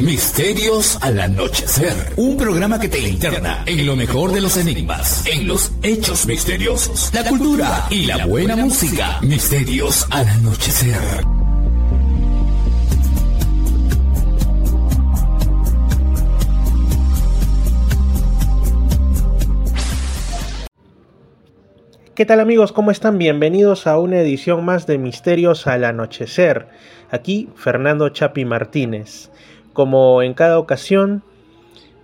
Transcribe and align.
Misterios 0.00 0.96
al 1.02 1.18
anochecer. 1.18 2.12
Un 2.16 2.36
programa 2.36 2.78
que 2.78 2.88
te 2.88 3.00
interna 3.00 3.64
en 3.66 3.84
lo 3.84 3.96
mejor 3.96 4.30
de 4.30 4.40
los 4.40 4.56
enigmas, 4.56 5.26
en 5.26 5.48
los 5.48 5.72
hechos 5.82 6.24
misteriosos, 6.24 7.10
la 7.12 7.24
cultura 7.24 7.86
y 7.90 8.06
la 8.06 8.24
buena 8.24 8.54
música. 8.54 9.18
Misterios 9.22 10.06
al 10.10 10.28
anochecer. 10.28 10.96
¿Qué 22.14 22.24
tal 22.24 22.38
amigos? 22.38 22.72
¿Cómo 22.72 22.92
están? 22.92 23.18
Bienvenidos 23.18 23.88
a 23.88 23.98
una 23.98 24.20
edición 24.20 24.64
más 24.64 24.86
de 24.86 24.98
Misterios 24.98 25.66
al 25.66 25.84
Anochecer. 25.84 26.68
Aquí 27.10 27.48
Fernando 27.54 28.08
Chapi 28.08 28.44
Martínez. 28.44 29.30
Como 29.78 30.22
en 30.22 30.34
cada 30.34 30.58
ocasión, 30.58 31.22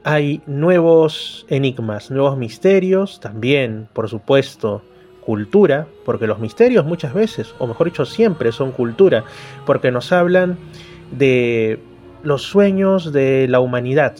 hay 0.05 0.43
nuevos 0.47 1.45
enigmas, 1.49 2.09
nuevos 2.09 2.39
misterios, 2.39 3.19
también, 3.19 3.89
por 3.93 4.09
supuesto, 4.09 4.83
cultura, 5.27 5.89
porque 6.05 6.29
los 6.29 6.39
misterios 6.39 6.85
muchas 6.85 7.13
veces, 7.13 7.53
o 7.59 7.67
mejor 7.67 7.89
dicho, 7.89 8.05
siempre 8.05 8.53
son 8.53 8.71
cultura, 8.71 9.25
porque 9.67 9.91
nos 9.91 10.13
hablan 10.13 10.57
de 11.11 11.81
los 12.23 12.43
sueños 12.43 13.13
de 13.13 13.49
la 13.49 13.59
humanidad. 13.59 14.15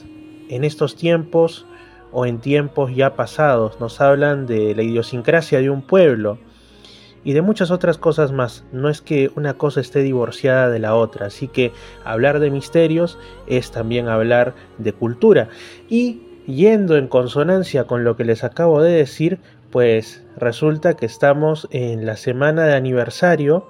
En 0.49 0.65
estos 0.65 0.97
tiempos 0.97 1.65
o 2.11 2.27
en 2.27 2.41
tiempos 2.41 2.93
ya 2.93 3.15
pasados, 3.15 3.79
nos 3.79 4.01
hablan 4.01 4.49
de 4.49 4.75
la 4.75 4.83
idiosincrasia 4.83 5.61
de 5.61 5.71
un 5.71 5.83
pueblo, 5.83 6.39
y 7.25 7.33
de 7.33 7.43
muchas 7.43 7.71
otras 7.71 7.99
cosas 7.99 8.33
más. 8.33 8.65
No 8.73 8.89
es 8.89 9.01
que 9.01 9.31
una 9.35 9.55
cosa 9.55 9.81
esté 9.81 10.03
divorciada 10.03 10.69
de 10.69 10.79
la 10.79 10.95
otra, 10.95 11.27
así 11.27 11.49
que 11.49 11.73
hablar 12.05 12.39
de 12.39 12.51
misterios 12.51 13.19
es 13.47 13.71
también 13.71 14.09
hablar 14.09 14.55
de 14.79 14.93
cultura. 14.93 15.49
Y 15.89 16.23
yendo 16.47 16.97
en 16.97 17.09
consonancia 17.09 17.85
con 17.85 18.05
lo 18.05 18.17
que 18.17 18.25
les 18.25 18.45
acabo 18.45 18.83
de 18.83 18.93
decir, 18.93 19.39
pues 19.71 20.23
resulta 20.37 20.95
que 20.95 21.07
estamos 21.07 21.67
en 21.71 22.07
la 22.07 22.17
semana 22.17 22.65
de 22.65 22.75
aniversario 22.75 23.67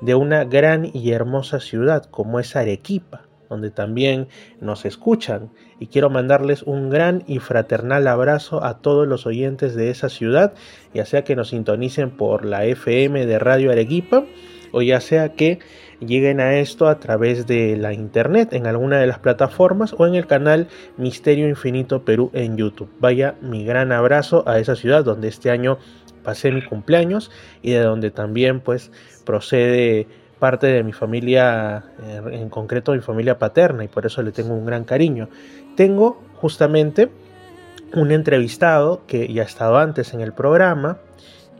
de 0.00 0.14
una 0.14 0.44
gran 0.44 0.90
y 0.92 1.12
hermosa 1.12 1.60
ciudad 1.60 2.04
como 2.10 2.40
es 2.40 2.56
Arequipa 2.56 3.25
donde 3.48 3.70
también 3.70 4.28
nos 4.60 4.84
escuchan 4.84 5.50
y 5.78 5.86
quiero 5.86 6.10
mandarles 6.10 6.62
un 6.62 6.90
gran 6.90 7.24
y 7.26 7.38
fraternal 7.38 8.06
abrazo 8.06 8.64
a 8.64 8.78
todos 8.78 9.06
los 9.06 9.26
oyentes 9.26 9.74
de 9.74 9.90
esa 9.90 10.08
ciudad, 10.08 10.54
ya 10.94 11.04
sea 11.04 11.24
que 11.24 11.36
nos 11.36 11.48
sintonicen 11.48 12.10
por 12.10 12.44
la 12.44 12.64
FM 12.64 13.26
de 13.26 13.38
Radio 13.38 13.70
Arequipa 13.70 14.24
o 14.72 14.82
ya 14.82 15.00
sea 15.00 15.32
que 15.32 15.58
lleguen 16.00 16.40
a 16.40 16.58
esto 16.58 16.88
a 16.88 16.98
través 16.98 17.46
de 17.46 17.76
la 17.76 17.92
internet 17.92 18.52
en 18.52 18.66
alguna 18.66 18.98
de 18.98 19.06
las 19.06 19.18
plataformas 19.18 19.94
o 19.96 20.06
en 20.06 20.14
el 20.14 20.26
canal 20.26 20.68
Misterio 20.96 21.48
Infinito 21.48 22.04
Perú 22.04 22.30
en 22.34 22.56
YouTube. 22.56 22.90
Vaya 22.98 23.36
mi 23.40 23.64
gran 23.64 23.92
abrazo 23.92 24.44
a 24.46 24.58
esa 24.58 24.76
ciudad 24.76 25.04
donde 25.04 25.28
este 25.28 25.50
año 25.50 25.78
pasé 26.22 26.50
mi 26.50 26.62
cumpleaños 26.62 27.30
y 27.62 27.70
de 27.70 27.80
donde 27.80 28.10
también 28.10 28.60
pues 28.60 28.90
procede 29.24 30.08
parte 30.38 30.66
de 30.66 30.82
mi 30.82 30.92
familia, 30.92 31.84
eh, 32.02 32.20
en 32.32 32.48
concreto 32.48 32.92
mi 32.92 33.00
familia 33.00 33.38
paterna, 33.38 33.84
y 33.84 33.88
por 33.88 34.06
eso 34.06 34.22
le 34.22 34.32
tengo 34.32 34.54
un 34.54 34.66
gran 34.66 34.84
cariño. 34.84 35.28
Tengo 35.76 36.22
justamente 36.36 37.10
un 37.94 38.10
entrevistado 38.10 39.02
que 39.06 39.32
ya 39.32 39.42
ha 39.42 39.46
estado 39.46 39.78
antes 39.78 40.12
en 40.14 40.20
el 40.20 40.32
programa, 40.32 40.98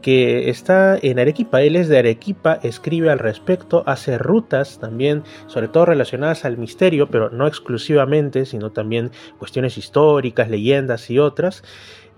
que 0.02 0.50
está 0.50 0.96
en 1.00 1.18
Arequipa, 1.18 1.62
él 1.62 1.74
es 1.74 1.88
de 1.88 1.98
Arequipa, 1.98 2.60
escribe 2.62 3.10
al 3.10 3.18
respecto, 3.18 3.82
hace 3.86 4.18
rutas 4.18 4.78
también, 4.78 5.24
sobre 5.46 5.68
todo 5.68 5.86
relacionadas 5.86 6.44
al 6.44 6.58
misterio, 6.58 7.08
pero 7.08 7.30
no 7.30 7.46
exclusivamente, 7.46 8.44
sino 8.44 8.70
también 8.70 9.10
cuestiones 9.38 9.78
históricas, 9.78 10.48
leyendas 10.48 11.10
y 11.10 11.18
otras. 11.18 11.64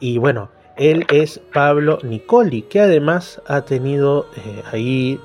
Y 0.01 0.19
bueno, 0.19 0.51
él 0.77 1.07
es 1.11 1.41
Pablo 1.53 1.99
Nicoli, 2.03 2.63
que 2.63 2.81
además 2.81 3.41
ha 3.47 3.63
tenido 3.63 4.27
eh, 4.37 4.63
ahí 4.71 5.21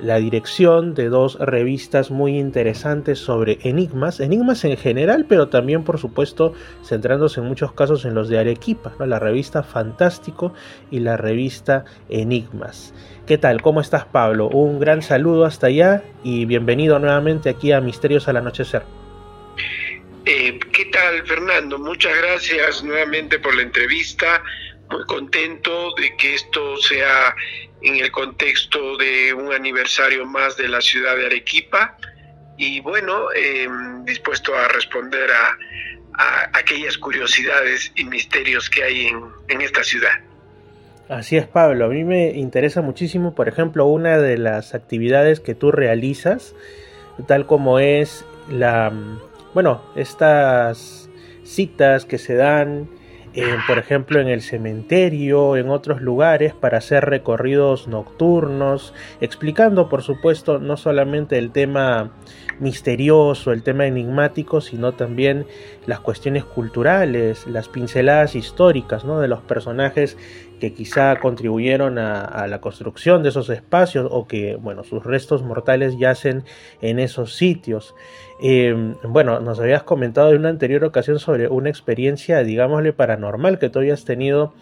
la 0.00 0.16
dirección 0.16 0.94
de 0.94 1.08
dos 1.08 1.38
revistas 1.38 2.10
muy 2.10 2.38
interesantes 2.38 3.18
sobre 3.18 3.58
enigmas, 3.62 4.20
enigmas 4.20 4.64
en 4.64 4.76
general, 4.76 5.26
pero 5.28 5.48
también 5.48 5.84
por 5.84 5.98
supuesto 5.98 6.52
centrándose 6.84 7.40
en 7.40 7.46
muchos 7.46 7.72
casos 7.72 8.04
en 8.04 8.14
los 8.14 8.28
de 8.28 8.38
Arequipa, 8.38 8.94
la 8.98 9.18
revista 9.18 9.62
Fantástico 9.62 10.54
y 10.90 11.00
la 11.00 11.16
revista 11.16 11.84
Enigmas. 12.08 12.92
¿Qué 13.26 13.38
tal? 13.38 13.62
¿Cómo 13.62 13.80
estás 13.80 14.04
Pablo? 14.04 14.48
Un 14.48 14.78
gran 14.78 15.02
saludo 15.02 15.44
hasta 15.44 15.68
allá 15.68 16.02
y 16.22 16.44
bienvenido 16.44 16.98
nuevamente 16.98 17.48
aquí 17.48 17.72
a 17.72 17.80
Misterios 17.80 18.28
al 18.28 18.36
Anochecer. 18.36 18.82
Eh, 20.26 20.58
¿Qué 20.72 20.86
tal 20.86 21.26
Fernando? 21.26 21.78
Muchas 21.78 22.16
gracias 22.16 22.82
nuevamente 22.82 23.38
por 23.38 23.54
la 23.54 23.62
entrevista. 23.62 24.42
Muy 24.90 25.04
contento 25.04 25.94
de 25.96 26.16
que 26.16 26.34
esto 26.34 26.76
sea 26.78 27.34
en 27.84 27.96
el 27.96 28.10
contexto 28.10 28.96
de 28.96 29.32
un 29.34 29.52
aniversario 29.52 30.26
más 30.26 30.56
de 30.56 30.68
la 30.68 30.80
ciudad 30.80 31.16
de 31.16 31.26
Arequipa 31.26 31.96
y 32.56 32.80
bueno, 32.80 33.32
em, 33.34 34.04
dispuesto 34.04 34.54
a 34.56 34.68
responder 34.68 35.30
a, 35.30 35.58
aquellas 36.52 36.96
curiosidades 36.96 37.90
y 37.96 38.04
misterios 38.04 38.70
que 38.70 38.84
hay 38.84 39.06
en, 39.06 39.20
en 39.48 39.60
esta 39.60 39.82
ciudad. 39.82 40.12
Así 41.08 41.36
es, 41.36 41.48
Pablo. 41.48 41.86
A 41.86 41.88
mí 41.88 42.04
me 42.04 42.30
interesa 42.30 42.82
muchísimo, 42.82 43.34
por 43.34 43.48
ejemplo, 43.48 43.86
una 43.86 44.18
de 44.18 44.38
las 44.38 44.74
actividades 44.74 45.40
que 45.40 45.56
tú 45.56 45.72
realizas, 45.72 46.54
tal 47.26 47.46
como 47.46 47.80
es 47.80 48.24
la, 48.48 48.92
bueno, 49.54 49.82
estas 49.96 51.10
citas 51.44 52.04
que 52.04 52.18
se 52.18 52.34
dan 52.34 52.88
por 53.66 53.78
ejemplo, 53.78 54.20
en 54.20 54.28
el 54.28 54.42
cementerio, 54.42 55.56
en 55.56 55.68
otros 55.68 56.00
lugares, 56.00 56.54
para 56.54 56.78
hacer 56.78 57.04
recorridos 57.04 57.88
nocturnos, 57.88 58.94
explicando, 59.20 59.88
por 59.88 60.02
supuesto, 60.02 60.58
no 60.58 60.76
solamente 60.76 61.38
el 61.38 61.50
tema 61.50 62.12
misterioso, 62.60 63.52
el 63.52 63.62
tema 63.62 63.86
enigmático, 63.86 64.60
sino 64.60 64.92
también 64.92 65.46
las 65.86 66.00
cuestiones 66.00 66.44
culturales, 66.44 67.46
las 67.46 67.68
pinceladas 67.68 68.36
históricas 68.36 69.04
¿no? 69.04 69.20
de 69.20 69.28
los 69.28 69.40
personajes 69.42 70.16
que 70.64 70.72
quizá 70.72 71.16
contribuyeron 71.16 71.98
a, 71.98 72.46
la 72.46 72.60
construcción 72.62 73.22
de 73.22 73.28
esos 73.28 73.50
espacios 73.50 74.08
o 74.10 74.26
que, 74.26 74.56
bueno, 74.56 74.82
sus 74.82 75.04
restos 75.04 75.42
mortales 75.42 75.98
yacen 75.98 76.42
en 76.80 76.98
esos 76.98 77.34
sitios. 77.34 77.94
Em, 78.40 78.94
bueno, 79.02 79.40
nos 79.40 79.60
habías 79.60 79.82
comentado 79.82 80.30
en 80.30 80.38
una 80.38 80.48
anterior 80.48 80.82
ocasión 80.84 81.18
sobre 81.18 81.48
una 81.48 81.68
experiencia, 81.68 82.42
digámosle, 82.42 82.94
paranormal 82.94 83.58
que 83.58 83.68
tú 83.68 83.80
habías 83.80 84.06
tenido 84.06 84.54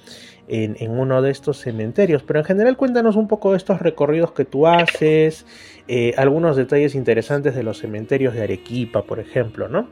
en, 0.48 0.76
uno 0.90 1.22
de 1.22 1.30
estos 1.30 1.58
cementerios, 1.58 2.24
pero 2.24 2.40
en 2.40 2.44
general 2.44 2.76
cuéntanos 2.76 3.14
un 3.14 3.28
poco 3.28 3.52
de 3.52 3.58
estos 3.58 3.80
recorridos 3.80 4.32
que 4.32 4.44
tú 4.44 4.66
haces, 4.66 5.46
eh, 5.86 6.14
algunos 6.16 6.56
detalles 6.56 6.96
interesantes 6.96 7.54
de 7.54 7.62
los 7.62 7.78
cementerios 7.78 8.34
de 8.34 8.42
Arequipa, 8.42 9.02
por 9.02 9.20
ejemplo, 9.20 9.68
¿no? 9.68 9.88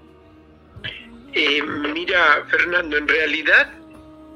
Eh, 1.35 1.63
mira, 1.95 2.45
Fernando, 2.49 2.97
en 2.97 3.07
realidad 3.07 3.71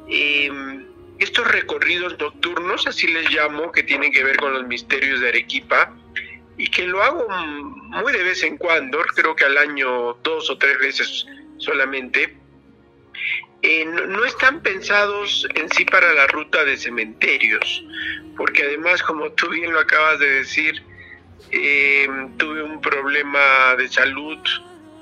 em, 0.09 0.94
estos 1.19 1.47
recorridos 1.51 2.19
nocturnos, 2.19 2.87
así 2.87 3.07
les 3.07 3.31
llamo, 3.31 3.73
que 3.73 3.83
tienen 3.83 4.13
que 4.13 4.25
ver 4.25 4.37
con 4.37 4.53
los 4.53 4.67
misterios 4.67 5.21
de 5.21 5.29
Arequipa, 5.29 5.95
y 6.57 6.69
que 6.69 6.87
lo 6.87 7.03
hago 7.03 7.29
muy 7.29 8.13
de 8.13 8.23
vez 8.23 8.43
en 8.43 8.57
cuando, 8.57 9.01
creo 9.15 9.35
que 9.35 9.45
al 9.45 9.59
año 9.59 10.15
dos 10.23 10.51
o 10.51 10.59
tres 10.59 10.79
veces 10.79 11.27
solamente, 11.59 12.37
eh, 13.63 13.85
no, 13.87 14.25
están 14.25 14.61
pensados 14.61 15.49
en 15.55 15.71
sí 15.73 15.85
para 15.85 16.13
la 16.13 16.27
ruta 16.27 16.65
de 16.65 16.77
cementerios, 16.77 17.85
porque 18.37 18.63
además, 18.65 19.03
como 19.03 19.33
tú 19.33 19.49
bien 19.49 19.73
lo 19.73 19.81
acabas 19.81 20.19
de 20.19 20.31
decir, 20.31 20.83
eh, 21.51 22.07
tuve 22.37 22.63
un 22.63 22.81
problema 22.81 23.75
de 23.77 23.89
salud 23.89 24.39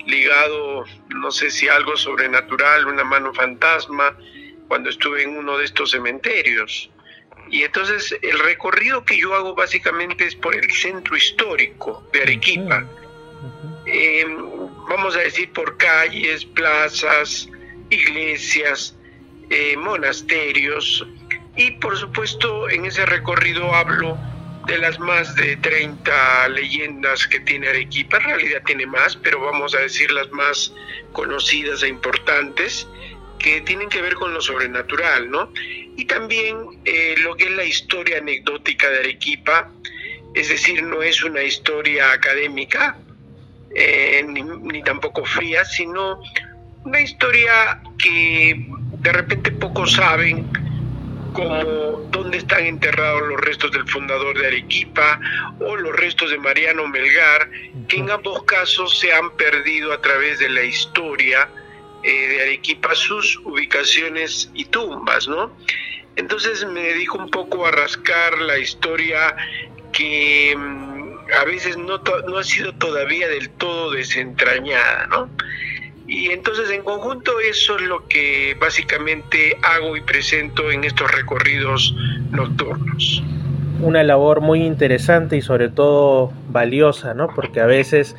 ligado, 0.06 0.84
no 1.08 1.30
sé 1.30 1.50
si 1.50 1.68
algo 1.68 1.96
sobrenatural, 1.96 2.86
una 2.86 3.04
mano 3.04 3.32
fantasma, 3.34 4.16
cuando 4.72 4.88
estuve 4.88 5.22
en 5.22 5.36
uno 5.36 5.58
de 5.58 5.66
estos 5.66 5.90
cementerios. 5.90 6.88
Y 7.50 7.62
entonces 7.62 8.16
el 8.22 8.38
recorrido 8.38 9.04
que 9.04 9.18
yo 9.18 9.34
hago 9.34 9.54
básicamente 9.54 10.26
es 10.26 10.34
por 10.34 10.54
el 10.54 10.70
centro 10.72 11.14
histórico 11.14 12.08
de 12.10 12.22
Arequipa. 12.22 12.82
Eh, 13.84 14.24
vamos 14.88 15.14
a 15.14 15.18
decir 15.18 15.52
por 15.52 15.76
calles, 15.76 16.46
plazas, 16.46 17.50
iglesias, 17.90 18.96
eh, 19.50 19.76
monasterios. 19.76 21.06
Y 21.54 21.72
por 21.72 21.98
supuesto 21.98 22.70
en 22.70 22.86
ese 22.86 23.04
recorrido 23.04 23.74
hablo 23.74 24.16
de 24.66 24.78
las 24.78 24.98
más 24.98 25.34
de 25.34 25.58
30 25.58 26.48
leyendas 26.48 27.26
que 27.26 27.40
tiene 27.40 27.68
Arequipa. 27.68 28.16
En 28.16 28.22
realidad 28.22 28.62
tiene 28.64 28.86
más, 28.86 29.16
pero 29.16 29.38
vamos 29.38 29.74
a 29.74 29.80
decir 29.80 30.10
las 30.12 30.30
más 30.30 30.72
conocidas 31.12 31.82
e 31.82 31.88
importantes 31.88 32.88
que 33.42 33.60
tienen 33.60 33.88
que 33.88 34.00
ver 34.00 34.14
con 34.14 34.32
lo 34.32 34.40
sobrenatural, 34.40 35.30
¿no? 35.30 35.52
Y 35.96 36.04
también 36.06 36.56
eh, 36.84 37.16
lo 37.18 37.36
que 37.36 37.44
es 37.44 37.50
la 37.50 37.64
historia 37.64 38.18
anecdótica 38.18 38.88
de 38.88 39.00
Arequipa, 39.00 39.70
es 40.34 40.48
decir, 40.48 40.82
no 40.82 41.02
es 41.02 41.22
una 41.22 41.42
historia 41.42 42.12
académica, 42.12 42.96
eh, 43.74 44.24
ni, 44.26 44.82
tampoco 44.82 45.24
fría, 45.24 45.64
sino 45.64 46.20
una 46.84 47.00
historia 47.00 47.82
que 47.98 48.66
de 48.98 49.12
repente 49.12 49.50
pocos 49.50 49.92
saben, 49.92 50.48
como 51.32 52.02
dónde 52.10 52.38
están 52.38 52.66
enterrados 52.66 53.22
los 53.22 53.40
restos 53.40 53.72
del 53.72 53.88
fundador 53.88 54.38
de 54.38 54.48
Arequipa 54.48 55.18
o 55.60 55.76
los 55.76 55.96
restos 55.96 56.30
de 56.30 56.38
Mariano 56.38 56.86
Melgar, 56.88 57.48
que 57.88 57.96
en 57.96 58.10
ambos 58.10 58.42
casos 58.44 58.98
se 58.98 59.12
han 59.12 59.30
perdido 59.36 59.92
a 59.92 60.00
través 60.00 60.38
de 60.38 60.50
la 60.50 60.62
historia 60.62 61.48
eh, 62.02 62.28
de 62.28 62.42
Arequipa 62.42 62.94
sus 62.94 63.38
ubicaciones 63.44 64.50
y 64.54 64.64
tumbas, 64.66 65.28
¿no? 65.28 65.52
Entonces 66.16 66.66
me 66.66 66.82
dedico 66.82 67.18
un 67.18 67.30
poco 67.30 67.66
a 67.66 67.70
rascar 67.70 68.38
la 68.38 68.58
historia 68.58 69.34
que 69.92 70.54
mm, 70.56 71.32
a 71.40 71.44
veces 71.44 71.76
no, 71.76 72.02
no 72.26 72.38
ha 72.38 72.44
sido 72.44 72.74
todavía 72.74 73.28
del 73.28 73.50
todo 73.50 73.92
desentrañada, 73.92 75.06
¿no? 75.06 75.30
Y 76.06 76.30
entonces 76.30 76.68
en 76.70 76.82
conjunto 76.82 77.40
eso 77.40 77.76
es 77.76 77.82
lo 77.82 78.06
que 78.06 78.56
básicamente 78.60 79.56
hago 79.62 79.96
y 79.96 80.00
presento 80.02 80.70
en 80.70 80.84
estos 80.84 81.10
recorridos 81.10 81.94
nocturnos. 82.30 83.22
Una 83.80 84.02
labor 84.02 84.40
muy 84.40 84.62
interesante 84.62 85.36
y 85.36 85.42
sobre 85.42 85.68
todo 85.68 86.32
valiosa, 86.50 87.14
¿no? 87.14 87.28
Porque 87.34 87.60
a 87.60 87.66
veces 87.66 88.14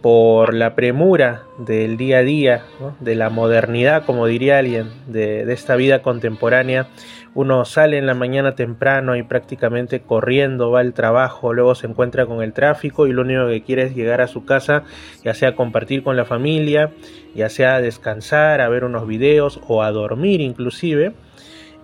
por 0.00 0.54
la 0.54 0.74
premura 0.74 1.42
del 1.58 1.96
día 1.96 2.18
a 2.18 2.22
día, 2.22 2.62
de 3.00 3.14
la 3.14 3.30
modernidad, 3.30 4.04
como 4.04 4.26
diría 4.26 4.58
alguien, 4.58 4.90
de, 5.06 5.44
de, 5.44 5.52
esta 5.52 5.74
vida 5.74 6.02
contemporánea, 6.02 6.86
uno 7.34 7.64
sale 7.64 7.98
en 7.98 8.06
la 8.06 8.14
mañana 8.14 8.54
temprano 8.54 9.16
y 9.16 9.22
prácticamente 9.22 10.00
corriendo 10.00 10.70
va 10.70 10.80
al 10.80 10.94
trabajo, 10.94 11.52
luego 11.52 11.74
se 11.74 11.86
encuentra 11.86 12.26
con 12.26 12.42
el 12.42 12.52
tráfico 12.52 13.06
y 13.06 13.12
lo 13.12 13.22
único 13.22 13.48
que 13.48 13.62
quiere 13.62 13.82
es 13.84 13.94
llegar 13.94 14.20
a 14.20 14.28
su 14.28 14.44
casa, 14.44 14.84
ya 15.24 15.34
sea 15.34 15.56
compartir 15.56 16.02
con 16.02 16.16
la 16.16 16.24
familia, 16.24 16.90
ya 17.34 17.48
sea 17.48 17.80
descansar, 17.80 18.60
a 18.60 18.68
ver 18.68 18.84
unos 18.84 19.06
videos 19.06 19.60
o 19.66 19.82
a 19.82 19.90
dormir 19.90 20.40
inclusive 20.40 21.12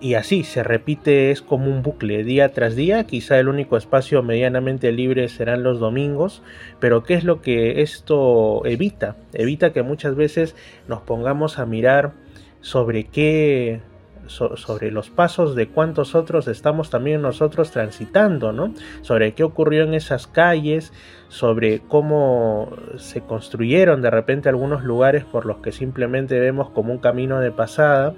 y 0.05 0.13
así 0.13 0.43
se 0.43 0.61
repite, 0.61 1.31
es 1.31 1.41
como 1.41 1.65
un 1.65 1.81
bucle 1.81 2.23
día 2.23 2.53
tras 2.53 2.75
día, 2.75 3.07
quizá 3.07 3.39
el 3.39 3.47
único 3.47 3.75
espacio 3.75 4.21
medianamente 4.21 4.91
libre 4.91 5.27
serán 5.29 5.63
los 5.63 5.79
domingos, 5.79 6.43
pero 6.79 7.01
¿qué 7.01 7.15
es 7.15 7.23
lo 7.23 7.41
que 7.41 7.81
esto 7.81 8.63
evita? 8.67 9.15
Evita 9.33 9.73
que 9.73 9.81
muchas 9.81 10.15
veces 10.15 10.55
nos 10.87 11.01
pongamos 11.01 11.57
a 11.57 11.65
mirar 11.65 12.13
sobre 12.61 13.05
qué 13.05 13.81
sobre 14.27 14.91
los 14.91 15.09
pasos 15.09 15.55
de 15.55 15.67
cuántos 15.69 16.15
otros 16.15 16.47
estamos 16.47 16.89
también 16.89 17.21
nosotros 17.21 17.71
transitando, 17.71 18.51
¿no? 18.51 18.73
Sobre 19.01 19.33
qué 19.33 19.43
ocurrió 19.43 19.83
en 19.83 19.93
esas 19.93 20.25
calles, 20.25 20.93
sobre 21.27 21.79
cómo 21.79 22.71
se 22.97 23.21
construyeron 23.21 24.01
de 24.01 24.09
repente 24.09 24.49
algunos 24.49 24.83
lugares 24.83 25.25
por 25.25 25.45
los 25.45 25.57
que 25.57 25.71
simplemente 25.71 26.39
vemos 26.39 26.69
como 26.71 26.91
un 26.91 26.99
camino 26.99 27.39
de 27.39 27.51
pasada 27.51 28.15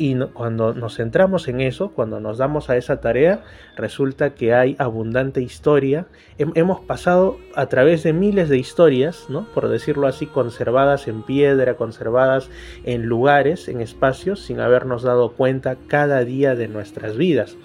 y 0.00 0.14
cuando 0.32 0.72
nos 0.72 0.96
centramos 0.96 1.46
en 1.46 1.60
eso, 1.60 1.90
cuando 1.90 2.20
nos 2.20 2.38
damos 2.38 2.70
a 2.70 2.78
esa 2.78 3.02
tarea, 3.02 3.42
resulta 3.76 4.30
que 4.30 4.54
hay 4.54 4.74
abundante 4.78 5.42
historia. 5.42 6.06
hemos 6.38 6.80
pasado 6.80 7.36
a 7.54 7.66
través 7.66 8.02
de 8.02 8.14
miles 8.14 8.48
de 8.48 8.56
historias, 8.56 9.26
¿no? 9.28 9.44
por 9.52 9.68
decirlo 9.68 10.06
así, 10.06 10.24
conservadas 10.24 11.06
en 11.06 11.22
piedra, 11.22 11.74
conservadas 11.74 12.48
en 12.84 13.04
lugares, 13.04 13.68
en 13.68 13.82
espacios, 13.82 14.40
sin 14.40 14.60
habernos 14.60 15.02
dado 15.02 15.32
cuenta 15.32 15.76
cada 15.86 16.24
día 16.24 16.54
de 16.54 16.66
nuestras 16.66 17.18
vidas. 17.18 17.58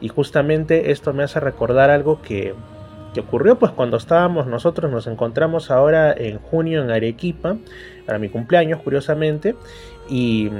Y 0.00 0.06
justamente 0.10 0.92
esto 0.92 1.12
me 1.12 1.24
hace 1.24 1.40
recordar 1.40 1.90
algo 1.90 2.22
que, 2.22 2.54
que 3.14 3.18
ocurrió 3.18 3.58
pues 3.58 3.72
cuando 3.72 3.96
estábamos 3.96 4.46
nosotros 4.46 4.92
nos 4.92 5.08
encontramos 5.08 5.72
ahora 5.72 6.12
en 6.16 6.38
junio 6.38 6.84
en 6.84 6.92
Arequipa 6.92 7.56
para 8.06 8.20
mi 8.20 8.28
cumpleaños 8.28 8.80
curiosamente 8.80 9.56
y 10.08 10.50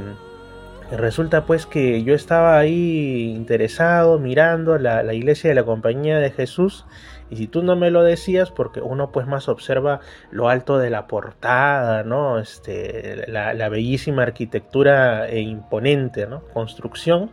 Resulta 0.90 1.46
pues 1.46 1.66
que 1.66 2.02
yo 2.02 2.14
estaba 2.14 2.58
ahí 2.58 3.32
interesado 3.36 4.18
mirando 4.18 4.76
la, 4.76 5.14
iglesia 5.14 5.48
de 5.48 5.54
la 5.54 5.62
compañía 5.62 6.18
de 6.18 6.32
Jesús 6.32 6.84
y 7.30 7.36
si 7.36 7.46
tú 7.46 7.62
no 7.62 7.76
me 7.76 7.92
lo 7.92 8.02
decías 8.02 8.50
porque 8.50 8.80
uno 8.80 9.12
pues 9.12 9.28
más 9.28 9.48
observa 9.48 10.00
lo 10.32 10.48
alto 10.48 10.78
de 10.78 10.90
la 10.90 11.06
portada, 11.06 12.02
¿no? 12.02 12.40
Este, 12.40 13.24
la, 13.28 13.68
bellísima 13.68 14.22
arquitectura 14.22 15.28
e 15.28 15.38
imponente, 15.40 16.26
¿no? 16.26 16.40
Construcción 16.52 17.30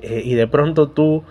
eh, 0.00 0.22
y 0.24 0.34
de 0.34 0.46
pronto 0.46 0.88
tú 0.88 1.24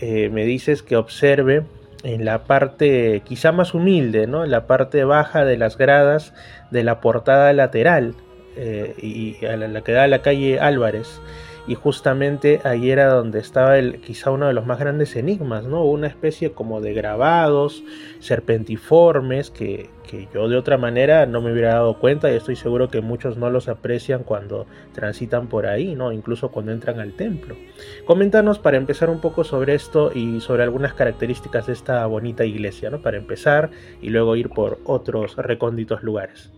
eh, 0.00 0.30
me 0.30 0.44
dices 0.44 0.82
que 0.82 0.96
observe 0.96 1.64
en 2.02 2.24
la 2.24 2.42
parte 2.42 3.22
quizá 3.24 3.52
más 3.52 3.72
humilde, 3.72 4.26
¿no? 4.26 4.42
En 4.42 4.50
la 4.50 4.66
parte 4.66 5.04
baja 5.04 5.44
de 5.44 5.58
las 5.58 5.78
gradas 5.78 6.34
de 6.72 6.82
la 6.82 7.00
portada 7.00 7.52
lateral 7.52 8.16
eh, 8.56 8.94
y 9.00 9.44
a 9.44 9.56
la, 9.56 9.82
que 9.82 9.92
da 9.92 10.04
a 10.04 10.08
la 10.08 10.22
calle 10.22 10.60
Álvarez. 10.60 11.20
Y 11.66 11.76
justamente 11.76 12.60
ahí 12.64 12.90
era 12.90 13.08
donde 13.08 13.38
estaba 13.38 13.78
el, 13.78 14.00
quizá 14.00 14.30
uno 14.30 14.46
de 14.46 14.52
los 14.52 14.66
más 14.66 14.78
grandes 14.78 15.16
enigmas, 15.16 15.64
¿no? 15.64 15.82
Una 15.84 16.08
especie 16.08 16.52
como 16.52 16.82
de 16.82 16.92
grabados 16.92 17.82
serpentiformes 18.20 19.50
que, 19.50 19.88
que 20.06 20.28
yo 20.34 20.48
de 20.50 20.56
otra 20.56 20.76
manera 20.76 21.24
no 21.24 21.40
me 21.40 21.52
hubiera 21.52 21.74
dado 21.74 21.98
cuenta 21.98 22.30
y 22.30 22.36
estoy 22.36 22.56
seguro 22.56 22.88
que 22.88 23.00
muchos 23.00 23.38
no 23.38 23.48
los 23.48 23.68
aprecian 23.68 24.24
cuando 24.24 24.66
transitan 24.92 25.48
por 25.48 25.66
ahí, 25.66 25.94
¿no? 25.94 26.12
Incluso 26.12 26.50
cuando 26.50 26.72
entran 26.72 27.00
al 27.00 27.14
templo. 27.14 27.56
Coméntanos 28.04 28.58
para 28.58 28.76
empezar 28.76 29.08
un 29.08 29.22
poco 29.22 29.42
sobre 29.42 29.74
esto 29.74 30.12
y 30.14 30.42
sobre 30.42 30.64
algunas 30.64 30.92
características 30.92 31.66
de 31.66 31.72
esta 31.72 32.04
bonita 32.04 32.44
iglesia, 32.44 32.90
¿no? 32.90 33.00
Para 33.00 33.16
empezar 33.16 33.70
y 34.02 34.10
luego 34.10 34.36
ir 34.36 34.50
por 34.50 34.80
otros 34.84 35.36
recónditos 35.36 36.02
lugares. 36.02 36.52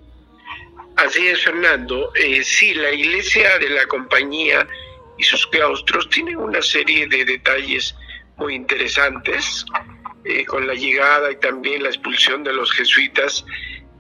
Así 0.96 1.26
es, 1.26 1.44
Fernando. 1.44 2.10
Eh, 2.14 2.42
sí, 2.42 2.74
la 2.74 2.90
iglesia 2.90 3.58
de 3.58 3.70
la 3.70 3.86
compañía 3.86 4.66
y 5.18 5.22
sus 5.22 5.46
claustros 5.46 6.08
tienen 6.08 6.38
una 6.38 6.62
serie 6.62 7.06
de 7.06 7.24
detalles 7.24 7.94
muy 8.36 8.54
interesantes, 8.54 9.64
eh, 10.24 10.44
con 10.44 10.66
la 10.66 10.74
llegada 10.74 11.30
y 11.30 11.36
también 11.36 11.82
la 11.82 11.90
expulsión 11.90 12.44
de 12.44 12.52
los 12.52 12.72
jesuitas, 12.72 13.44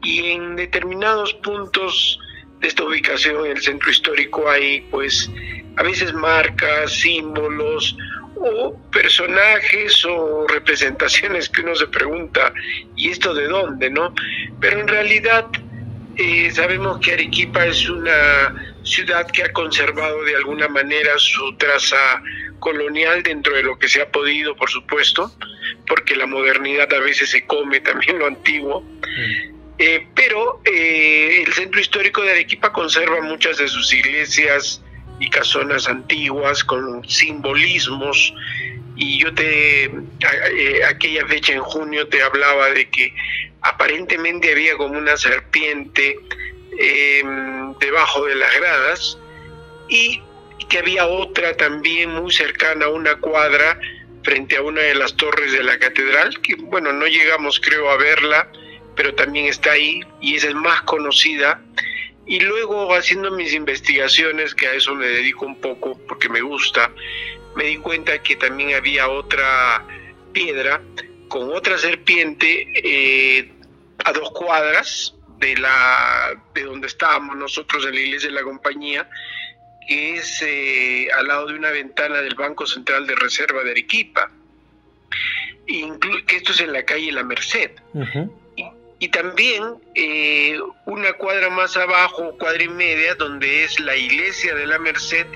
y 0.02 0.30
en 0.30 0.56
determinados 0.56 1.34
puntos 1.34 2.18
de 2.60 2.68
esta 2.68 2.84
ubicación 2.84 3.44
en 3.44 3.52
el 3.52 3.62
centro 3.62 3.90
histórico 3.90 4.48
hay 4.48 4.80
pues 4.90 5.30
a 5.76 5.82
veces 5.82 6.12
marcas, 6.14 6.92
símbolos 6.92 7.96
o 8.36 8.74
personajes 8.90 10.04
o 10.04 10.46
representaciones 10.48 11.48
que 11.48 11.62
uno 11.62 11.74
se 11.74 11.86
pregunta, 11.88 12.52
¿y 12.94 13.10
esto 13.10 13.34
de 13.34 13.48
dónde? 13.48 13.90
¿no? 13.90 14.14
Pero 14.60 14.80
en 14.80 14.88
realidad 14.88 15.46
eh, 16.16 16.50
sabemos 16.50 16.98
que 17.00 17.12
Arequipa 17.12 17.66
es 17.66 17.88
una 17.88 18.54
ciudad 18.82 19.26
que 19.30 19.42
ha 19.42 19.52
conservado 19.52 20.22
de 20.24 20.36
alguna 20.36 20.68
manera 20.68 21.12
su 21.18 21.56
traza 21.56 22.22
colonial 22.58 23.22
dentro 23.22 23.54
de 23.54 23.62
lo 23.62 23.78
que 23.78 23.88
se 23.88 24.02
ha 24.02 24.10
podido, 24.10 24.56
por 24.56 24.70
supuesto, 24.70 25.32
porque 25.86 26.16
la 26.16 26.26
modernidad 26.26 26.92
a 26.92 27.00
veces 27.00 27.30
se 27.30 27.46
come 27.46 27.80
también 27.80 28.18
lo 28.18 28.26
antiguo. 28.26 28.80
Mm. 28.80 29.56
Eh, 29.78 30.06
pero 30.14 30.62
eh, 30.64 31.44
el 31.46 31.52
centro 31.52 31.80
histórico 31.80 32.22
de 32.22 32.30
Arequipa 32.30 32.72
conserva 32.72 33.20
muchas 33.20 33.58
de 33.58 33.68
sus 33.68 33.92
iglesias 33.92 34.82
y 35.20 35.28
casonas 35.28 35.86
antiguas 35.88 36.64
con 36.64 37.06
simbolismos 37.08 38.32
y 38.96 39.18
yo 39.18 39.32
te 39.34 39.90
aquella 40.88 41.26
fecha 41.26 41.52
en 41.52 41.60
junio 41.60 42.08
te 42.08 42.22
hablaba 42.22 42.70
de 42.70 42.88
que 42.88 43.14
aparentemente 43.60 44.52
había 44.52 44.76
como 44.76 44.98
una 44.98 45.16
serpiente 45.16 46.18
em, 46.78 47.74
debajo 47.78 48.24
de 48.24 48.34
las 48.34 48.54
gradas 48.56 49.18
y 49.88 50.22
que 50.68 50.78
había 50.78 51.06
otra 51.06 51.56
también 51.56 52.10
muy 52.10 52.32
cercana 52.32 52.86
a 52.86 52.88
una 52.88 53.16
cuadra 53.16 53.78
frente 54.22 54.56
a 54.56 54.62
una 54.62 54.80
de 54.80 54.94
las 54.96 55.14
torres 55.16 55.52
de 55.52 55.62
la 55.62 55.78
catedral, 55.78 56.40
que 56.40 56.56
bueno, 56.56 56.92
no 56.92 57.06
llegamos 57.06 57.60
creo 57.60 57.88
a 57.90 57.96
verla, 57.96 58.50
pero 58.96 59.14
también 59.14 59.46
está 59.46 59.72
ahí 59.72 60.00
y 60.20 60.34
esa 60.34 60.48
es 60.48 60.54
más 60.54 60.82
conocida. 60.82 61.60
Y 62.26 62.40
luego 62.40 62.92
haciendo 62.92 63.30
mis 63.30 63.54
investigaciones, 63.54 64.52
que 64.52 64.66
a 64.66 64.72
eso 64.72 64.96
me 64.96 65.06
dedico 65.06 65.46
un 65.46 65.60
poco 65.60 65.96
porque 66.08 66.28
me 66.28 66.40
gusta, 66.40 66.90
me 67.56 67.64
di 67.64 67.78
cuenta 67.78 68.22
que 68.22 68.36
también 68.36 68.74
había 68.74 69.08
otra 69.08 69.84
piedra 70.32 70.80
con 71.28 71.50
otra 71.52 71.78
serpiente 71.78 72.68
eh, 72.74 73.52
a 74.04 74.12
dos 74.12 74.30
cuadras 74.30 75.14
de 75.38 75.56
la 75.56 76.40
de 76.54 76.62
donde 76.62 76.86
estábamos 76.86 77.36
nosotros 77.36 77.84
en 77.86 77.94
la 77.94 78.00
iglesia 78.00 78.28
de 78.28 78.34
la 78.34 78.42
compañía 78.42 79.08
que 79.86 80.16
es 80.16 80.42
eh, 80.42 81.08
al 81.16 81.28
lado 81.28 81.46
de 81.46 81.54
una 81.54 81.70
ventana 81.70 82.20
del 82.20 82.34
Banco 82.34 82.66
Central 82.66 83.06
de 83.06 83.14
Reserva 83.14 83.62
de 83.62 83.70
Arequipa. 83.70 84.30
Que 85.66 86.36
esto 86.36 86.52
es 86.52 86.60
en 86.60 86.72
la 86.72 86.84
calle 86.84 87.12
La 87.12 87.22
Merced. 87.22 87.70
Y, 88.98 89.08
también 89.08 89.62
eh, 89.94 90.58
una 90.86 91.12
cuadra 91.14 91.50
más 91.50 91.76
abajo 91.76 92.36
cuadra 92.38 92.62
y 92.62 92.68
media 92.68 93.14
donde 93.14 93.64
es 93.64 93.78
la 93.78 93.94
iglesia 93.94 94.54
de 94.54 94.66
La 94.66 94.78
Merced 94.78 95.26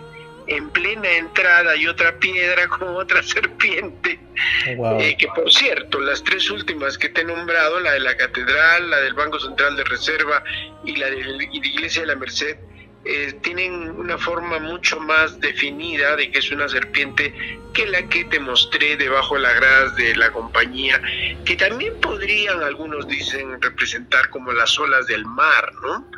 en 0.51 0.69
plena 0.71 1.09
entrada 1.13 1.71
hay 1.71 1.87
otra 1.87 2.19
piedra 2.19 2.67
con 2.69 2.89
otra 2.89 3.23
serpiente. 3.23 4.19
Eh, 4.67 5.17
que 5.19 5.29
por 5.29 5.51
cierto, 5.51 6.01
las 6.01 6.23
tres 6.25 6.51
últimas 6.51 6.99
que 6.99 7.09
te 7.09 7.21
he 7.21 7.25
nombrado, 7.25 7.79
la 7.81 7.93
de 7.93 8.01
la 8.01 8.17
catedral, 8.17 8.91
la 8.91 8.99
del 8.99 9.15
Banco 9.15 9.39
Central 9.39 9.77
de 9.77 9.85
Reserva 9.85 10.43
y 10.85 10.97
la 10.97 11.07
de 11.07 11.25
la 11.25 11.45
Iglesia 11.45 12.03
de 12.03 12.09
la 12.09 12.17
Merced, 12.17 12.57
eh, 13.05 13.33
tienen 13.43 13.91
una 13.91 14.19
forma 14.19 14.59
mucho 14.59 15.01
más 15.01 15.41
definida 15.41 16.17
de 16.17 16.31
que 16.31 16.41
es 16.41 16.51
una 16.51 16.69
serpiente 16.69 17.33
que 17.73 17.87
la 17.87 18.07
que 18.09 18.25
te 18.25 18.39
mostré 18.41 18.97
debajo 18.97 19.37
de 19.37 19.41
las 19.41 19.55
gradas 19.55 19.97
de 19.97 20.17
la 20.17 20.33
compañía, 20.33 21.01
que 21.45 21.57
también 21.57 21.99
podrían, 22.01 22.63
algunos 22.63 23.07
dicen, 23.07 23.63
representar 23.63 24.29
como 24.31 24.53
las 24.53 24.79
olas 24.79 25.07
del 25.07 25.25
mar, 25.25 25.73
¿no? 25.81 26.11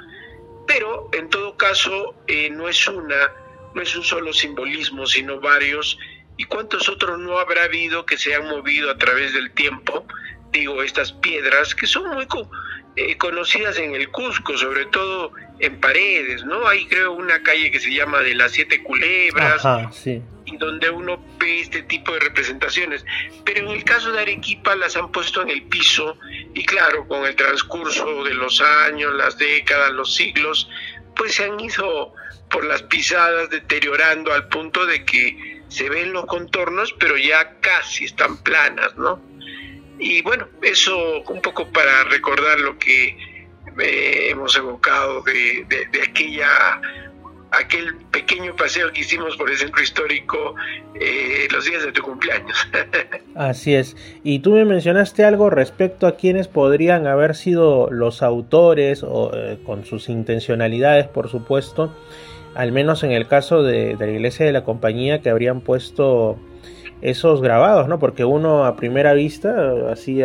Pero 0.66 1.10
en 1.12 1.28
todo 1.28 1.56
caso 1.56 2.14
eh, 2.26 2.50
no 2.50 2.68
es 2.68 2.88
una, 2.88 3.30
no 3.74 3.82
es 3.82 3.94
un 3.96 4.04
solo 4.04 4.32
simbolismo, 4.32 5.06
sino 5.06 5.40
varios. 5.40 5.98
¿Y 6.36 6.44
cuántos 6.44 6.88
otros 6.88 7.18
no 7.18 7.38
habrá 7.38 7.64
habido 7.64 8.06
que 8.06 8.16
se 8.16 8.34
han 8.34 8.48
movido 8.48 8.90
a 8.90 8.98
través 8.98 9.32
del 9.34 9.50
tiempo? 9.52 10.06
Digo, 10.50 10.82
estas 10.82 11.12
piedras 11.12 11.74
que 11.74 11.86
son 11.86 12.08
muy 12.10 12.26
eh, 12.96 13.16
conocidas 13.16 13.78
en 13.78 13.94
el 13.94 14.10
Cusco, 14.10 14.56
sobre 14.56 14.86
todo 14.86 15.32
en 15.58 15.80
paredes, 15.80 16.44
¿no? 16.44 16.66
Hay 16.66 16.86
creo 16.86 17.12
una 17.12 17.42
calle 17.42 17.70
que 17.70 17.80
se 17.80 17.92
llama 17.92 18.20
de 18.20 18.34
las 18.34 18.52
siete 18.52 18.82
culebras, 18.82 19.62
y 20.44 20.56
donde 20.56 20.90
uno 20.90 21.24
ve 21.38 21.60
este 21.60 21.82
tipo 21.82 22.12
de 22.12 22.20
representaciones. 22.20 23.04
Pero 23.44 23.60
en 23.60 23.68
el 23.68 23.84
caso 23.84 24.12
de 24.12 24.20
Arequipa 24.20 24.74
las 24.74 24.96
han 24.96 25.10
puesto 25.12 25.40
en 25.42 25.50
el 25.50 25.62
piso 25.62 26.18
y 26.54 26.64
claro, 26.64 27.06
con 27.06 27.24
el 27.24 27.34
transcurso 27.36 28.24
de 28.24 28.34
los 28.34 28.60
años, 28.60 29.14
las 29.14 29.38
décadas, 29.38 29.92
los 29.92 30.14
siglos, 30.14 30.68
pues 31.16 31.34
se 31.34 31.44
han 31.44 31.58
ido 31.60 32.14
por 32.50 32.64
las 32.64 32.82
pisadas 32.82 33.50
deteriorando 33.50 34.32
al 34.32 34.48
punto 34.48 34.84
de 34.86 35.04
que 35.04 35.62
se 35.68 35.88
ven 35.88 36.12
los 36.12 36.26
contornos, 36.26 36.92
pero 36.98 37.16
ya 37.16 37.58
casi 37.60 38.04
están 38.04 38.36
planas, 38.42 38.94
¿no? 38.96 39.20
Y 39.98 40.20
bueno, 40.22 40.48
eso 40.62 41.22
un 41.22 41.40
poco 41.40 41.70
para 41.70 42.04
recordar 42.04 42.60
lo 42.60 42.78
que 42.78 43.16
eh, 43.80 44.28
hemos 44.30 44.54
evocado 44.56 45.22
de, 45.22 45.66
aquella 46.02 46.80
aquel 47.52 47.96
pequeño 48.10 48.56
paseo 48.56 48.90
que 48.92 49.02
hicimos 49.02 49.36
por 49.36 49.50
el 49.50 49.56
centro 49.56 49.82
histórico 49.82 50.54
eh, 50.94 51.46
los 51.52 51.64
días 51.64 51.82
de 51.84 51.92
tu 51.92 52.02
cumpleaños. 52.02 52.56
Así 53.34 53.74
es. 53.74 53.96
Y 54.24 54.40
tú 54.40 54.52
me 54.52 54.64
mencionaste 54.64 55.24
algo 55.24 55.50
respecto 55.50 56.06
a 56.06 56.16
quienes 56.16 56.48
podrían 56.48 57.06
haber 57.06 57.34
sido 57.34 57.90
los 57.90 58.22
autores, 58.22 59.02
o, 59.02 59.30
eh, 59.34 59.58
con 59.64 59.84
sus 59.84 60.08
intencionalidades, 60.08 61.06
por 61.06 61.28
supuesto, 61.28 61.94
al 62.54 62.72
menos 62.72 63.02
en 63.04 63.12
el 63.12 63.28
caso 63.28 63.62
de, 63.62 63.96
de, 63.96 64.06
la 64.06 64.12
iglesia 64.12 64.46
de 64.46 64.52
la 64.52 64.64
compañía, 64.64 65.20
que 65.20 65.30
habrían 65.30 65.60
puesto 65.60 66.38
esos 67.02 67.42
grabados, 67.42 67.88
¿no? 67.88 67.98
Porque 67.98 68.24
uno 68.24 68.64
a 68.64 68.76
primera 68.76 69.12
vista, 69.12 69.90
así 69.90 70.22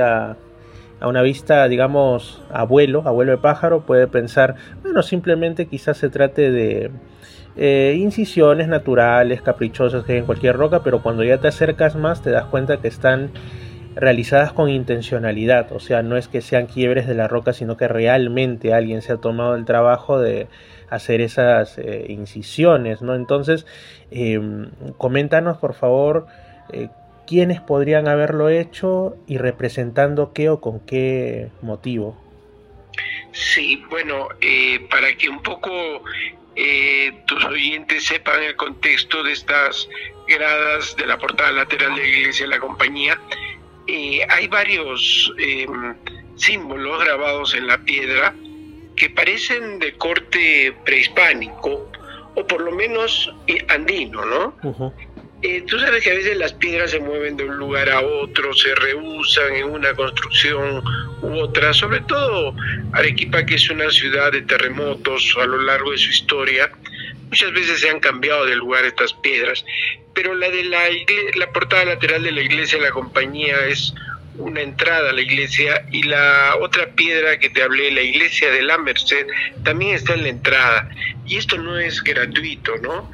a, 0.99 1.07
una 1.07 1.21
vista, 1.21 1.67
digamos, 1.67 2.43
abuelo, 2.51 3.03
abuelo 3.05 3.31
de 3.31 3.37
pájaro, 3.37 3.81
puede 3.81 4.07
pensar, 4.07 4.55
bueno, 4.83 5.01
simplemente 5.03 5.67
quizás 5.67 5.97
se 5.97 6.09
trate 6.09 6.51
de 6.51 6.91
eh, 7.55 7.95
incisiones 7.97 8.67
naturales, 8.67 9.41
caprichosas 9.41 10.03
que 10.05 10.13
hay 10.13 10.19
en 10.19 10.25
cualquier 10.25 10.55
roca, 10.55 10.83
pero 10.83 11.01
cuando 11.01 11.23
ya 11.23 11.39
te 11.39 11.47
acercas 11.47 11.95
más 11.95 12.21
te 12.21 12.29
das 12.29 12.45
cuenta 12.45 12.77
que 12.77 12.87
están 12.87 13.31
realizadas 13.95 14.53
con 14.53 14.69
intencionalidad, 14.69 15.71
o 15.71 15.79
sea, 15.79 16.03
no 16.03 16.17
es 16.17 16.27
que 16.27 16.41
sean 16.41 16.67
quiebres 16.67 17.07
de 17.07 17.15
la 17.15 17.27
roca, 17.27 17.53
sino 17.53 17.75
que 17.77 17.87
realmente 17.87 18.73
alguien 18.73 19.01
se 19.01 19.13
ha 19.13 19.17
tomado 19.17 19.55
el 19.55 19.65
trabajo 19.65 20.19
de 20.19 20.47
hacer 20.89 21.19
esas 21.19 21.79
eh, 21.79 22.05
incisiones, 22.09 23.01
¿no? 23.01 23.15
Entonces, 23.15 23.65
em, 24.11 24.69
coméntanos 24.97 25.57
por 25.57 25.73
favor 25.73 26.27
eh, 26.71 26.89
quiénes 27.27 27.61
podrían 27.61 28.07
haberlo 28.07 28.49
hecho 28.49 29.15
y 29.27 29.37
representando 29.37 30.33
qué 30.33 30.49
o 30.49 30.61
con 30.61 30.79
qué 30.79 31.49
motivo. 31.61 32.17
Sí, 33.33 33.83
bueno, 33.89 34.29
eh, 34.41 34.79
para 34.89 35.13
que 35.15 35.29
un 35.29 35.43
poco 35.43 36.03
eh, 36.55 37.13
tus 37.27 37.43
oyentes 37.45 38.05
sepan 38.05 38.41
el 38.41 38.55
contexto 38.55 39.21
de 39.21 39.33
estas 39.33 39.87
gradas 40.27 40.95
de 40.95 41.05
la 41.05 41.17
portada 41.17 41.51
lateral 41.51 41.95
de 41.95 42.01
la 42.01 42.07
iglesia 42.07 42.45
de 42.45 42.51
la 42.51 42.59
compañía, 42.59 43.19
hay 44.29 44.47
varios 44.49 45.33
em, 45.37 45.95
símbolos 46.35 47.03
grabados 47.05 47.53
en 47.53 47.67
la 47.67 47.77
piedra 47.77 48.33
que 48.95 49.09
parecen 49.09 49.79
de 49.79 49.93
corte 49.93 50.75
prehispánico 50.83 51.89
o 52.35 52.45
por 52.45 52.61
lo 52.61 52.71
menos 52.71 53.33
andino, 53.69 54.25
¿no? 54.25 54.93
Eh, 55.43 55.63
tú 55.67 55.79
sabes 55.79 56.03
que 56.03 56.11
a 56.11 56.15
veces 56.15 56.35
las 56.37 56.53
piedras 56.53 56.91
se 56.91 56.99
mueven 56.99 57.37
de 57.37 57.43
un 57.43 57.57
lugar 57.57 57.89
a 57.91 58.01
otro, 58.01 58.53
se 58.53 58.73
rehusan 58.73 59.53
en 59.53 59.65
una 59.65 59.93
construcción 59.93 60.83
u 61.21 61.39
otra, 61.39 61.73
sobre 61.73 61.99
todo 62.01 62.55
Arequipa, 62.93 63.45
que 63.45 63.55
es 63.55 63.69
una 63.69 63.89
ciudad 63.91 64.31
de 64.31 64.41
terremotos 64.41 65.35
a 65.39 65.45
lo 65.45 65.59
largo 65.59 65.91
de 65.91 65.97
su 65.99 66.09
historia, 66.09 66.71
muchas 67.29 67.53
veces 67.53 67.81
se 67.81 67.89
han 67.89 67.99
cambiado 67.99 68.45
de 68.45 68.55
lugar 68.55 68.83
estas 68.85 69.13
piedras, 69.13 69.63
pero 70.15 70.33
la 70.33 70.49
de 70.49 70.63
la, 70.63 70.79
la 71.35 71.51
portada 71.51 71.85
lateral 71.85 72.23
de 72.23 72.31
la 72.31 72.41
iglesia 72.41 72.79
de 72.79 72.85
la 72.85 72.91
compañía 72.91 73.67
es 73.67 73.93
una 74.37 74.61
entrada 74.61 75.09
a 75.09 75.13
la 75.13 75.21
iglesia 75.21 75.85
y 75.91 76.03
la 76.03 76.55
otra 76.61 76.87
piedra 76.95 77.37
que 77.39 77.49
te 77.49 77.63
hablé, 77.63 77.91
la 77.91 78.01
iglesia 78.01 78.51
de 78.51 78.61
la 78.61 78.77
Merced, 78.77 79.27
también 79.63 79.95
está 79.95 80.13
en 80.13 80.23
la 80.23 80.29
entrada. 80.29 80.89
Y 81.25 81.37
esto 81.37 81.57
no 81.57 81.77
es 81.77 82.03
gratuito, 82.03 82.75
¿no? 82.77 83.09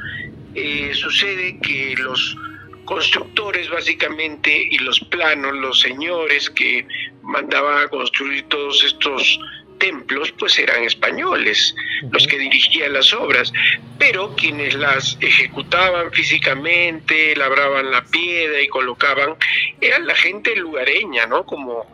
Eh, 0.55 0.91
sucede 0.93 1.59
que 1.61 1.95
los 1.97 2.37
constructores 2.85 3.69
básicamente 3.69 4.67
y 4.69 4.77
los 4.79 4.99
planos, 4.99 5.53
los 5.55 5.79
señores 5.79 6.49
que 6.49 6.85
mandaban 7.21 7.83
a 7.83 7.87
construir 7.87 8.43
todos 8.43 8.83
estos 8.83 9.39
templos, 9.79 10.31
pues 10.39 10.57
eran 10.59 10.83
españoles, 10.83 11.75
los 12.11 12.25
que 12.27 12.37
dirigían 12.37 12.93
las 12.93 13.11
obras, 13.13 13.51
pero 13.97 14.35
quienes 14.35 14.75
las 14.75 15.17
ejecutaban 15.19 16.11
físicamente, 16.11 17.35
labraban 17.35 17.91
la 17.91 18.03
piedra 18.05 18.61
y 18.61 18.67
colocaban, 18.67 19.35
eran 19.81 20.07
la 20.07 20.15
gente 20.15 20.55
lugareña, 20.55 21.25
¿no? 21.25 21.45
Como, 21.45 21.85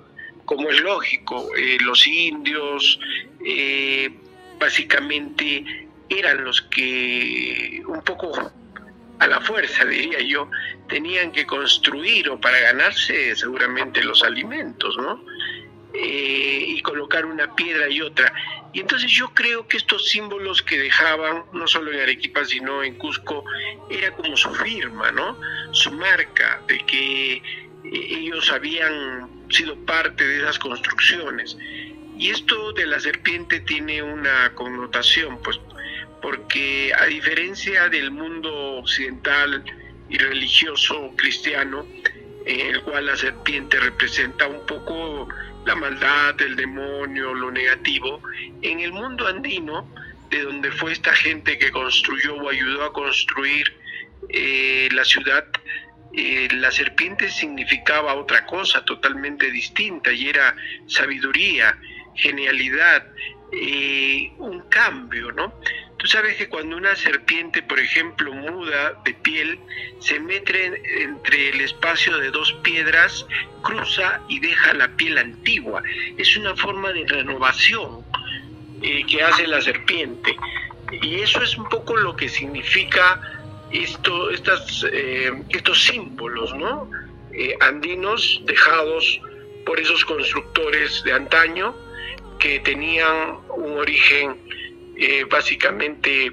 como 0.45 0.69
es 0.69 0.79
lógico, 0.81 1.49
eh, 1.55 1.77
los 1.81 2.05
indios, 2.05 2.99
eh, 3.43 4.09
básicamente 4.59 5.87
eran 6.09 6.43
los 6.43 6.61
que 6.63 7.81
un 7.87 8.01
poco 8.01 8.51
a 9.19 9.27
la 9.27 9.41
fuerza, 9.41 9.85
diría 9.85 10.19
yo, 10.21 10.49
tenían 10.87 11.31
que 11.31 11.45
construir 11.45 12.29
o 12.29 12.39
para 12.39 12.59
ganarse 12.59 13.35
seguramente 13.35 14.03
los 14.03 14.23
alimentos, 14.23 14.97
¿no? 14.97 15.23
Eh, 15.93 16.65
y 16.67 16.81
colocar 16.81 17.25
una 17.25 17.53
piedra 17.55 17.89
y 17.89 18.01
otra. 18.01 18.31
Y 18.71 18.81
entonces 18.81 19.11
yo 19.11 19.33
creo 19.33 19.67
que 19.67 19.77
estos 19.77 20.07
símbolos 20.07 20.61
que 20.61 20.77
dejaban, 20.79 21.43
no 21.51 21.67
solo 21.67 21.91
en 21.91 21.99
Arequipa, 21.99 22.45
sino 22.45 22.83
en 22.83 22.95
Cusco, 22.95 23.43
era 23.89 24.11
como 24.11 24.37
su 24.37 24.53
firma, 24.55 25.11
¿no? 25.11 25.37
Su 25.71 25.91
marca 25.91 26.61
de 26.67 26.77
que 26.85 27.33
eh, 27.33 27.41
ellos 27.83 28.51
habían 28.51 29.49
sido 29.49 29.75
parte 29.85 30.25
de 30.25 30.37
esas 30.37 30.59
construcciones. 30.59 31.57
Y 32.17 32.29
esto 32.29 32.71
de 32.73 32.85
la 32.85 32.99
serpiente 32.99 33.61
tiene 33.61 34.03
una 34.03 34.53
connotación, 34.53 35.41
pues 35.41 35.59
porque 36.21 36.91
a 36.97 37.05
diferencia 37.05 37.89
del 37.89 38.11
mundo 38.11 38.51
occidental 38.77 39.63
y 40.09 40.17
religioso 40.17 41.13
cristiano, 41.15 41.85
en 42.45 42.75
el 42.75 42.81
cual 42.81 43.05
la 43.05 43.15
serpiente 43.15 43.79
representa 43.79 44.47
un 44.47 44.65
poco 44.65 45.27
la 45.65 45.75
maldad, 45.75 46.41
el 46.41 46.55
demonio, 46.55 47.33
lo 47.33 47.51
negativo, 47.51 48.21
en 48.61 48.79
el 48.79 48.91
mundo 48.91 49.27
andino, 49.27 49.87
de 50.29 50.41
donde 50.43 50.71
fue 50.71 50.91
esta 50.91 51.13
gente 51.13 51.57
que 51.57 51.71
construyó 51.71 52.35
o 52.35 52.49
ayudó 52.49 52.83
a 52.85 52.93
construir 52.93 53.73
eh, 54.29 54.89
la 54.91 55.03
ciudad, 55.03 55.45
eh, 56.13 56.47
la 56.53 56.71
serpiente 56.71 57.29
significaba 57.29 58.15
otra 58.15 58.45
cosa 58.45 58.83
totalmente 58.83 59.51
distinta 59.51 60.11
y 60.11 60.29
era 60.29 60.55
sabiduría, 60.87 61.77
genialidad, 62.15 63.05
un 63.51 64.61
cambio, 64.69 65.31
¿no? 65.31 65.53
Tú 65.99 66.07
sabes 66.07 66.37
que 66.37 66.47
cuando 66.47 66.77
una 66.77 66.95
serpiente, 66.95 67.61
por 67.61 67.77
ejemplo, 67.77 68.31
muda 68.31 68.93
de 69.03 69.13
piel, 69.15 69.59
se 69.99 70.17
mete 70.17 70.81
entre 71.01 71.49
el 71.49 71.59
espacio 71.59 72.17
de 72.19 72.31
dos 72.31 72.53
piedras, 72.63 73.25
cruza 73.61 74.21
y 74.29 74.39
deja 74.39 74.73
la 74.75 74.87
piel 74.95 75.17
antigua. 75.17 75.83
Es 76.17 76.37
una 76.37 76.55
forma 76.55 76.93
de 76.93 77.05
renovación 77.05 78.05
eh, 78.81 79.05
que 79.07 79.21
hace 79.21 79.45
la 79.45 79.61
serpiente. 79.61 80.37
Y 81.01 81.15
eso 81.15 81.43
es 81.43 81.57
un 81.57 81.67
poco 81.67 81.97
lo 81.97 82.15
que 82.15 82.29
significa 82.29 83.19
esto, 83.69 84.29
estas, 84.29 84.85
eh, 84.93 85.33
estos 85.49 85.83
símbolos, 85.83 86.55
¿no? 86.55 86.89
Eh, 87.33 87.57
andinos 87.59 88.41
dejados 88.45 89.19
por 89.65 89.77
esos 89.81 90.05
constructores 90.05 91.03
de 91.03 91.11
antaño 91.11 91.75
que 92.39 92.59
tenían 92.59 93.37
un 93.55 93.77
origen 93.77 94.37
eh, 94.97 95.25
básicamente 95.29 96.31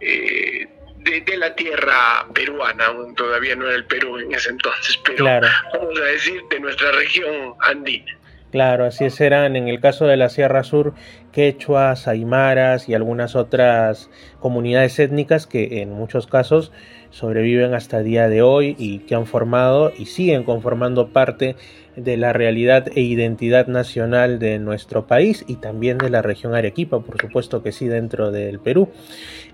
eh, 0.00 0.68
de, 0.98 1.36
la 1.36 1.54
tierra 1.54 2.26
peruana, 2.34 2.86
todavía 3.16 3.54
no 3.56 3.66
era 3.66 3.76
el 3.76 3.84
Perú 3.86 4.18
en 4.18 4.34
ese 4.34 4.50
entonces, 4.50 4.98
pero 5.04 5.24
vamos 5.24 6.00
a 6.00 6.04
decir 6.04 6.42
de 6.50 6.60
nuestra 6.60 6.92
región 6.92 7.54
andina. 7.60 8.18
Claro, 8.50 8.86
así 8.86 9.04
es, 9.04 9.20
eran 9.20 9.56
en 9.56 9.68
el 9.68 9.78
caso 9.78 10.06
de 10.06 10.16
la 10.16 10.30
Sierra 10.30 10.64
Sur 10.64 10.94
quechuas, 11.32 12.08
aymaras 12.08 12.88
y 12.88 12.94
algunas 12.94 13.36
otras 13.36 14.10
comunidades 14.40 14.98
étnicas 14.98 15.46
que 15.46 15.82
en 15.82 15.92
muchos 15.92 16.26
casos 16.26 16.72
sobreviven 17.10 17.74
hasta 17.74 17.98
el 17.98 18.04
día 18.04 18.28
de 18.28 18.40
hoy 18.40 18.74
y 18.78 19.00
que 19.00 19.14
han 19.14 19.26
formado 19.26 19.92
y 19.96 20.06
siguen 20.06 20.44
conformando 20.44 21.08
parte 21.08 21.56
de 21.98 22.16
la 22.16 22.32
realidad 22.32 22.88
e 22.94 23.00
identidad 23.00 23.66
nacional 23.66 24.38
de 24.38 24.58
nuestro 24.58 25.06
país 25.06 25.44
y 25.46 25.56
también 25.56 25.98
de 25.98 26.10
la 26.10 26.22
región 26.22 26.54
Arequipa, 26.54 27.00
por 27.00 27.20
supuesto 27.20 27.62
que 27.62 27.72
sí, 27.72 27.88
dentro 27.88 28.30
del 28.30 28.58
Perú. 28.58 28.88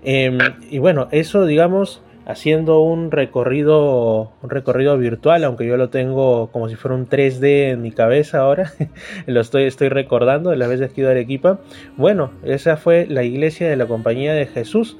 Em, 0.03 0.37
y 0.69 0.77
bueno, 0.79 1.07
eso 1.11 1.45
digamos 1.45 2.01
haciendo 2.25 2.81
un 2.81 3.11
recorrido, 3.11 4.31
un 4.41 4.49
recorrido 4.49 4.97
virtual, 4.97 5.43
aunque 5.43 5.67
yo 5.67 5.77
lo 5.77 5.89
tengo 5.89 6.47
como 6.51 6.69
si 6.69 6.75
fuera 6.75 6.95
un 6.95 7.07
3D 7.07 7.71
en 7.71 7.81
mi 7.81 7.91
cabeza 7.91 8.39
ahora, 8.39 8.71
lo 9.27 9.41
estoy, 9.41 9.63
estoy 9.63 9.89
recordando 9.89 10.49
de 10.49 10.57
las 10.57 10.69
veces 10.69 10.91
que 10.91 11.01
he 11.01 11.03
ido 11.03 11.09
a 11.09 11.11
Arequipa. 11.11 11.59
Bueno, 11.97 12.31
esa 12.43 12.77
fue 12.77 13.05
la 13.07 13.23
iglesia 13.23 13.69
de 13.69 13.75
la 13.75 13.85
Compañía 13.85 14.33
de 14.33 14.47
Jesús 14.47 14.97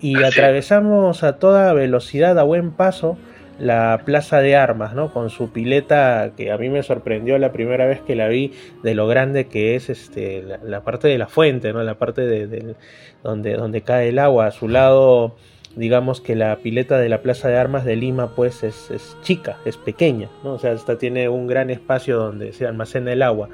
y 0.00 0.22
atravesamos 0.22 1.22
a 1.22 1.38
toda 1.38 1.72
velocidad, 1.74 2.38
a 2.38 2.42
buen 2.42 2.72
paso, 2.72 3.18
la 3.62 4.02
plaza 4.04 4.40
de 4.40 4.56
armas, 4.56 4.92
¿no? 4.92 5.12
Con 5.12 5.30
su 5.30 5.52
pileta 5.52 6.32
que 6.36 6.50
a 6.50 6.58
mí 6.58 6.68
me 6.68 6.82
sorprendió 6.82 7.38
la 7.38 7.52
primera 7.52 7.86
vez 7.86 8.00
que 8.00 8.16
la 8.16 8.26
vi 8.26 8.52
de 8.82 8.96
lo 8.96 9.06
grande 9.06 9.46
que 9.46 9.76
es 9.76 9.88
este, 9.88 10.42
la, 10.64 10.80
parte 10.80 11.06
de 11.06 11.16
la 11.16 11.28
fuente, 11.28 11.72
¿no? 11.72 11.80
La 11.84 11.94
parte 11.94 12.22
de, 12.22 12.74
donde, 13.22 13.82
cae 13.82 14.08
el 14.08 14.18
agua. 14.18 14.46
A 14.46 14.50
su 14.50 14.66
lado, 14.66 15.36
digamos 15.76 16.20
que 16.20 16.34
la 16.34 16.56
pileta 16.56 16.98
de 16.98 17.08
la 17.08 17.22
plaza 17.22 17.46
de 17.46 17.56
armas 17.56 17.84
de 17.84 17.94
Lima, 17.94 18.34
pues 18.34 18.64
es, 18.64 18.90
es 18.90 19.16
chica, 19.22 19.58
es 19.64 19.76
pequeña, 19.76 20.28
¿no? 20.42 20.54
O 20.54 20.58
sea, 20.58 20.72
esta 20.72 20.98
tiene 20.98 21.28
un 21.28 21.46
gran 21.46 21.70
espacio 21.70 22.16
donde 22.16 22.52
se 22.52 22.66
almacena 22.66 23.12
el 23.12 23.22
agua. 23.22 23.48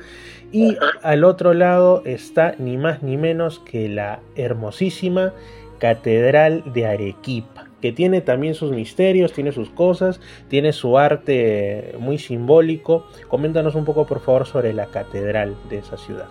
Y 0.53 0.79
al 1.03 1.23
otro 1.23 1.53
lado 1.53 2.01
está 2.07 2.55
ni 2.59 2.79
más 2.79 3.03
ni 3.03 3.19
menos 3.19 3.59
que 3.59 3.91
la 3.91 4.21
hermosísima 4.37 5.35
Catedral 5.79 6.65
de 6.73 6.87
Arequipa 6.87 7.58
que 7.81 7.93
tiene 7.93 8.21
también 8.21 8.55
sus 8.55 8.73
misterios, 8.73 9.33
tiene 9.33 9.53
sus 9.53 9.71
cosas, 9.71 10.21
tiene 10.49 10.73
su 10.73 10.99
arte 10.99 11.95
muy 11.99 12.19
simbólico. 12.19 13.09
Coméntanos 13.29 13.75
un 13.75 13.85
poco, 13.85 14.07
por 14.07 14.21
favor, 14.21 14.47
sobre 14.47 14.73
la 14.73 14.87
catedral 14.87 15.57
de 15.69 15.79
esa 15.79 15.97
ciudad. 15.97 16.29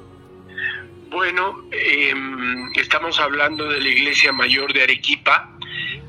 Bueno, 1.10 1.64
em, 1.72 2.72
estamos 2.76 3.20
hablando 3.20 3.70
de 3.70 3.80
la 3.80 3.88
iglesia 3.88 4.32
mayor 4.34 4.74
de 4.74 4.84
Arequipa, 4.84 5.58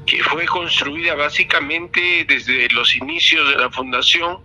que 0.07 0.23
fue 0.25 0.45
construida 0.47 1.15
básicamente 1.15 2.25
desde 2.27 2.69
los 2.71 2.97
inicios 2.97 3.49
de 3.51 3.57
la 3.57 3.71
fundación. 3.71 4.39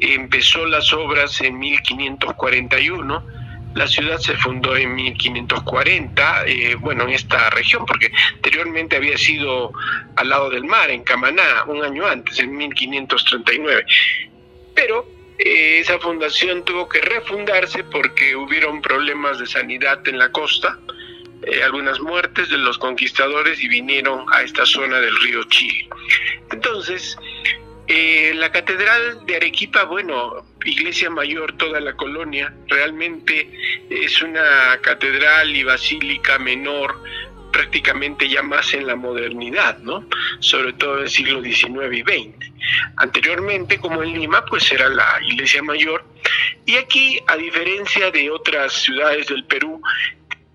Empezó 0.00 0.66
las 0.66 0.92
obras 0.92 1.40
en 1.40 1.58
1541 1.58 3.37
la 3.74 3.86
ciudad 3.86 4.18
se 4.18 4.34
fundó 4.36 4.76
en 4.76 4.94
1540, 4.94 6.46
eh, 6.46 6.74
bueno, 6.76 7.04
en 7.04 7.10
esta 7.10 7.50
región, 7.50 7.86
porque 7.86 8.10
anteriormente 8.34 8.96
había 8.96 9.16
sido 9.16 9.72
al 10.16 10.28
lado 10.28 10.50
del 10.50 10.64
mar, 10.64 10.90
en 10.90 11.04
Camaná, 11.04 11.64
un 11.66 11.84
año 11.84 12.06
antes, 12.06 12.38
en 12.38 12.56
1539. 12.56 13.84
Pero 14.74 15.06
eh, 15.38 15.78
esa 15.80 15.98
fundación 15.98 16.64
tuvo 16.64 16.88
que 16.88 17.00
refundarse 17.00 17.84
porque 17.84 18.34
hubieron 18.34 18.82
problemas 18.82 19.38
de 19.38 19.46
sanidad 19.46 20.06
en 20.08 20.18
la 20.18 20.32
costa, 20.32 20.78
eh, 21.42 21.62
algunas 21.62 22.00
muertes 22.00 22.48
de 22.48 22.58
los 22.58 22.78
conquistadores 22.78 23.62
y 23.62 23.68
vinieron 23.68 24.26
a 24.32 24.42
esta 24.42 24.66
zona 24.66 24.98
del 24.98 25.16
río 25.20 25.44
Chile. 25.44 25.88
Entonces, 26.50 27.16
eh, 27.88 28.32
la 28.34 28.52
Catedral 28.52 29.24
de 29.26 29.36
Arequipa, 29.36 29.84
bueno, 29.84 30.44
iglesia 30.64 31.08
mayor, 31.08 31.56
toda 31.56 31.80
la 31.80 31.94
colonia, 31.94 32.52
realmente 32.66 33.50
es 33.88 34.20
una 34.20 34.78
catedral 34.82 35.56
y 35.56 35.62
basílica 35.62 36.38
menor 36.38 37.02
prácticamente 37.50 38.28
ya 38.28 38.42
más 38.42 38.74
en 38.74 38.86
la 38.86 38.94
modernidad, 38.94 39.78
¿no? 39.78 40.06
Sobre 40.40 40.74
todo 40.74 40.98
en 40.98 41.04
el 41.04 41.10
siglo 41.10 41.42
XIX 41.42 41.92
y 41.92 42.02
XX. 42.02 42.52
Anteriormente, 42.96 43.78
como 43.78 44.02
en 44.02 44.12
Lima, 44.12 44.44
pues 44.44 44.70
era 44.70 44.88
la 44.88 45.18
iglesia 45.22 45.62
mayor. 45.62 46.04
Y 46.66 46.76
aquí, 46.76 47.18
a 47.26 47.36
diferencia 47.36 48.10
de 48.10 48.30
otras 48.30 48.74
ciudades 48.74 49.28
del 49.28 49.44
Perú, 49.44 49.80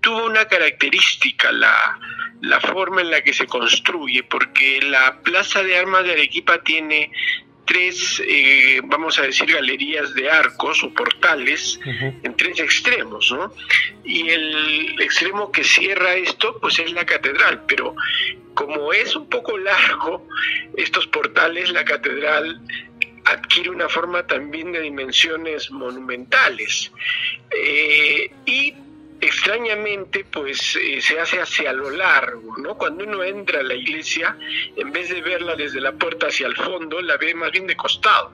tuvo 0.00 0.26
una 0.26 0.44
característica, 0.46 1.50
la, 1.50 1.98
la 2.44 2.60
forma 2.60 3.00
en 3.00 3.10
la 3.10 3.22
que 3.22 3.32
se 3.32 3.46
construye, 3.46 4.22
porque 4.22 4.80
la 4.82 5.20
Plaza 5.22 5.62
de 5.62 5.76
Armas 5.76 6.04
de 6.04 6.12
Arequipa 6.12 6.62
tiene 6.62 7.10
tres, 7.64 8.22
eh, 8.26 8.80
vamos 8.84 9.18
a 9.18 9.22
decir, 9.22 9.50
galerías 9.50 10.14
de 10.14 10.30
arcos 10.30 10.82
o 10.84 10.92
portales 10.92 11.80
en 12.22 12.36
tres 12.36 12.60
extremos, 12.60 13.32
¿no? 13.32 13.52
Y 14.04 14.28
el 14.28 15.00
extremo 15.00 15.50
que 15.50 15.64
cierra 15.64 16.14
esto, 16.14 16.58
pues 16.60 16.78
es 16.78 16.92
la 16.92 17.06
catedral, 17.06 17.62
pero 17.66 17.94
como 18.54 18.92
es 18.92 19.16
un 19.16 19.28
poco 19.28 19.56
largo 19.58 20.26
estos 20.76 21.06
portales, 21.06 21.70
la 21.70 21.84
catedral 21.84 22.60
adquiere 23.24 23.70
una 23.70 23.88
forma 23.88 24.26
también 24.26 24.72
de 24.72 24.80
dimensiones 24.82 25.70
monumentales. 25.70 26.92
Eh, 27.50 28.30
y 28.44 28.74
extrañamente 29.20 30.24
pues 30.24 30.76
eh, 30.76 31.00
se 31.00 31.18
hace 31.20 31.40
hacia 31.40 31.72
lo 31.72 31.90
largo, 31.90 32.56
¿no? 32.58 32.76
Cuando 32.76 33.04
uno 33.04 33.22
entra 33.22 33.60
a 33.60 33.62
la 33.62 33.74
iglesia, 33.74 34.36
en 34.76 34.92
vez 34.92 35.08
de 35.08 35.22
verla 35.22 35.56
desde 35.56 35.80
la 35.80 35.92
puerta 35.92 36.26
hacia 36.26 36.46
el 36.46 36.56
fondo, 36.56 37.00
la 37.00 37.16
ve 37.16 37.34
más 37.34 37.50
bien 37.50 37.66
de 37.66 37.76
costado. 37.76 38.32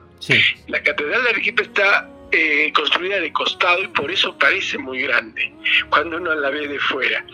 La 0.67 0.83
catedral 0.83 1.23
de 1.23 1.29
Arequipa 1.31 1.63
está 1.63 2.09
eh, 2.31 2.71
construida 2.73 3.19
de 3.19 3.33
costado 3.33 3.81
y 3.83 3.87
por 3.87 4.11
eso 4.11 4.37
parece 4.37 4.77
muy 4.77 5.01
grande 5.01 5.53
cuando 5.89 6.17
uno 6.17 6.33
la 6.35 6.49
ve 6.49 6.67
de 6.67 6.79
fuera. 6.79 7.25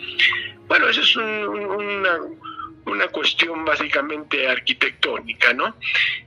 Bueno, 0.66 0.88
eso 0.88 1.00
es 1.00 1.16
una, 1.16 2.18
una 2.86 3.08
cuestión 3.08 3.64
básicamente 3.64 4.48
arquitectónica, 4.48 5.52
¿no? 5.52 5.76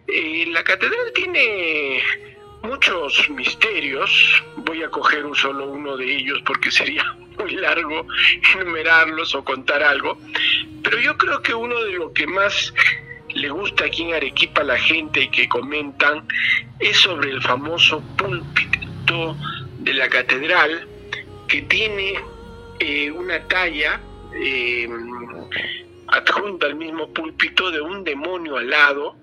Eh, 0.07 0.45
la 0.49 0.63
catedral 0.63 1.11
tiene 1.13 2.01
muchos 2.63 3.29
misterios, 3.29 4.43
voy 4.57 4.83
a 4.83 4.89
coger 4.89 5.25
un 5.25 5.35
solo 5.35 5.67
uno 5.67 5.97
de 5.97 6.15
ellos 6.17 6.41
porque 6.45 6.71
sería 6.71 7.03
muy 7.39 7.55
largo 7.55 8.05
enumerarlos 8.55 9.35
o 9.35 9.43
contar 9.43 9.83
algo, 9.83 10.17
pero 10.83 10.99
yo 10.99 11.17
creo 11.17 11.41
que 11.41 11.53
uno 11.53 11.79
de 11.83 11.93
lo 11.93 12.13
que 12.13 12.27
más 12.27 12.73
le 13.29 13.49
gusta 13.49 13.85
aquí 13.85 14.03
en 14.03 14.13
Arequipa 14.13 14.61
a 14.61 14.65
la 14.65 14.77
gente 14.77 15.21
y 15.21 15.29
que 15.29 15.47
comentan 15.47 16.27
es 16.79 16.97
sobre 16.97 17.31
el 17.31 17.41
famoso 17.41 18.01
púlpito 18.17 19.37
de 19.79 19.93
la 19.93 20.09
catedral 20.09 20.87
que 21.47 21.61
tiene 21.63 22.15
eh, 22.79 23.09
una 23.11 23.39
talla 23.47 24.01
eh, 24.33 24.87
adjunta 26.07 26.67
al 26.67 26.75
mismo 26.75 27.11
púlpito 27.13 27.71
de 27.71 27.81
un 27.81 28.03
demonio 28.03 28.57
alado 28.57 29.15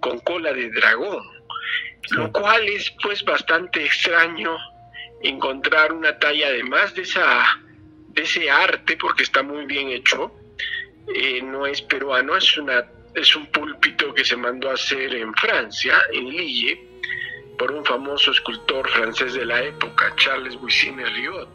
con 0.00 0.18
cola 0.20 0.52
de 0.52 0.70
dragón 0.70 1.35
lo 2.10 2.32
cual 2.32 2.68
es 2.68 2.92
pues 3.02 3.24
bastante 3.24 3.84
extraño 3.84 4.56
encontrar 5.22 5.92
una 5.92 6.18
talla 6.18 6.48
además 6.48 6.94
de 6.94 7.02
esa 7.02 7.44
de 8.08 8.22
ese 8.22 8.50
arte 8.50 8.96
porque 8.96 9.22
está 9.22 9.42
muy 9.42 9.66
bien 9.66 9.88
hecho. 9.88 10.32
Eh, 11.14 11.40
no 11.42 11.66
es 11.66 11.82
peruano 11.82 12.36
es 12.36 12.56
una 12.56 12.84
es 13.14 13.34
un 13.36 13.46
púlpito 13.46 14.12
que 14.12 14.24
se 14.24 14.36
mandó 14.36 14.70
a 14.70 14.74
hacer 14.74 15.14
en 15.14 15.32
Francia 15.34 16.02
en 16.12 16.28
Lille 16.28 16.86
por 17.58 17.70
un 17.70 17.84
famoso 17.84 18.32
escultor 18.32 18.88
francés 18.90 19.34
de 19.34 19.46
la 19.46 19.62
época 19.62 20.12
Charles 20.16 20.56
Buissine 20.56 21.04
Riot 21.04 21.48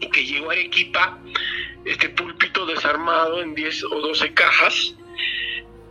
y 0.00 0.08
que 0.08 0.24
llegó 0.24 0.50
a 0.50 0.54
Arequipa 0.54 1.18
este 1.84 2.08
púlpito 2.08 2.66
desarmado 2.66 3.42
en 3.42 3.54
10 3.54 3.84
o 3.84 4.00
12 4.00 4.34
cajas. 4.34 4.94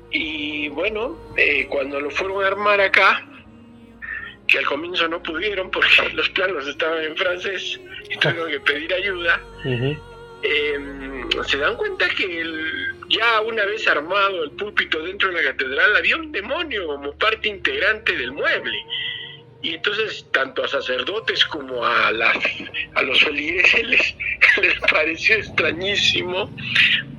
Y 0.09 0.67
bueno 0.69 1.17
eh, 1.37 1.67
cuando 1.69 1.99
lo 2.01 2.09
fueron 2.09 2.43
a 2.43 2.47
armar 2.47 2.81
acá 2.81 3.30
que 4.51 4.59
al 4.59 4.65
comienzo 4.65 5.07
no 5.07 5.23
pudieron 5.23 5.71
porque 5.71 6.09
los 6.13 6.29
planos 6.29 6.67
estaban 6.67 7.03
en 7.03 7.15
francés 7.15 7.79
y 8.09 8.17
tuvieron 8.17 8.51
que 8.51 8.59
pedir 8.59 8.93
ayuda, 8.93 9.41
em, 10.43 11.29
se 11.47 11.57
dan 11.57 11.75
cuenta 11.77 12.07
que 12.09 12.43
ya 13.09 13.41
una 13.41 13.65
vez 13.65 13.87
armado 13.87 14.43
el 14.43 14.51
púlpito 14.51 15.01
dentro 15.03 15.29
de 15.29 15.35
la 15.35 15.51
catedral 15.51 15.95
había 15.95 16.17
un 16.17 16.31
demonio 16.31 16.87
como 16.87 17.13
parte 17.13 17.47
integrante 17.47 18.15
del 18.15 18.31
mueble. 18.33 18.77
Y 19.63 19.75
entonces 19.75 20.25
tanto 20.31 20.63
a 20.63 20.67
sacerdotes 20.67 21.45
como 21.45 21.85
a, 21.85 22.11
las, 22.11 22.35
a 22.95 23.01
los 23.03 23.23
feligreses 23.23 23.87
les, 23.87 24.15
les 24.61 24.79
pareció 24.79 25.35
extrañísimo 25.35 26.49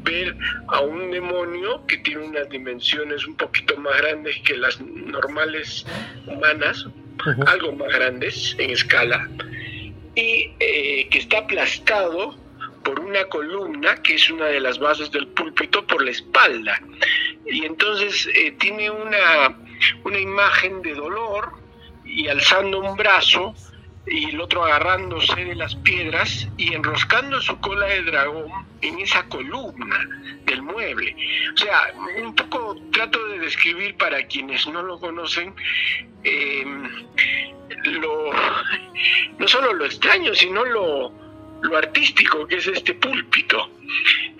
ver 0.02 0.36
a 0.66 0.80
un 0.80 1.12
demonio 1.12 1.86
que 1.86 1.98
tiene 1.98 2.26
unas 2.26 2.48
dimensiones 2.48 3.24
un 3.26 3.36
poquito 3.36 3.76
más 3.76 3.96
grandes 3.98 4.36
que 4.40 4.56
las 4.56 4.80
normales 4.80 5.86
humanas, 6.26 6.84
algo 7.46 7.72
más 7.72 7.92
grandes 7.92 8.56
en 8.58 8.70
escala, 8.70 9.28
y 10.14 10.52
eh, 10.60 11.08
que 11.10 11.18
está 11.18 11.38
aplastado 11.38 12.36
por 12.84 13.00
una 13.00 13.24
columna 13.26 13.94
que 14.02 14.14
es 14.14 14.30
una 14.30 14.46
de 14.46 14.60
las 14.60 14.78
bases 14.78 15.10
del 15.10 15.26
púlpito 15.28 15.86
por 15.86 16.04
la 16.04 16.10
espalda. 16.10 16.80
Y 17.46 17.64
entonces 17.64 18.28
eh, 18.34 18.52
tiene 18.58 18.90
una, 18.90 19.56
una 20.04 20.18
imagen 20.18 20.82
de 20.82 20.94
dolor 20.94 21.52
y 22.04 22.28
alzando 22.28 22.80
un 22.80 22.96
brazo 22.96 23.54
y 24.06 24.30
el 24.30 24.40
otro 24.40 24.64
agarrándose 24.64 25.44
de 25.44 25.54
las 25.54 25.74
piedras 25.76 26.48
y 26.56 26.74
enroscando 26.74 27.40
su 27.40 27.58
cola 27.60 27.86
de 27.86 28.02
dragón 28.02 28.50
en 28.80 28.98
esa 28.98 29.24
columna 29.28 30.08
del 30.44 30.62
mueble. 30.62 31.14
O 31.54 31.56
sea, 31.56 31.92
un 32.22 32.34
poco 32.34 32.76
trato 32.90 33.24
de 33.28 33.38
describir 33.38 33.96
para 33.96 34.26
quienes 34.26 34.66
no 34.66 34.82
lo 34.82 34.98
conocen 34.98 35.54
eh, 36.24 36.64
lo, 37.84 38.32
no 39.38 39.48
solo 39.48 39.72
lo 39.74 39.84
extraño, 39.86 40.34
sino 40.34 40.64
lo, 40.64 41.12
lo 41.62 41.76
artístico 41.76 42.46
que 42.46 42.56
es 42.56 42.66
este 42.66 42.94
púlpito. 42.94 43.70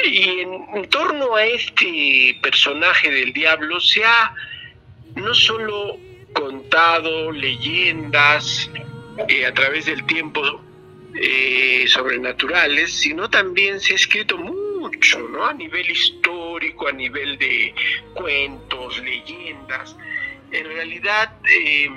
Y 0.05 0.41
en, 0.41 0.89
torno 0.89 1.37
a 1.37 1.45
este 1.45 2.39
personaje 2.43 3.11
del 3.11 3.33
diablo 3.33 3.81
se 3.81 4.05
ha 4.05 4.35
no 5.15 5.35
solo 5.35 5.99
contado 6.33 7.31
leyendas 7.31 8.71
eh, 9.29 9.47
a 9.47 9.55
través 9.55 9.87
del 9.87 10.05
tiempo 10.05 10.63
eh, 11.15 11.85
sobrenaturales, 11.89 12.93
sino 12.93 13.29
también 13.29 13.81
se 13.81 13.93
ha 13.93 13.97
escrito 13.97 14.39
mucho, 14.39 15.19
¿no? 15.29 15.45
A 15.45 15.53
nivel 15.53 15.91
histórico, 15.91 16.89
a 16.89 16.93
nivel 16.93 17.39
de 17.39 17.75
cuentos, 18.15 18.99
leyendas. 19.03 19.97
En 20.51 20.67
realidad, 20.67 21.37
eh, 21.51 21.89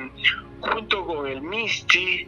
junto 0.59 1.05
con 1.05 1.27
el 1.27 1.41
Misti, 1.41 2.27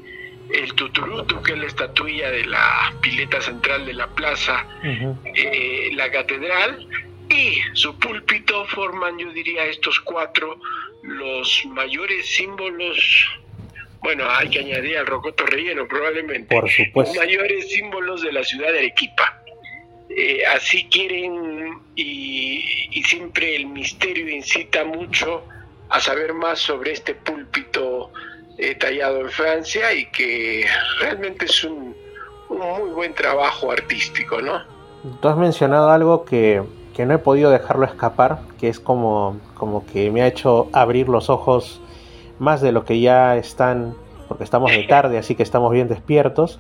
el 0.50 0.73
Tuturutu, 0.73 1.41
que 1.41 1.54
es 1.54 1.58
la 1.58 1.67
estatuilla 1.67 2.32
de 2.32 2.45
la 2.45 2.93
pileta 3.02 3.41
central 3.41 3.86
de 3.86 3.93
la 3.93 4.08
plaza, 4.08 4.65
eh, 5.36 5.89
la 5.93 6.10
catedral 6.10 6.88
y 7.30 7.60
su 7.73 7.97
púlpito 8.00 8.65
forman, 8.67 9.17
yo 9.17 9.32
diría, 9.34 9.65
estos 9.65 10.00
cuatro 10.00 10.60
los 11.04 11.65
mayores 11.65 12.26
símbolos. 12.36 13.39
Bueno, 14.02 14.30
hay 14.30 14.50
que 14.50 14.60
añadir 14.60 14.98
al 14.98 15.06
rocoto 15.06 15.46
relleno 15.46 15.88
probablemente. 15.88 16.56
Por 16.56 16.70
supuesto. 16.70 17.14
Los 17.14 17.26
mayores 17.26 17.72
símbolos 17.72 18.22
de 18.22 18.32
la 18.32 18.44
ciudad 18.44 18.72
de 18.72 18.80
Arequipa. 18.80 19.42
Eh, 20.10 20.46
así 20.46 20.88
quieren 20.90 21.80
y, 21.96 22.64
y 22.92 23.04
siempre 23.04 23.56
el 23.56 23.68
misterio 23.68 24.30
incita 24.30 24.84
mucho 24.84 25.44
a 25.90 26.00
saber 26.00 26.34
más 26.34 26.60
sobre 26.60 26.94
este 26.94 27.16
púlpito 27.16 28.12
eh, 28.58 28.76
tallado 28.76 29.22
en 29.22 29.30
Francia 29.30 29.94
y 29.94 30.06
que 30.08 30.66
realmente 31.00 31.46
es 31.46 31.64
un, 31.64 31.96
muy 32.50 32.90
buen 32.90 33.14
trabajo 33.14 33.72
artístico, 33.72 34.42
¿no? 34.42 34.62
Tú 35.22 35.28
has 35.28 35.38
mencionado 35.38 35.92
algo 35.92 36.26
que, 36.26 36.64
que, 36.96 37.06
no 37.06 37.14
he 37.14 37.18
podido 37.20 37.52
dejarlo 37.52 37.86
escapar, 37.86 38.40
que 38.60 38.68
es 38.68 38.80
como, 38.80 39.40
como 39.54 39.86
que 39.86 40.10
me 40.10 40.24
ha 40.24 40.28
hecho 40.28 40.70
abrir 40.74 41.08
los 41.08 41.30
ojos 41.30 41.82
más 42.39 42.62
de 42.62 42.71
lo 42.71 42.86
que 42.86 43.00
ya 43.00 43.38
están, 43.38 43.93
porque 44.28 44.43
estamos 44.43 44.71
de 44.71 44.84
tarde, 44.84 45.17
así 45.17 45.36
que 45.36 45.43
estamos 45.43 45.71
bien 45.71 45.88
despiertos, 45.88 46.60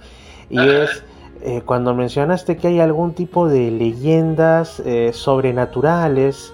y 0.49 0.59
es 0.59 1.03
eh, 1.41 1.61
cuando 1.65 1.93
mencionaste 1.93 2.57
que 2.57 2.67
hay 2.67 2.79
algún 2.79 3.13
tipo 3.13 3.47
de 3.47 3.69
leyendas 3.69 4.79
eh, 4.79 5.11
sobrenaturales, 5.13 6.51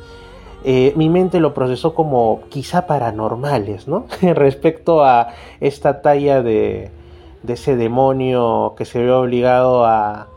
eh, 0.65 0.93
mi 0.95 1.09
mente 1.09 1.39
lo 1.39 1.53
procesó 1.53 1.93
como 1.93 2.41
quizá 2.49 2.85
paranormales, 2.85 3.87
¿no? 3.87 4.05
Respecto 4.21 5.03
a 5.03 5.29
esta 5.61 6.01
talla 6.01 6.41
de, 6.41 6.91
ese 7.47 7.75
demonio 7.75 8.73
que 8.77 8.85
se 8.85 9.03
ve 9.03 9.11
obligado 9.11 9.85
a, 9.85 10.27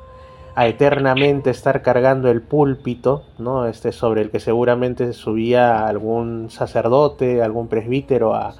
eternamente 0.59 1.51
estar 1.51 1.83
cargando 1.83 2.31
el 2.31 2.40
púlpito, 2.40 3.25
¿no? 3.38 3.66
Este 3.66 3.92
sobre 3.92 4.22
el 4.22 4.31
que 4.31 4.40
seguramente 4.40 5.12
subía 5.12 5.87
algún 5.87 6.49
sacerdote, 6.51 7.42
algún 7.42 7.68
presbítero 7.68 8.35
a, 8.35 8.55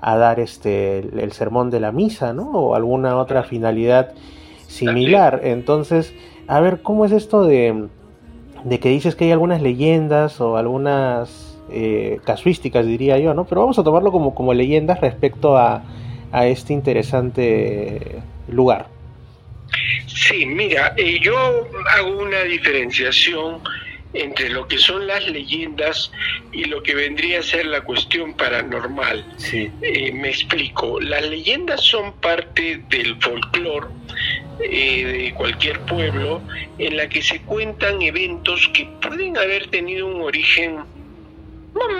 dar 0.00 0.40
este 0.40 0.98
el, 0.98 1.32
sermón 1.32 1.70
de 1.70 1.80
la 1.80 1.92
misa, 1.92 2.32
¿no? 2.32 2.50
O 2.50 2.74
alguna 2.74 3.16
otra 3.16 3.42
finalidad 3.42 4.12
similar. 4.66 5.40
Entonces, 5.44 6.14
a 6.46 6.60
ver, 6.60 6.82
¿cómo 6.82 7.04
es 7.04 7.12
esto 7.12 7.44
de 7.44 7.88
de 8.64 8.78
que 8.78 8.90
dices 8.90 9.14
que 9.14 9.24
hay 9.24 9.32
algunas 9.32 9.62
leyendas 9.62 10.40
o 10.40 10.56
algunas 10.56 11.58
eh, 11.70 12.18
casuísticas, 12.24 12.86
diría 12.86 13.18
yo, 13.18 13.34
¿no? 13.34 13.44
Pero 13.44 13.62
vamos 13.62 13.78
a 13.78 13.84
tomarlo 13.84 14.12
como, 14.12 14.34
como 14.34 14.52
leyendas 14.54 15.00
respecto 15.00 15.56
a, 15.56 15.82
a 16.32 16.46
este 16.46 16.72
interesante 16.72 18.20
lugar. 18.48 18.86
Sí, 20.06 20.44
mira, 20.46 20.94
eh, 20.96 21.18
yo 21.20 21.36
hago 21.38 22.18
una 22.18 22.42
diferenciación 22.42 23.60
entre 24.12 24.48
lo 24.48 24.66
que 24.66 24.78
son 24.78 25.06
las 25.06 25.26
leyendas 25.28 26.10
y 26.52 26.64
lo 26.64 26.82
que 26.82 26.94
vendría 26.94 27.40
a 27.40 27.42
ser 27.42 27.66
la 27.66 27.82
cuestión 27.82 28.34
paranormal. 28.34 29.24
Sí. 29.36 29.70
Eh, 29.82 30.12
me 30.12 30.30
explico, 30.30 31.00
las 31.00 31.28
leyendas 31.28 31.80
son 31.82 32.12
parte 32.14 32.82
del 32.88 33.16
folclore 33.20 33.86
eh, 34.60 35.04
de 35.04 35.34
cualquier 35.34 35.80
pueblo 35.80 36.42
en 36.78 36.96
la 36.96 37.08
que 37.08 37.22
se 37.22 37.40
cuentan 37.42 38.02
eventos 38.02 38.68
que 38.74 38.86
pueden 39.00 39.36
haber 39.38 39.68
tenido 39.68 40.06
un 40.06 40.22
origen 40.22 40.80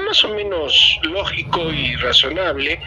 más 0.06 0.24
o 0.24 0.34
menos 0.34 0.98
lógico 1.02 1.72
y 1.72 1.94
razonable, 1.96 2.80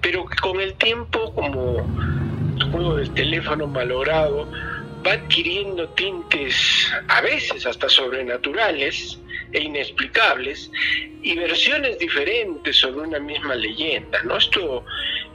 pero 0.00 0.26
que 0.26 0.36
con 0.36 0.60
el 0.60 0.74
tiempo, 0.74 1.34
como 1.34 1.78
el 2.58 2.70
juego 2.70 2.96
del 2.96 3.10
teléfono 3.14 3.66
malogrado, 3.66 4.48
va 5.06 5.12
adquiriendo 5.12 5.88
tintes 5.90 6.90
a 7.08 7.20
veces 7.20 7.64
hasta 7.66 7.88
sobrenaturales 7.88 9.18
e 9.52 9.62
inexplicables 9.62 10.70
y 11.22 11.34
versiones 11.36 11.98
diferentes 11.98 12.76
sobre 12.76 13.06
una 13.06 13.18
misma 13.18 13.54
leyenda, 13.54 14.22
¿no? 14.24 14.36
Esto 14.36 14.84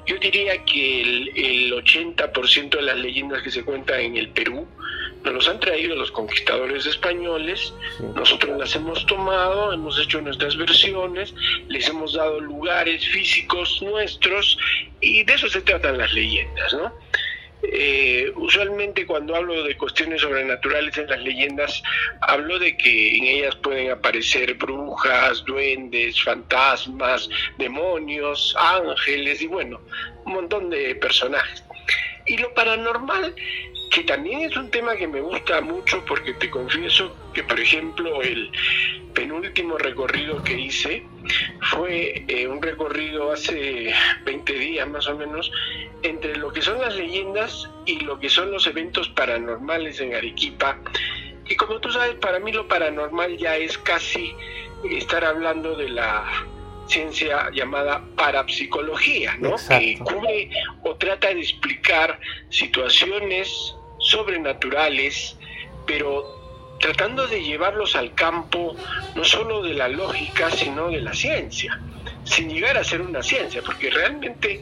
yo 0.05 0.17
diría 0.17 0.63
que 0.65 1.01
el, 1.01 1.73
80% 1.73 2.69
de 2.69 2.81
las 2.81 2.97
leyendas 2.97 3.41
que 3.43 3.51
se 3.51 3.63
cuentan 3.63 3.99
en 4.01 4.17
el 4.17 4.29
Perú 4.29 4.67
nos 5.23 5.33
los 5.33 5.49
han 5.49 5.59
traído 5.59 5.95
los 5.95 6.11
conquistadores 6.11 6.85
españoles, 6.85 7.73
nosotros 8.15 8.57
las 8.57 8.75
hemos 8.75 9.05
tomado, 9.05 9.71
hemos 9.71 9.99
hecho 9.99 10.19
nuestras 10.21 10.57
versiones, 10.57 11.33
les 11.67 11.87
hemos 11.87 12.13
dado 12.13 12.39
lugares 12.39 13.07
físicos 13.07 13.81
nuestros 13.83 14.57
y 14.99 15.23
de 15.23 15.33
eso 15.33 15.47
se 15.47 15.61
tratan 15.61 15.99
las 15.99 16.11
leyendas, 16.13 16.73
¿no? 16.73 16.91
Eh, 17.63 18.31
usualmente 18.35 19.05
cuando 19.05 19.35
hablo 19.35 19.63
de 19.63 19.77
cuestiones 19.77 20.21
sobrenaturales 20.21 20.97
en 20.97 21.07
las 21.07 21.19
leyendas, 21.19 21.83
hablo 22.21 22.57
de 22.57 22.75
que 22.75 23.17
en 23.17 23.23
ellas 23.25 23.55
pueden 23.57 23.91
aparecer 23.91 24.55
brujas, 24.55 25.43
duendes, 25.45 26.21
fantasmas, 26.23 27.29
demonios, 27.57 28.55
ángeles 28.57 29.41
y 29.41 29.47
bueno, 29.47 29.79
un 30.25 30.33
montón 30.33 30.69
de 30.69 30.95
personajes. 30.95 31.63
Y 32.25 32.37
lo 32.37 32.53
paranormal, 32.53 33.35
que 33.91 34.03
también 34.03 34.39
es 34.49 34.55
un 34.55 34.71
tema 34.71 34.95
que 34.95 35.05
me 35.05 35.19
gusta 35.19 35.59
mucho 35.59 36.03
porque 36.05 36.33
te 36.33 36.49
confieso 36.49 37.13
que, 37.33 37.43
por 37.43 37.59
ejemplo, 37.59 38.21
el 38.21 38.49
penúltimo 39.13 39.77
recorrido 39.77 40.41
que 40.43 40.57
hice 40.57 41.05
fue 41.69 42.23
eh, 42.29 42.47
un 42.47 42.61
recorrido 42.61 43.33
hace 43.33 43.93
20 44.23 44.53
días 44.53 44.87
más 44.87 45.07
o 45.07 45.17
menos 45.17 45.51
entre 46.03 46.37
lo 46.37 46.53
que 46.53 46.61
son 46.61 46.79
las 46.79 46.95
leyendas 46.95 47.69
y 47.85 47.99
lo 47.99 48.17
que 48.17 48.29
son 48.29 48.49
los 48.51 48.65
eventos 48.65 49.09
paranormales 49.09 49.99
en 49.99 50.15
Arequipa. 50.15 50.79
Y 51.49 51.55
como 51.55 51.79
tú 51.81 51.91
sabes, 51.91 52.15
para 52.15 52.39
mí 52.39 52.53
lo 52.53 52.69
paranormal 52.69 53.37
ya 53.37 53.57
es 53.57 53.77
casi 53.77 54.33
estar 54.89 55.25
hablando 55.25 55.75
de 55.75 55.89
la 55.89 56.25
ciencia 56.87 57.49
llamada 57.51 58.01
parapsicología, 58.15 59.35
¿no? 59.37 59.55
Que 59.67 59.99
cubre 59.99 60.49
o 60.83 60.95
trata 60.95 61.27
de 61.33 61.41
explicar 61.41 62.17
situaciones 62.49 63.75
sobrenaturales, 64.11 65.37
pero 65.85 66.77
tratando 66.79 67.27
de 67.27 67.41
llevarlos 67.41 67.95
al 67.95 68.13
campo 68.13 68.75
no 69.15 69.23
solo 69.23 69.61
de 69.63 69.73
la 69.73 69.87
lógica, 69.87 70.49
sino 70.51 70.89
de 70.89 70.99
la 70.99 71.13
ciencia, 71.13 71.79
sin 72.23 72.49
llegar 72.49 72.77
a 72.77 72.83
ser 72.83 73.01
una 73.01 73.23
ciencia, 73.23 73.61
porque 73.61 73.89
realmente 73.89 74.61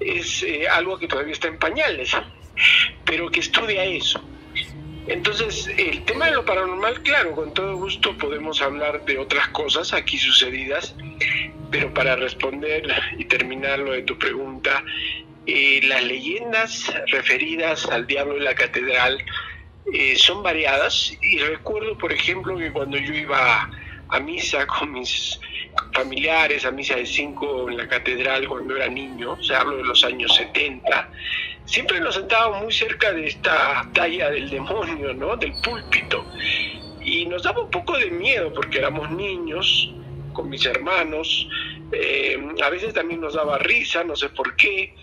es 0.00 0.42
eh, 0.42 0.66
algo 0.68 0.98
que 0.98 1.08
todavía 1.08 1.32
está 1.32 1.48
en 1.48 1.58
pañales, 1.58 2.12
pero 3.04 3.30
que 3.30 3.40
estudia 3.40 3.84
eso. 3.84 4.20
Entonces, 5.08 5.68
el 5.76 6.04
tema 6.04 6.26
de 6.26 6.32
lo 6.32 6.44
paranormal, 6.44 7.02
claro, 7.02 7.32
con 7.32 7.54
todo 7.54 7.76
gusto 7.76 8.16
podemos 8.18 8.60
hablar 8.60 9.04
de 9.04 9.18
otras 9.18 9.48
cosas 9.48 9.92
aquí 9.92 10.18
sucedidas, 10.18 10.96
pero 11.70 11.92
para 11.94 12.16
responder 12.16 12.92
y 13.16 13.24
terminar 13.26 13.78
lo 13.78 13.92
de 13.92 14.02
tu 14.02 14.18
pregunta, 14.18 14.82
las 15.46 16.02
leyendas 16.04 16.92
referidas 17.06 17.86
al 17.86 18.06
diablo 18.06 18.34
de 18.34 18.40
la 18.40 18.54
catedral 18.54 19.24
eh, 19.92 20.16
son 20.16 20.42
variadas 20.42 21.16
y 21.22 21.38
recuerdo, 21.38 21.96
por 21.96 22.12
ejemplo, 22.12 22.56
que 22.56 22.72
cuando 22.72 22.98
yo 22.98 23.14
iba 23.14 23.70
a 24.08 24.20
misa 24.20 24.66
con 24.66 24.92
mis 24.92 25.38
familiares, 25.92 26.64
a 26.64 26.70
misa 26.70 26.96
de 26.96 27.06
cinco 27.06 27.68
en 27.70 27.76
la 27.76 27.88
catedral 27.88 28.48
cuando 28.48 28.76
era 28.76 28.88
niño, 28.88 29.32
o 29.32 29.42
sea, 29.42 29.60
hablo 29.60 29.76
de 29.76 29.84
los 29.84 30.02
años 30.04 30.34
70, 30.34 31.10
siempre 31.64 32.00
nos 32.00 32.14
sentábamos 32.14 32.62
muy 32.62 32.72
cerca 32.72 33.12
de 33.12 33.26
esta 33.26 33.88
talla 33.94 34.30
del 34.30 34.50
demonio, 34.50 35.14
¿no? 35.14 35.36
Del 35.36 35.52
púlpito. 35.62 36.24
Y 37.00 37.26
nos 37.26 37.44
daba 37.44 37.62
un 37.62 37.70
poco 37.70 37.96
de 37.96 38.10
miedo 38.10 38.52
porque 38.52 38.78
éramos 38.78 39.10
niños 39.12 39.92
con 40.32 40.50
mis 40.50 40.66
hermanos, 40.66 41.48
eh, 41.92 42.36
a 42.62 42.70
veces 42.70 42.92
también 42.92 43.20
nos 43.20 43.34
daba 43.34 43.58
risa, 43.58 44.04
no 44.04 44.16
sé 44.16 44.28
por 44.30 44.54
qué. 44.56 44.94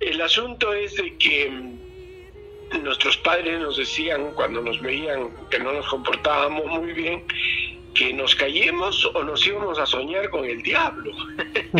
El 0.00 0.20
asunto 0.20 0.72
es 0.72 0.94
de 0.96 1.16
que 1.16 1.50
mm, 1.50 2.82
nuestros 2.82 3.16
padres 3.18 3.60
nos 3.60 3.76
decían 3.76 4.32
cuando 4.34 4.60
nos 4.60 4.80
veían 4.80 5.30
que 5.50 5.58
no 5.58 5.72
nos 5.72 5.86
comportábamos 5.88 6.66
muy 6.66 6.92
bien, 6.92 7.24
que 7.96 8.12
nos 8.12 8.34
callemos 8.34 9.04
o 9.14 9.24
nos 9.24 9.46
íbamos 9.46 9.78
a 9.78 9.86
soñar 9.86 10.28
con 10.28 10.44
el 10.44 10.62
diablo, 10.62 11.12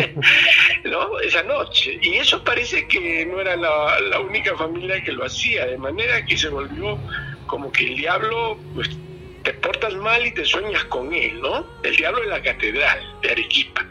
¿no? 0.83 1.19
Esa 1.19 1.43
noche. 1.43 1.99
Y 2.01 2.15
eso 2.15 2.43
parece 2.43 2.87
que 2.87 3.25
no 3.25 3.39
era 3.39 3.55
la, 3.55 4.19
única 4.19 4.55
familia 4.55 5.03
que 5.03 5.11
lo 5.11 5.25
hacía, 5.25 5.67
de 5.67 5.77
manera 5.77 6.25
que 6.25 6.35
se 6.35 6.49
volvió 6.49 6.97
como 7.45 7.71
que 7.71 7.85
el 7.85 7.97
diablo, 7.97 8.57
pues 8.73 8.89
te 9.43 9.53
portas 9.53 9.93
mal 9.93 10.25
y 10.25 10.33
te 10.33 10.43
sueñas 10.43 10.83
con 10.85 11.13
él, 11.13 11.39
¿no? 11.39 11.65
El 11.83 11.95
diablo 11.95 12.21
de 12.21 12.27
la 12.27 12.41
catedral 12.41 12.99
de 13.21 13.31
Arequipa. 13.31 13.85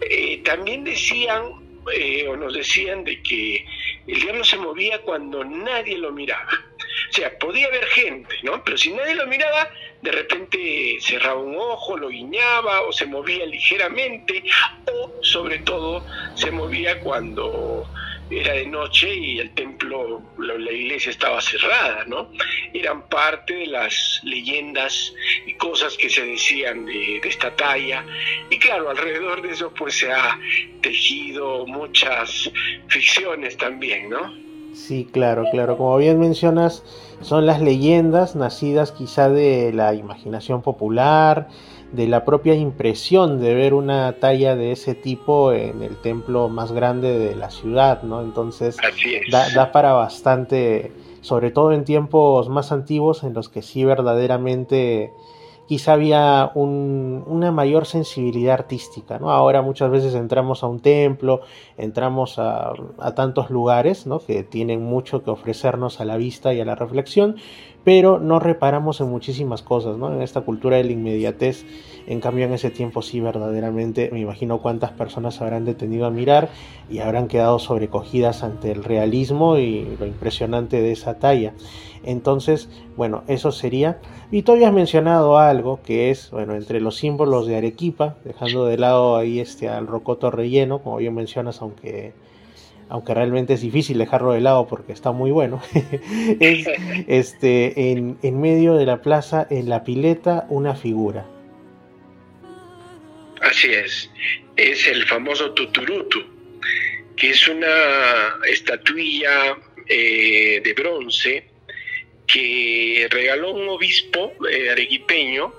Eh, 0.00 0.42
también 0.44 0.84
decían, 0.84 1.44
eh, 1.92 2.26
o 2.28 2.36
nos 2.36 2.54
decían, 2.54 3.04
de 3.04 3.22
que 3.22 3.64
el 4.06 4.20
diablo 4.20 4.44
se 4.44 4.56
movía 4.56 5.00
cuando 5.02 5.44
nadie 5.44 5.98
lo 5.98 6.12
miraba. 6.12 6.50
O 7.10 7.12
sea, 7.12 7.36
podía 7.38 7.66
haber 7.66 7.84
gente, 7.86 8.34
¿no? 8.42 8.62
Pero 8.64 8.76
si 8.78 8.92
nadie 8.92 9.14
lo 9.14 9.26
miraba, 9.26 9.68
de 10.02 10.12
repente 10.12 10.96
cerraba 11.00 11.40
un 11.40 11.56
ojo, 11.56 11.96
lo 11.96 12.08
guiñaba 12.08 12.82
o 12.82 12.92
se 12.92 13.06
movía 13.06 13.44
ligeramente 13.46 14.42
o 14.92 15.22
sobre 15.22 15.58
todo 15.58 16.04
se 16.34 16.50
movía 16.50 17.00
cuando 17.00 17.86
era 18.30 18.54
de 18.54 18.66
noche 18.66 19.14
y 19.14 19.38
el 19.38 19.50
templo, 19.54 20.22
la, 20.38 20.54
iglesia 20.70 21.10
estaba 21.10 21.40
cerrada, 21.40 22.04
¿no? 22.06 22.30
Eran 22.72 23.08
parte 23.08 23.54
de 23.54 23.66
las 23.66 24.20
leyendas 24.22 25.12
y 25.46 25.54
cosas 25.54 25.96
que 25.96 26.08
se 26.08 26.24
decían 26.24 26.86
de, 26.86 27.20
de, 27.22 27.28
esta 27.28 27.54
talla. 27.56 28.04
Y 28.48 28.58
claro, 28.58 28.90
alrededor 28.90 29.42
de 29.42 29.50
eso 29.50 29.72
pues 29.76 29.96
se 29.96 30.12
ha 30.12 30.38
tejido 30.80 31.66
muchas 31.66 32.50
ficciones 32.88 33.56
también, 33.56 34.10
¿no? 34.10 34.50
Sí, 34.74 35.08
claro, 35.12 35.44
claro. 35.50 35.76
Como 35.76 35.96
bien 35.98 36.20
mencionas, 36.20 36.84
son 37.22 37.46
las 37.46 37.60
leyendas 37.60 38.36
nacidas 38.36 38.92
quizá 38.92 39.28
de 39.28 39.72
la 39.72 39.94
imaginación 39.94 40.62
popular, 40.62 41.48
de 41.92 42.06
la 42.06 42.24
propia 42.24 42.54
impresión 42.54 43.40
de 43.40 43.54
ver 43.54 43.74
una 43.74 44.12
talla 44.20 44.54
de 44.54 44.72
ese 44.72 44.94
tipo 44.94 45.52
en 45.52 45.82
el 45.82 45.96
templo 45.96 46.48
más 46.48 46.72
grande 46.72 47.18
de 47.18 47.34
la 47.34 47.50
ciudad, 47.50 48.02
¿no? 48.02 48.22
Entonces 48.22 48.76
da, 49.30 49.72
para 49.72 49.92
bastante, 49.92 50.92
sobre 51.20 51.50
todo 51.50 51.72
en 51.72 51.84
tiempos 51.84 52.48
más 52.48 52.70
antiguos 52.70 53.24
en 53.24 53.34
los 53.34 53.48
que 53.48 53.62
sí 53.62 53.84
verdaderamente 53.84 55.12
quizá 55.70 55.92
había 55.92 56.50
una 56.56 57.52
mayor 57.52 57.86
sensibilidad 57.86 58.54
artística, 58.54 59.20
¿no? 59.20 59.30
Ahora 59.30 59.62
muchas 59.62 59.88
veces 59.88 60.16
entramos 60.16 60.64
a 60.64 60.66
un 60.66 60.80
templo, 60.80 61.42
entramos 61.78 62.40
a, 62.40 62.72
tantos 63.14 63.50
lugares, 63.50 64.04
¿no? 64.04 64.18
Que 64.18 64.42
tienen 64.42 64.82
mucho 64.82 65.22
que 65.22 65.30
ofrecernos 65.30 66.00
a 66.00 66.04
la 66.04 66.16
vista 66.16 66.52
y 66.52 66.60
a 66.60 66.64
la 66.64 66.74
reflexión, 66.74 67.36
pero 67.84 68.18
no 68.18 68.38
reparamos 68.38 69.00
en 69.00 69.08
muchísimas 69.08 69.62
cosas, 69.62 69.96
¿no? 69.96 70.12
En 70.12 70.22
esta 70.22 70.42
cultura 70.42 70.76
de 70.76 70.84
la 70.84 70.92
inmediatez, 70.92 71.64
en 72.06 72.20
cambio 72.20 72.44
en 72.44 72.52
ese 72.52 72.70
tiempo 72.70 73.02
sí 73.02 73.20
verdaderamente 73.20 74.10
me 74.12 74.20
imagino 74.20 74.60
cuántas 74.60 74.90
personas 74.92 75.40
habrán 75.40 75.64
detenido 75.64 76.06
a 76.06 76.10
mirar 76.10 76.50
y 76.90 76.98
habrán 76.98 77.28
quedado 77.28 77.58
sobrecogidas 77.58 78.42
ante 78.42 78.72
el 78.72 78.84
realismo 78.84 79.56
y 79.58 79.96
lo 79.98 80.06
impresionante 80.06 80.80
de 80.82 80.92
esa 80.92 81.18
talla. 81.18 81.54
Entonces, 82.02 82.68
bueno, 82.96 83.24
eso 83.26 83.52
sería. 83.52 84.00
Y 84.30 84.42
tú 84.42 84.52
habías 84.52 84.72
mencionado 84.72 85.38
algo 85.38 85.80
que 85.82 86.10
es, 86.10 86.30
bueno, 86.30 86.54
entre 86.54 86.80
los 86.80 86.96
símbolos 86.96 87.46
de 87.46 87.56
Arequipa, 87.56 88.16
dejando 88.24 88.64
de 88.64 88.78
lado 88.78 89.16
ahí 89.16 89.40
este 89.40 89.68
al 89.68 89.86
rocoto 89.86 90.30
relleno, 90.30 90.80
como 90.80 90.96
bien 90.96 91.14
mencionas, 91.14 91.60
aunque 91.60 92.12
aunque 92.90 93.14
realmente 93.14 93.54
es 93.54 93.62
difícil 93.62 93.98
dejarlo 93.98 94.32
de 94.32 94.40
lado 94.40 94.66
porque 94.66 94.92
está 94.92 95.12
muy 95.12 95.30
bueno, 95.30 95.62
es 96.40 96.66
este, 97.08 97.92
en, 97.92 98.18
en, 98.22 98.40
medio 98.40 98.74
de 98.74 98.84
la 98.84 99.00
plaza, 99.00 99.46
en 99.48 99.68
la 99.68 99.84
pileta, 99.84 100.46
una 100.50 100.74
figura. 100.74 101.26
Así 103.40 103.72
es, 103.72 104.10
es 104.56 104.86
el 104.86 105.06
famoso 105.06 105.52
Tuturutu, 105.52 106.22
que 107.16 107.30
es 107.30 107.48
una 107.48 107.66
estatuilla 108.48 109.56
eh, 109.88 110.60
de 110.62 110.72
bronce 110.74 111.44
que 112.26 113.08
regaló 113.10 113.52
un 113.52 113.68
obispo 113.68 114.32
eh, 114.50 114.70
arequipeño 114.70 115.52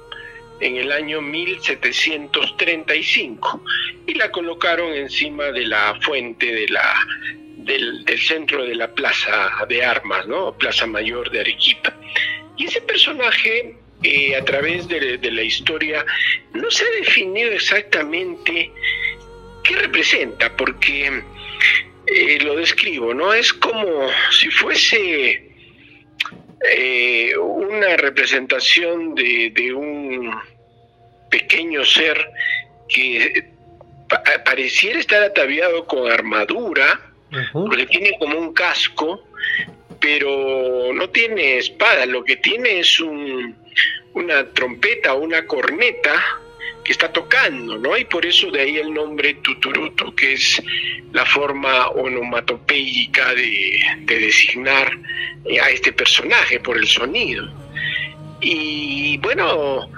en 0.62 0.78
el 0.78 0.92
año 0.92 1.22
1735 1.22 3.64
y 4.08 4.14
la 4.14 4.32
colocaron 4.32 4.94
encima 4.94 5.46
de 5.46 5.66
la 5.66 5.98
fuente 6.02 6.46
del, 6.46 6.78
centro 8.20 8.64
de 8.64 8.76
la 8.76 8.94
plaza 8.94 9.66
de 9.68 9.84
armas, 9.84 10.28
¿no? 10.28 10.56
Plaza 10.58 10.86
Mayor 10.86 11.32
de 11.32 11.40
Arequipa. 11.42 11.94
Y 12.58 12.66
ese 12.66 12.82
personaje, 12.82 13.76
eh, 14.04 14.36
a 14.36 14.46
través 14.46 14.88
de, 14.88 15.18
la 15.20 15.42
historia, 15.42 16.06
no 16.54 16.70
se 16.70 16.86
ha 16.86 16.92
definido 16.92 17.52
exactamente 17.52 18.72
qué 19.64 19.76
representa, 19.76 20.56
porque 20.56 21.24
eh, 22.06 22.38
lo 22.44 22.56
describo, 22.56 23.12
¿no? 23.14 23.34
Es 23.34 23.52
como 23.54 24.08
si 24.32 24.50
fuese 24.52 25.51
eh, 26.70 27.36
una 27.38 27.98
representación 27.98 29.16
de, 29.16 29.74
un 29.74 30.32
pequeño 31.30 31.84
ser 31.86 32.30
que 32.90 33.50
pareciera 34.46 35.00
estar 35.00 35.24
ataviado 35.24 35.86
con 35.86 36.12
armadura, 36.12 37.00
porque 37.54 37.86
tiene 37.86 38.18
como 38.20 38.38
un 38.38 38.54
casco, 38.54 39.24
pero 40.00 40.92
no 40.94 41.10
tiene 41.10 41.58
espada, 41.58 42.06
lo 42.06 42.24
que 42.24 42.36
tiene 42.36 42.80
es 42.80 43.00
un, 43.00 43.56
una 44.14 44.46
trompeta 44.52 45.14
o 45.14 45.22
una 45.22 45.46
corneta 45.48 46.42
que 46.84 46.92
está 46.92 47.12
tocando, 47.12 47.78
¿no? 47.78 47.98
Y 47.98 48.06
por 48.06 48.26
eso 48.26 48.50
de 48.52 48.62
ahí 48.62 48.78
el 48.78 48.94
nombre 48.94 49.36
Tuturuto, 49.36 50.16
que 50.16 50.34
es 50.34 50.62
la 51.12 51.26
forma 51.26 51.90
onomatopéyica 51.90 53.34
de, 53.34 53.80
de 54.00 54.20
designar 54.20 54.92
a 55.62 55.70
este 55.70 55.94
personaje 55.94 56.60
por 56.60 56.78
el 56.78 56.88
sonido. 56.88 57.48
Y 58.42 59.18
bueno, 59.20 59.90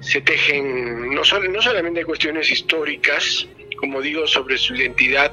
se 0.00 0.20
tejen 0.20 1.14
no, 1.14 1.22
no 1.22 1.62
solamente 1.62 2.04
cuestiones 2.04 2.50
históricas, 2.50 3.46
como 3.76 4.00
digo, 4.00 4.26
sobre 4.26 4.58
su 4.58 4.74
identidad, 4.74 5.32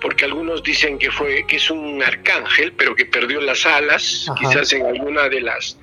porque 0.00 0.24
algunos 0.24 0.62
dicen 0.62 0.98
que 0.98 1.10
fue 1.10 1.46
que 1.46 1.56
es 1.56 1.70
un 1.70 2.02
arcángel, 2.02 2.72
pero 2.72 2.94
que 2.94 3.06
perdió 3.06 3.40
las 3.40 3.64
alas, 3.66 4.26
quizás 4.38 4.72
en 4.72 4.84
alguna 4.84 5.28
de 5.28 5.40
las 5.40 5.78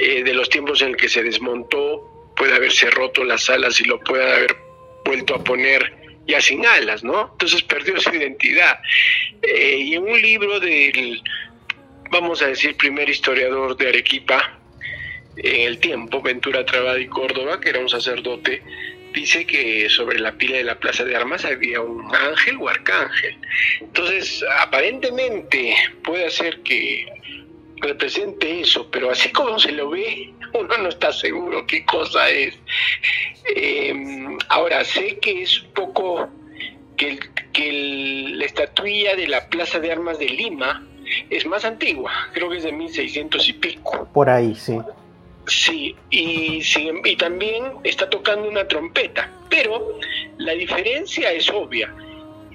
eh, 0.00 0.22
de 0.24 0.34
los 0.34 0.48
tiempos 0.48 0.80
en 0.82 0.88
el 0.88 0.96
que 0.96 1.08
se 1.08 1.22
desmontó 1.22 2.19
puede 2.40 2.54
haberse 2.54 2.90
roto 2.90 3.22
las 3.22 3.50
alas 3.50 3.78
y 3.82 3.84
lo 3.84 4.00
puede 4.00 4.24
haber 4.24 4.56
vuelto 5.04 5.34
a 5.34 5.44
poner 5.44 5.92
ya 6.26 6.40
sin 6.40 6.64
alas, 6.64 7.04
¿no? 7.04 7.28
Entonces 7.32 7.62
perdió 7.62 8.00
su 8.00 8.14
identidad. 8.14 8.80
Eh, 9.42 9.76
y 9.76 9.94
en 9.94 10.04
un 10.04 10.22
libro 10.22 10.58
del, 10.58 11.22
vamos 12.10 12.40
a 12.40 12.46
decir, 12.46 12.78
primer 12.78 13.10
historiador 13.10 13.76
de 13.76 13.90
Arequipa, 13.90 14.58
en 15.36 15.68
el 15.68 15.78
tiempo, 15.80 16.22
Ventura 16.22 16.64
Trabada 16.64 16.98
y 16.98 17.08
Córdoba, 17.08 17.60
que 17.60 17.68
era 17.68 17.80
un 17.80 17.90
sacerdote, 17.90 18.62
dice 19.12 19.44
que 19.44 19.90
sobre 19.90 20.18
la 20.18 20.32
pila 20.32 20.56
de 20.56 20.64
la 20.64 20.78
Plaza 20.78 21.04
de 21.04 21.16
Armas 21.16 21.44
había 21.44 21.82
un 21.82 22.10
ángel 22.14 22.56
o 22.58 22.70
arcángel. 22.70 23.36
Entonces, 23.82 24.42
aparentemente 24.60 25.76
puede 26.02 26.30
ser 26.30 26.60
que 26.60 27.04
represente 27.80 28.60
eso, 28.60 28.88
pero 28.90 29.10
así 29.10 29.30
como 29.30 29.58
se 29.58 29.72
lo 29.72 29.90
ve, 29.90 30.32
uno 30.54 30.78
no 30.78 30.88
está 30.88 31.12
seguro 31.12 31.66
qué 31.66 31.84
cosa 31.84 32.28
es. 32.30 32.58
Em, 33.56 34.38
ahora, 34.48 34.84
sé 34.84 35.18
que 35.18 35.42
es 35.42 35.62
un 35.62 35.72
poco 35.72 36.28
que, 36.96 37.18
que 37.52 38.32
la 38.34 38.44
estatuilla 38.44 39.16
de 39.16 39.28
la 39.28 39.48
Plaza 39.48 39.78
de 39.78 39.92
Armas 39.92 40.18
de 40.18 40.26
Lima 40.26 40.86
es 41.28 41.46
más 41.46 41.64
antigua, 41.64 42.12
creo 42.32 42.50
que 42.50 42.58
es 42.58 42.62
de 42.62 42.72
1600 42.72 43.48
y 43.48 43.52
pico. 43.54 44.08
Por 44.12 44.28
ahí, 44.28 44.54
sí. 44.54 44.78
Sí, 45.46 45.96
y, 46.10 46.62
y 47.04 47.16
también 47.16 47.72
está 47.82 48.08
tocando 48.08 48.48
una 48.48 48.68
trompeta, 48.68 49.32
pero 49.48 49.98
la 50.38 50.52
diferencia 50.52 51.32
es 51.32 51.48
obvia. 51.50 51.92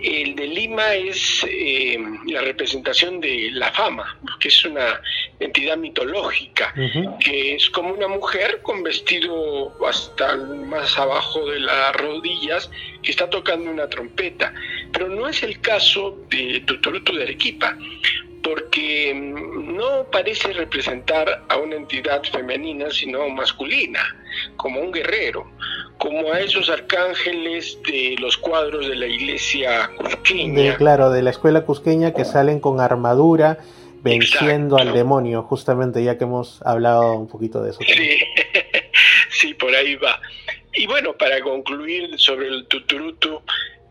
El 0.01 0.35
de 0.35 0.47
Lima 0.47 0.93
es 0.93 1.45
eh, 1.49 1.97
la 2.27 2.41
representación 2.41 3.19
de 3.19 3.49
la 3.51 3.71
fama, 3.71 4.17
que 4.39 4.49
es 4.49 4.65
una 4.65 5.01
entidad 5.39 5.77
mitológica, 5.77 6.73
que 7.19 7.55
es 7.55 7.69
como 7.69 7.93
una 7.93 8.07
mujer 8.07 8.61
con 8.61 8.83
vestido 8.83 9.73
hasta 9.85 10.35
más 10.35 10.97
abajo 10.97 11.45
de 11.49 11.59
las 11.61 11.95
rodillas, 11.95 12.69
que 13.01 13.11
está 13.11 13.29
tocando 13.29 13.71
una 13.71 13.87
trompeta. 13.87 14.53
Pero 14.91 15.07
no 15.07 15.27
es 15.27 15.43
el 15.43 15.61
caso 15.61 16.17
de 16.29 16.61
Tuturutu 16.65 17.13
de 17.15 17.23
Arequipa, 17.23 17.77
porque 18.45 19.11
mm, 19.13 19.75
no 19.75 20.05
parece 20.11 20.53
representar 20.53 21.43
a 21.49 21.57
una 21.57 21.75
entidad 21.75 22.21
femenina, 22.31 22.91
sino 22.91 23.27
masculina, 23.29 23.99
como 24.55 24.79
un 24.79 24.91
guerrero, 24.91 25.49
como 25.97 26.31
a 26.31 26.39
esos 26.39 26.69
arcángeles 26.69 27.79
de 27.87 28.15
los 28.19 28.37
cuadros 28.37 28.87
de 28.87 28.95
la 28.95 29.07
iglesia 29.07 29.89
cusqueña. 29.97 30.77
claro, 30.77 31.09
de 31.09 31.23
la 31.23 31.31
escuela 31.31 31.65
cusqueña 31.65 32.13
que 32.13 32.23
salen 32.23 32.59
con 32.59 32.79
armadura 32.79 33.57
venciendo 34.03 34.77
al 34.77 34.93
demonio, 34.93 35.41
justamente 35.41 36.03
ya 36.03 36.19
que 36.19 36.25
hemos 36.25 36.61
hablado 36.61 37.13
un 37.17 37.27
poquito 37.27 37.63
de 37.63 37.71
eso. 37.71 37.79
Sí. 37.81 38.19
sí, 39.31 39.53
por 39.55 39.73
ahí 39.73 39.95
va. 39.95 40.21
Y 40.75 40.85
bueno, 40.85 41.13
para 41.13 41.41
concluir 41.41 42.19
sobre 42.19 42.49
el 42.49 42.67
tuturutu, 42.67 43.41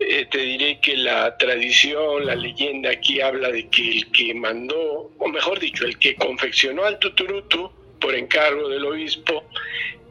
eh, 0.00 0.26
te 0.30 0.38
diré 0.38 0.80
que 0.80 0.96
la 0.96 1.36
tradición, 1.36 2.26
la 2.26 2.34
leyenda 2.34 2.90
aquí 2.90 3.20
habla 3.20 3.50
de 3.50 3.68
que 3.68 3.90
el 3.90 4.10
que 4.10 4.34
mandó, 4.34 5.10
o 5.18 5.28
mejor 5.28 5.60
dicho, 5.60 5.84
el 5.84 5.98
que 5.98 6.16
confeccionó 6.16 6.84
al 6.84 6.98
tuturutu 6.98 7.70
por 8.00 8.14
encargo 8.14 8.68
del 8.68 8.84
obispo, 8.84 9.44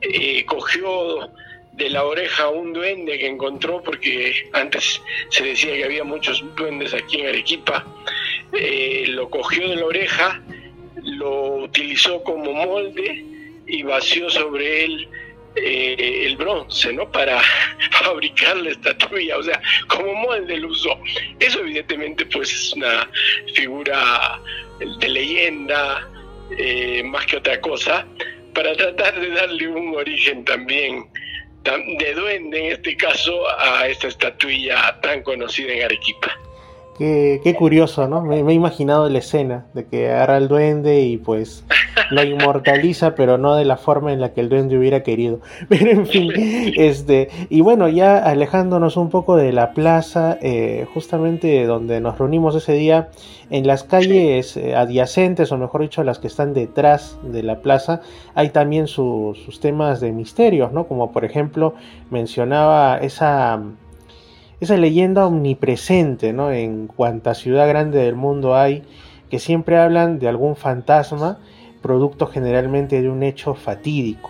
eh, 0.02 0.46
cogió 0.46 1.30
de 1.74 1.90
la 1.90 2.04
oreja 2.06 2.50
un 2.50 2.72
duende 2.72 3.18
que 3.18 3.28
encontró, 3.28 3.82
porque 3.84 4.50
antes 4.54 5.02
se 5.30 5.44
decía 5.44 5.76
que 5.76 5.84
había 5.84 6.04
muchos 6.04 6.44
duendes 6.56 6.94
aquí 6.94 7.22
en 7.22 7.28
Arequipa, 7.28 7.86
eh, 8.54 9.06
lo 9.08 9.30
cogió 9.30 9.68
de 9.70 9.76
la 9.76 9.86
oreja, 9.86 10.42
lo 11.02 11.56
utilizó 11.56 12.24
como 12.24 12.54
molde 12.54 13.26
y 13.68 13.84
vació 13.84 14.30
sobre 14.30 14.86
él 14.86 15.10
eh, 15.56 16.26
el 16.26 16.38
bronce, 16.38 16.94
¿no? 16.94 17.10
Para 17.12 17.42
fabricar 17.92 18.58
la 18.58 18.72
estatuilla, 18.72 19.38
o 19.38 19.44
sea, 19.44 19.62
como 19.88 20.14
molde 20.14 20.58
lo 20.58 20.70
usó. 20.70 21.00
Eso 21.40 21.60
evidentemente 21.60 22.26
pues 22.26 22.52
es 22.52 22.74
una 22.74 23.10
figura 23.54 24.40
de 25.00 25.08
leyenda 25.10 26.08
eh, 26.58 27.04
más 27.04 27.26
que 27.26 27.38
otra 27.38 27.60
cosa, 27.62 28.06
para 28.54 28.76
tratar 28.76 29.20
de 29.20 29.30
darle 29.30 29.68
un 29.68 29.96
origen 29.96 30.44
también 30.46 31.08
de 31.64 32.14
duende 32.14 32.60
en 32.60 32.74
este 32.74 32.98
caso 32.98 33.42
a 33.60 33.88
esta 33.88 34.08
estatuilla 34.08 35.00
tan 35.02 35.24
conocida 35.24 35.72
en 35.74 35.84
Arequipa. 35.84 36.38
Qué, 36.98 37.56
curioso, 37.58 38.08
¿no? 38.08 38.22
Me, 38.22 38.40
he 38.40 38.54
imaginado 38.54 39.10
la 39.10 39.18
escena 39.18 39.66
de 39.74 39.86
que 39.86 40.12
agarra 40.12 40.38
el 40.38 40.48
duende 40.48 41.02
y 41.02 41.18
pues 41.18 41.66
lo 42.12 42.24
inmortaliza, 42.24 43.16
pero 43.16 43.40
no 43.40 43.56
de 43.56 43.66
la 43.66 43.78
forma 43.78 44.14
en 44.14 44.22
la 44.22 44.34
que 44.34 44.42
el 44.42 44.50
duende 44.50 44.78
hubiera 44.78 45.02
querido. 45.02 45.40
Pero 45.70 45.90
en 45.90 46.06
fin, 46.06 46.32
este, 46.78 47.30
y 47.50 47.62
bueno, 47.62 47.88
ya 47.88 48.20
alejándonos 48.20 48.96
un 48.96 49.10
poco 49.10 49.36
de 49.36 49.52
la 49.52 49.74
plaza, 49.74 50.38
eh, 50.42 50.86
justamente 50.94 51.66
donde 51.66 52.00
nos 52.00 52.20
reunimos 52.20 52.56
ese 52.56 52.74
día, 52.74 53.10
en 53.50 53.66
las 53.66 53.84
calles 53.84 54.56
eh, 54.58 54.76
adyacentes, 54.76 55.52
o 55.52 55.58
mejor 55.58 55.82
dicho, 55.82 56.04
las 56.04 56.20
que 56.20 56.28
están 56.28 56.54
detrás 56.54 57.18
de 57.24 57.42
la 57.42 57.62
plaza, 57.62 58.02
hay 58.36 58.50
también 58.50 58.88
sus 58.88 59.60
temas 59.60 60.00
de 60.00 60.12
misterios, 60.12 60.72
¿no? 60.72 60.88
Como 60.88 61.12
por 61.12 61.26
ejemplo, 61.26 61.74
mencionaba 62.12 62.98
esa 62.98 63.62
esa 64.64 64.78
leyenda 64.78 65.28
omnipresente, 65.28 66.34
¿no? 66.34 66.52
En 66.52 66.88
cuanta 66.88 67.34
ciudad 67.34 67.68
grande 67.68 68.00
del 68.00 68.16
mundo 68.16 68.56
hay, 68.56 68.84
que 69.30 69.40
siempre 69.40 69.78
hablan 69.78 70.20
de 70.20 70.28
algún 70.28 70.56
fantasma, 70.56 71.40
producto 71.82 72.28
generalmente 72.28 73.02
de 73.02 73.10
un 73.10 73.24
hecho 73.24 73.56
fatídico. 73.56 74.30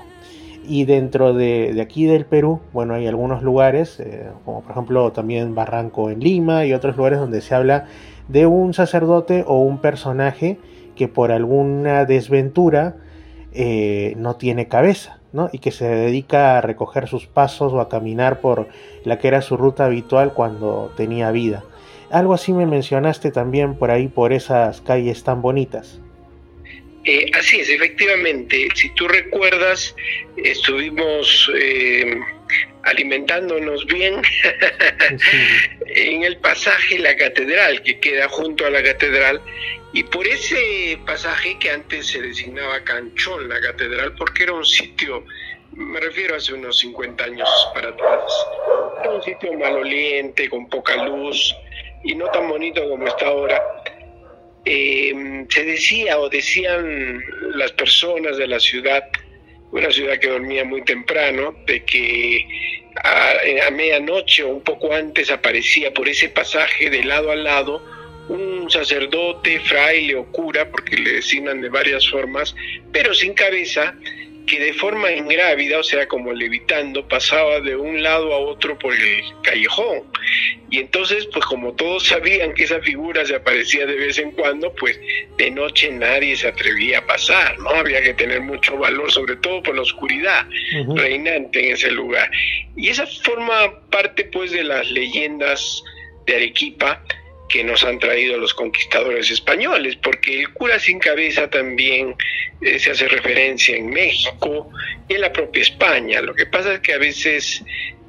Y 0.65 0.86
dentro 0.86 1.34
de, 1.34 1.78
aquí 1.82 2.06
del 2.06 2.26
Perú, 2.26 2.62
bueno, 2.72 2.93
hay 2.93 3.06
algunos 3.08 3.43
lugares, 3.43 4.00
eh, 4.00 4.30
como 4.46 4.62
por 4.62 4.72
ejemplo 4.72 5.12
también 5.12 5.56
Barranco 5.56 6.10
en 6.10 6.19
Lima 6.19 6.65
y 6.65 6.74
otros 6.74 6.96
lugares 6.96 7.19
donde 7.19 7.41
se 7.41 7.54
habla 7.54 7.86
de 8.28 8.46
un 8.46 8.74
sacerdote 8.74 9.43
o 9.46 9.60
un 9.60 9.80
personaje 9.80 10.58
que 10.96 11.08
por 11.10 11.32
alguna 11.32 12.06
desventura 12.06 12.96
eh, 13.52 14.13
no 14.17 14.38
tiene 14.38 14.67
cabeza 14.67 15.19
y 15.52 15.60
que 15.60 15.72
se 15.72 15.86
dedica 15.86 16.58
a 16.58 16.62
recoger 16.62 17.08
sus 17.08 17.26
pasos 17.26 17.74
o 17.74 17.82
a 17.82 17.89
caminar 17.89 18.39
por 18.39 18.67
la 19.04 19.17
que 19.19 19.28
era 19.28 19.41
su 19.41 19.58
ruta 19.58 19.86
habitual 19.86 20.34
cuando 20.34 20.93
tenía 20.96 21.32
vida. 21.32 21.63
Algo 22.12 22.34
así 22.34 22.54
me 22.54 22.67
mencionaste 22.67 23.32
también 23.32 23.76
por 23.76 23.89
ahí, 23.89 24.08
por 24.08 24.34
esas 24.34 24.82
calles 24.82 25.24
tan 25.24 25.41
bonitas. 25.41 26.00
Eh, 27.06 27.26
así 27.34 27.60
es, 27.60 27.69
efectivamente. 27.69 28.67
Si 28.76 28.89
tú 28.93 29.08
recuerdas, 29.08 29.96
estuvimos 30.38 31.52
eh, 31.60 32.19
alimentándonos 32.84 33.86
bien 33.88 34.22
en 35.88 36.24
el 36.24 36.38
pasaje 36.38 37.00
La 37.00 37.15
Catedral, 37.17 37.82
que 37.82 38.00
queda 38.00 38.30
junto 38.30 38.65
a 38.65 38.69
la 38.69 38.84
catedral, 38.84 39.41
y 39.94 40.04
por 40.04 40.28
ese 40.28 40.98
pasaje 41.06 41.58
que 41.60 41.70
antes 41.70 42.08
se 42.08 42.20
designaba 42.20 42.84
Canchón, 42.84 43.48
la 43.48 43.62
catedral, 43.62 44.16
porque 44.16 44.44
era 44.44 44.54
un 44.54 44.66
sitio, 44.66 45.24
me 45.72 46.00
refiero 46.00 46.36
hace 46.36 46.52
unos 46.54 46.80
50 46.80 47.24
años 47.24 47.50
para 47.76 47.90
atrás, 47.90 48.24
era 49.02 49.12
un 49.12 49.22
sitio 49.22 49.54
maloliente, 49.54 50.50
con 50.50 50.68
poca 50.68 51.04
luz 51.06 51.56
y 52.04 52.16
no 52.16 52.26
tan 52.30 52.50
bonito 52.50 52.90
como 52.90 53.08
está 53.08 53.28
ahora. 53.28 53.62
Eh, 54.66 55.46
se 55.50 55.64
decía 55.64 56.18
o 56.20 56.28
decían 56.28 57.22
las 57.54 57.72
personas 57.74 58.38
de 58.38 58.48
la 58.48 58.60
ciudad, 58.60 59.04
una 59.72 59.92
ciudad 59.92 60.18
que 60.18 60.30
dormía 60.30 60.66
muy 60.66 60.84
temprano, 60.86 61.56
de 61.68 61.86
que 61.86 62.48
a, 63.04 63.68
a 63.68 63.70
medianoche 63.70 64.44
o 64.44 64.50
un 64.50 64.62
poco 64.64 64.92
antes 64.92 65.30
aparecía 65.30 65.94
por 65.94 66.10
ese 66.10 66.30
pasaje 66.30 66.90
de 66.90 67.04
lado 67.04 67.30
a 67.30 67.36
lado 67.36 68.03
un 68.30 68.70
sacerdote, 68.70 69.60
fraile 69.62 70.16
o 70.16 70.26
cura, 70.32 70.70
porque 70.70 70.98
le 70.98 71.14
designan 71.14 71.62
de 71.62 71.70
varias 71.70 72.10
formas, 72.10 72.56
pero 72.92 73.14
sin 73.14 73.34
cabeza, 73.34 73.96
que 74.46 74.60
de 74.60 74.74
forma 74.74 75.12
ingrávida, 75.12 75.80
o 75.80 75.84
sea, 75.84 76.08
como 76.08 76.34
levitando, 76.34 77.08
pasaba 77.08 77.62
de 77.62 77.76
un 77.76 78.04
lado 78.04 78.34
a 78.34 78.38
otro 78.40 78.78
por 78.78 78.94
el 78.94 79.24
callejón. 79.42 80.04
Y 80.70 80.80
entonces, 80.80 81.28
pues 81.32 81.46
como 81.46 81.74
todos 81.74 82.08
sabían 82.08 82.54
que 82.54 82.64
esa 82.64 82.82
figura 82.82 83.26
se 83.26 83.36
aparecía 83.36 83.86
de 83.86 83.96
vez 83.96 84.18
en 84.18 84.32
cuando, 84.32 84.74
pues 84.76 85.00
de 85.38 85.52
noche 85.52 85.92
nadie 85.92 86.36
se 86.36 86.48
atrevía 86.48 87.00
a 87.00 87.06
pasar, 87.06 87.58
¿no? 87.60 87.70
Había 87.70 88.02
que 88.02 88.14
tener 88.16 88.42
mucho 88.42 88.78
valor, 88.78 89.12
sobre 89.12 89.36
todo 89.38 89.64
por 89.64 89.76
la 89.76 89.82
oscuridad 89.82 90.46
reinante 90.96 91.68
en 91.68 91.74
ese 91.74 91.92
lugar. 91.92 92.30
Y 92.76 92.90
esa 92.90 93.06
forma 93.06 93.80
parte, 93.92 94.26
pues, 94.26 94.52
de 94.52 94.64
las 94.64 94.90
leyendas 94.92 95.84
de 96.26 96.36
Arequipa, 96.36 97.02
que 97.54 97.63
nos 97.63 97.84
han 97.84 98.00
traído 98.00 98.36
los 98.39 98.52
conquistadores 98.56 99.30
españoles, 99.30 99.96
porque 99.98 100.39
el 100.39 100.52
cura 100.54 100.80
sin 100.80 100.98
cabeza 100.98 101.48
también 101.48 102.16
eh, 102.62 102.80
se 102.80 102.89
hace 102.89 103.08
referencia 103.08 103.76
en 103.78 103.92
México 103.92 104.72
y 105.08 105.13
en 105.13 105.22
la 105.22 105.32
propia 105.32 105.62
España. 105.62 106.20
Lo 106.22 106.34
que 106.34 106.48
pasa 106.48 106.74
es 106.74 106.80
que 106.80 106.94
a 106.94 106.98
veces 106.98 107.63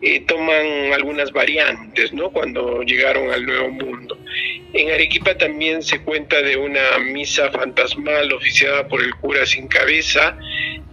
eh, 0.07 0.21
toman 0.27 0.93
algunas 0.93 1.33
variantes, 1.33 2.13
¿no? 2.13 2.31
Cuando 2.31 2.83
llegaron 2.83 3.33
al 3.33 3.47
Nuevo 3.47 3.71
Mundo. 3.71 4.19
En 4.75 4.91
Arequipa 4.91 5.39
también 5.39 5.83
se 5.83 6.03
cuenta 6.03 6.43
de 6.43 6.59
una 6.59 6.99
misa 6.99 7.51
fantasmal 7.51 8.31
oficiada 8.35 8.87
por 8.87 9.03
el 9.03 9.15
cura 9.15 9.47
sin 9.47 9.67
cabeza 9.67 10.37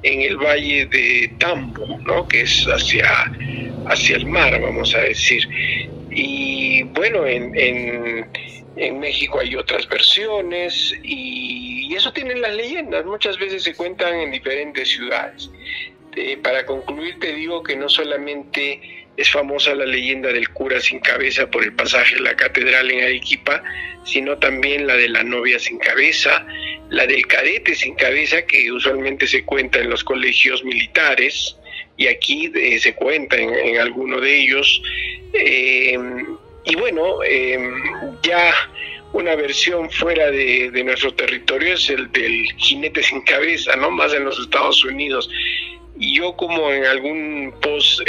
en 0.03 0.21
el 0.21 0.37
valle 0.37 0.85
de 0.85 1.29
Tambo, 1.39 1.99
¿no? 2.05 2.25
Que 2.25 2.41
es 2.43 2.65
hacia, 2.67 3.29
hacia 3.87 4.15
el 4.15 4.27
mar, 4.27 4.61
vamos 4.61 4.95
a 4.95 4.99
decir. 5.01 5.45
Y 6.09 6.83
bueno, 6.83 7.27
en, 7.27 7.51
en, 8.77 8.99
México 8.99 9.39
hay 9.39 9.57
otras 9.57 9.89
versiones 9.89 10.95
y, 11.03 11.93
eso 11.93 12.13
tienen 12.13 12.41
las 12.41 12.55
leyendas, 12.55 13.05
muchas 13.05 13.37
veces 13.37 13.63
se 13.63 13.75
cuentan 13.75 14.15
en 14.15 14.31
diferentes 14.31 14.87
ciudades. 14.87 15.51
Eh, 16.15 16.37
para 16.41 16.65
concluir 16.65 17.19
te 17.19 17.33
digo 17.33 17.61
que 17.63 17.75
no 17.75 17.89
solamente 17.89 19.00
es 19.17 19.29
famosa 19.29 19.75
la 19.75 19.85
leyenda 19.85 20.31
del 20.31 20.49
cura 20.49 20.79
sin 20.79 20.99
cabeza 20.99 21.49
por 21.49 21.63
el 21.63 21.73
pasaje 21.73 22.15
de 22.15 22.21
la 22.21 22.35
catedral 22.35 22.89
en 22.91 23.03
Arequipa, 23.03 23.61
sino 24.05 24.37
también 24.37 24.87
la 24.87 24.95
de 24.95 25.09
la 25.09 25.23
novia 25.23 25.59
sin 25.59 25.77
cabeza, 25.79 26.45
la 26.89 27.05
del 27.05 27.27
cadete 27.27 27.75
sin 27.75 27.95
cabeza 27.95 28.41
que 28.43 28.71
usualmente 28.71 29.27
se 29.27 29.43
cuenta 29.45 29.79
en 29.79 29.89
los 29.89 30.03
colegios 30.03 30.63
militares, 30.63 31.57
y 31.97 32.07
aquí 32.07 32.51
eh, 32.55 32.79
se 32.79 32.95
cuenta 32.95 33.37
en, 33.37 33.77
alguno 33.77 34.19
de 34.19 34.41
ellos. 34.41 34.81
Eh, 35.33 35.97
y 36.65 36.75
bueno, 36.75 37.23
eh, 37.23 37.59
ya 38.23 38.53
una 39.13 39.35
versión 39.35 39.89
fuera 39.91 40.31
de, 40.31 40.71
nuestro 40.83 41.13
territorio 41.13 41.73
es 41.73 41.89
el 41.89 42.11
del 42.11 42.45
jinete 42.57 43.03
sin 43.03 43.21
cabeza, 43.21 43.75
¿no? 43.75 43.91
Más 43.91 44.13
en 44.13 44.25
los 44.25 44.39
Estados 44.39 44.83
Unidos. 44.83 45.29
Y 45.99 46.17
yo 46.17 46.35
como 46.35 46.71
en 46.71 46.85
algún 46.85 47.53
post 47.61 48.01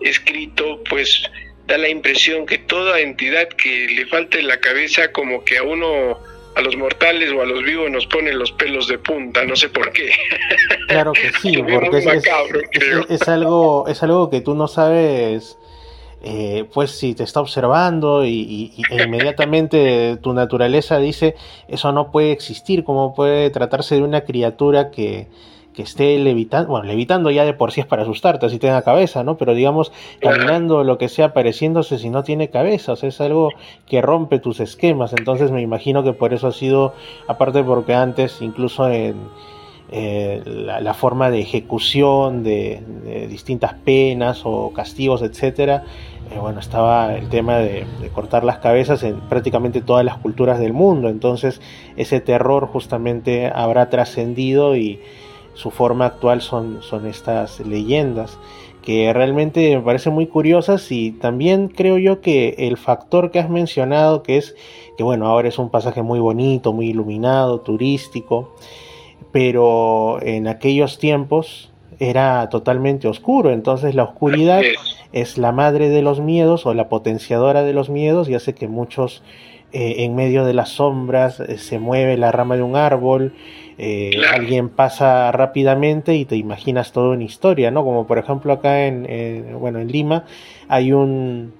escrito, 0.00 0.82
pues 0.88 1.22
da 1.66 1.76
la 1.76 1.88
impresión 1.88 2.46
que 2.46 2.58
toda 2.58 3.00
entidad 3.00 3.48
que 3.48 3.88
le 3.88 4.06
falte 4.06 4.42
la 4.42 4.58
cabeza 4.58 5.12
como 5.12 5.44
que 5.44 5.58
a 5.58 5.62
uno 5.62 6.18
a 6.58 6.60
los 6.60 6.76
mortales 6.76 7.30
o 7.32 7.40
a 7.40 7.46
los 7.46 7.62
vivos 7.62 7.90
nos 7.90 8.06
pone 8.06 8.32
los 8.32 8.50
pelos 8.52 8.88
de 8.88 8.98
punta, 8.98 9.44
no 9.44 9.54
sé 9.54 9.68
por 9.68 9.92
qué. 9.92 10.10
Claro 10.88 11.12
que 11.12 11.30
sí, 11.40 11.62
porque 11.62 11.98
es, 13.08 13.28
algo, 13.28 13.86
es 13.86 14.02
algo 14.02 14.28
que 14.28 14.40
tú 14.40 14.54
no 14.54 14.66
sabes, 14.66 15.56
eh, 16.22 16.64
pues 16.74 16.90
si 16.90 17.14
te 17.14 17.22
está 17.22 17.40
observando 17.40 18.24
y, 18.24 18.74
e 18.90 19.02
inmediatamente 19.04 20.18
tu 20.20 20.32
naturaleza 20.32 20.98
dice, 20.98 21.36
eso 21.68 21.92
no 21.92 22.10
puede 22.10 22.32
existir, 22.32 22.82
¿cómo 22.82 23.14
puede 23.14 23.50
tratarse 23.50 23.94
de 23.94 24.02
una 24.02 24.22
criatura 24.22 24.90
que, 24.90 25.28
que 25.78 25.84
esté 25.84 26.18
levitando, 26.18 26.70
bueno, 26.70 26.88
levitando 26.88 27.30
ya 27.30 27.44
de 27.44 27.54
por 27.54 27.70
sí 27.70 27.80
es 27.80 27.86
para 27.86 28.02
asustarte, 28.02 28.44
así 28.44 28.58
tenga 28.58 28.82
cabeza, 28.82 29.22
¿no? 29.22 29.36
Pero 29.36 29.54
digamos, 29.54 29.92
caminando, 30.18 30.82
lo 30.82 30.98
que 30.98 31.08
sea, 31.08 31.26
apareciéndose 31.26 31.98
si 31.98 32.10
no 32.10 32.24
tiene 32.24 32.50
cabeza, 32.50 32.94
o 32.94 32.96
sea, 32.96 33.08
es 33.08 33.20
algo 33.20 33.50
que 33.86 34.02
rompe 34.02 34.40
tus 34.40 34.58
esquemas, 34.58 35.12
entonces 35.16 35.52
me 35.52 35.62
imagino 35.62 36.02
que 36.02 36.12
por 36.12 36.34
eso 36.34 36.48
ha 36.48 36.52
sido, 36.52 36.94
aparte 37.28 37.62
porque 37.62 37.94
antes, 37.94 38.42
incluso 38.42 38.88
en 38.88 39.14
eh, 39.92 40.42
la, 40.44 40.94
forma 40.94 41.30
de 41.30 41.42
ejecución 41.42 42.42
de, 42.42 42.82
distintas 43.30 43.74
penas 43.74 44.42
o 44.42 44.72
castigos, 44.72 45.22
etcétera, 45.22 45.84
eh, 46.34 46.40
bueno, 46.40 46.58
estaba 46.58 47.14
el 47.14 47.28
tema 47.28 47.58
de, 47.58 47.86
de, 48.00 48.08
cortar 48.08 48.42
las 48.42 48.58
cabezas 48.58 49.04
en 49.04 49.20
prácticamente 49.20 49.80
todas 49.80 50.04
las 50.04 50.16
culturas 50.16 50.58
del 50.58 50.72
mundo, 50.72 51.08
entonces 51.08 51.60
ese 51.96 52.20
terror 52.20 52.66
justamente 52.66 53.46
habrá 53.54 53.90
trascendido 53.90 54.74
y 54.74 54.98
su 55.58 55.72
forma 55.72 56.06
actual 56.06 56.40
son, 56.40 56.82
son 56.82 57.06
estas 57.06 57.58
leyendas 57.60 58.38
que 58.80 59.12
realmente 59.12 59.76
me 59.76 59.82
parecen 59.82 60.14
muy 60.14 60.28
curiosas 60.28 60.90
y 60.92 61.10
también 61.10 61.66
creo 61.68 61.98
yo 61.98 62.20
que 62.20 62.54
el 62.58 62.76
factor 62.76 63.32
que 63.32 63.40
has 63.40 63.50
mencionado 63.50 64.22
que 64.22 64.36
es 64.36 64.54
que 64.96 65.02
bueno 65.02 65.26
ahora 65.26 65.48
es 65.48 65.58
un 65.58 65.68
pasaje 65.68 66.02
muy 66.02 66.20
bonito 66.20 66.72
muy 66.72 66.90
iluminado 66.90 67.60
turístico 67.60 68.54
pero 69.32 70.22
en 70.22 70.46
aquellos 70.46 70.98
tiempos 70.98 71.70
era 71.98 72.48
totalmente 72.48 73.08
oscuro. 73.08 73.50
Entonces 73.50 73.94
la 73.94 74.04
oscuridad 74.04 74.62
es 75.12 75.38
la 75.38 75.52
madre 75.52 75.88
de 75.88 76.02
los 76.02 76.20
miedos 76.20 76.66
o 76.66 76.74
la 76.74 76.88
potenciadora 76.88 77.62
de 77.62 77.72
los 77.72 77.88
miedos 77.88 78.28
y 78.28 78.34
hace 78.34 78.54
que 78.54 78.68
muchos 78.68 79.22
eh, 79.72 79.96
en 79.98 80.14
medio 80.14 80.44
de 80.44 80.54
las 80.54 80.70
sombras 80.70 81.40
eh, 81.40 81.58
se 81.58 81.78
mueve 81.78 82.16
la 82.16 82.32
rama 82.32 82.56
de 82.56 82.62
un 82.62 82.76
árbol 82.76 83.34
eh, 83.78 84.20
alguien 84.32 84.68
pasa 84.68 85.30
rápidamente 85.32 86.14
y 86.16 86.24
te 86.24 86.36
imaginas 86.36 86.92
toda 86.92 87.10
una 87.10 87.24
historia, 87.24 87.70
¿no? 87.70 87.84
Como 87.84 88.06
por 88.06 88.18
ejemplo 88.18 88.52
acá 88.52 88.86
en, 88.86 89.58
bueno, 89.58 89.78
en 89.78 89.88
Lima 89.88 90.24
hay 90.68 90.92
un, 90.92 91.52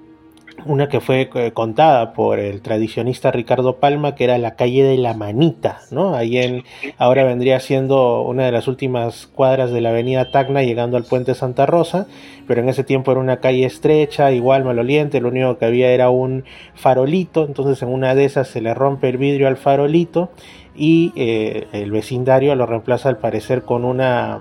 una 0.66 0.89
que 0.89 1.01
fue 1.01 1.31
eh, 1.35 1.53
contada 1.53 2.12
por 2.12 2.39
el 2.39 2.61
tradicionista 2.62 3.31
Ricardo 3.31 3.77
Palma, 3.77 4.14
que 4.14 4.25
era 4.25 4.39
la 4.39 4.57
calle 4.57 4.83
de 4.83 4.99
la 4.99 5.14
Manita, 5.14 5.81
¿no? 5.91 6.14
Ahí 6.14 6.39
en, 6.39 6.64
ahora 6.99 7.25
vendría 7.25 7.61
siendo 7.61 8.23
una 8.23 8.45
de 8.45 8.53
las 8.53 8.69
últimas 8.69 9.27
cuadras 9.27 9.71
de 9.71 9.81
la 9.81 9.91
avenida 9.91 10.31
Tacna, 10.31 10.62
llegando 10.62 10.97
al 10.97 11.05
puente 11.05 11.35
Santa 11.35 11.66
Rosa, 11.66 12.07
pero 12.47 12.61
en 12.61 12.69
ese 12.69 12.85
tiempo 12.85 13.12
era 13.12 13.21
una 13.21 13.41
calle 13.41 13.64
estrecha, 13.64 14.33
igual 14.33 14.64
maloliente, 14.64 15.21
lo 15.21 15.29
único 15.29 15.59
que 15.59 15.66
había 15.66 15.91
era 15.91 16.11
un 16.11 16.45
farolito, 16.75 17.45
entonces 17.45 17.83
en 17.83 17.89
una 17.89 18.14
de 18.14 18.25
esas 18.25 18.49
se 18.49 18.61
le 18.61 18.75
rompe 18.75 19.09
el 19.09 19.19
vidrio 19.19 19.49
al 19.49 19.57
farolito 19.57 20.31
y 20.79 21.12
eh, 21.16 21.66
el 21.72 21.91
vecindario 21.91 22.55
lo 22.55 22.64
reemplaza 22.64 23.09
al 23.09 23.18
parecer 23.18 23.62
con 23.62 23.85
una 23.85 24.39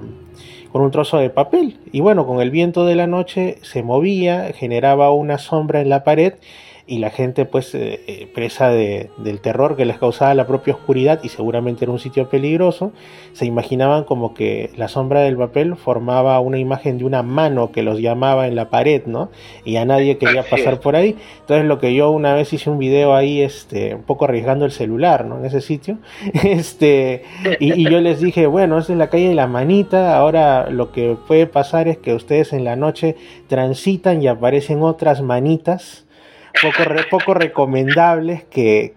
con 0.72 0.82
un 0.82 0.92
trozo 0.92 1.18
de 1.18 1.30
papel. 1.30 1.78
Y 1.92 2.02
bueno 2.02 2.28
con 2.28 2.40
el 2.42 2.52
viento 2.52 2.86
de 2.86 2.96
la 2.96 3.08
noche 3.08 3.58
se 3.64 3.84
movía 3.84 4.52
generaba 4.54 5.12
una 5.12 5.38
sombra 5.38 5.82
en 5.82 5.90
la 5.90 6.04
pared 6.04 6.34
y 6.88 7.00
la 7.00 7.10
gente 7.10 7.44
pues 7.44 7.76
eh, 7.76 8.02
eh, 8.08 8.28
presa 8.34 8.70
de, 8.70 9.10
del 9.18 9.42
terror 9.42 9.76
que 9.76 9.86
les 9.86 9.98
causaba 9.98 10.34
la 10.34 10.48
propia 10.48 10.74
oscuridad 10.74 11.20
y 11.22 11.30
seguramente 11.30 11.84
era 11.84 11.92
un 11.92 12.00
sitio 12.00 12.30
peligroso, 12.30 12.94
se 13.34 13.46
imaginaban 13.46 14.06
como 14.06 14.34
que 14.34 14.72
la 14.78 14.88
sombra 14.88 15.20
del 15.22 15.36
papel 15.36 15.76
formaba 15.76 16.40
una 16.40 16.58
imagen 16.58 16.98
de 16.98 17.04
una 17.04 17.24
mano 17.24 17.74
que 17.74 17.84
los 17.84 18.00
llamaba 18.00 18.48
en 18.48 18.56
la 18.56 18.70
pared, 18.70 19.06
¿no? 19.06 19.30
Y 19.66 19.76
a 19.76 19.86
nadie 19.86 20.18
quería 20.18 20.44
pasar 20.44 20.80
por 20.80 20.96
ahí. 20.96 21.18
Entonces 21.42 21.66
lo 21.66 21.80
que 21.80 21.94
yo 21.94 22.10
una 22.12 22.34
vez 22.34 22.54
hice 22.54 22.70
un 22.70 22.80
video 22.80 23.14
ahí, 23.14 23.42
este, 23.42 23.94
un 23.94 24.04
poco 24.04 24.26
arriesgando 24.26 24.64
el 24.64 24.72
celular, 24.72 25.26
¿no? 25.26 25.40
En 25.40 25.46
ese 25.46 25.60
sitio, 25.60 25.98
este, 26.44 27.24
y, 27.60 27.82
y 27.82 27.92
yo 27.92 28.00
les 28.00 28.22
dije, 28.22 28.48
bueno, 28.48 28.78
es 28.78 28.90
en 28.90 28.98
la 28.98 29.10
calle 29.10 29.28
de 29.28 29.36
la 29.36 29.48
manita, 29.48 30.18
ahora 30.18 30.70
lo 30.70 30.94
que 30.94 31.18
puede 31.28 31.48
pasar 31.48 31.90
es 31.90 31.98
que 31.98 32.14
ustedes 32.14 32.54
en 32.54 32.64
la 32.64 32.78
noche 32.78 33.18
transitan 33.48 34.22
y 34.22 34.28
aparecen 34.28 34.82
otras 34.82 35.22
manitas, 35.22 36.07
poco, 36.62 36.84
poco 37.10 37.34
recomendables 37.34 38.44
que, 38.46 38.94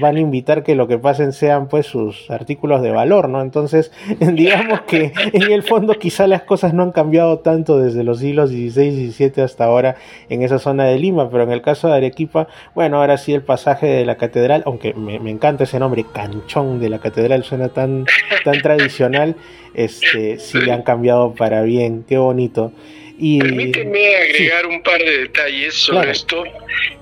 van 0.00 0.16
a 0.16 0.20
invitar 0.20 0.62
que 0.62 0.74
lo 0.74 0.86
que 0.88 0.98
pasen 0.98 1.32
sean 1.32 1.68
pues 1.68 1.86
sus 1.86 2.30
artículos 2.30 2.82
de 2.82 2.90
valor, 2.90 3.28
¿no? 3.28 3.40
Entonces, 3.40 3.92
digamos 4.20 4.82
que 4.82 5.12
en 5.32 5.52
el 5.52 5.62
fondo 5.62 5.94
quizá 5.94 6.26
las 6.26 6.42
cosas 6.42 6.74
no 6.74 6.82
han 6.82 6.92
cambiado 6.92 7.38
tanto 7.40 7.78
desde 7.78 8.04
los 8.04 8.18
siglos 8.18 8.50
XVI 8.50 8.86
y 8.86 9.10
XVII 9.10 9.42
hasta 9.42 9.64
ahora 9.64 9.96
en 10.28 10.42
esa 10.42 10.58
zona 10.58 10.84
de 10.84 10.98
Lima, 10.98 11.30
pero 11.30 11.44
en 11.44 11.52
el 11.52 11.62
caso 11.62 11.88
de 11.88 11.94
Arequipa, 11.94 12.48
bueno, 12.74 12.98
ahora 12.98 13.16
sí 13.16 13.32
el 13.32 13.42
pasaje 13.42 13.86
de 13.86 14.04
la 14.04 14.16
catedral, 14.16 14.62
aunque 14.66 14.94
me, 14.94 15.18
me 15.18 15.30
encanta 15.30 15.64
ese 15.64 15.78
nombre, 15.78 16.04
canchón 16.12 16.80
de 16.80 16.88
la 16.88 16.98
catedral, 16.98 17.44
suena 17.44 17.68
tan, 17.68 18.06
tan 18.44 18.60
tradicional, 18.60 19.36
este, 19.74 20.38
sí 20.38 20.70
han 20.70 20.82
cambiado 20.82 21.34
para 21.34 21.62
bien, 21.62 22.04
qué 22.06 22.18
bonito. 22.18 22.72
Permíteme 23.18 24.16
agregar 24.16 24.66
un 24.66 24.82
par 24.82 24.98
de 24.98 25.18
detalles 25.18 25.74
sobre 25.74 26.10
esto. 26.10 26.44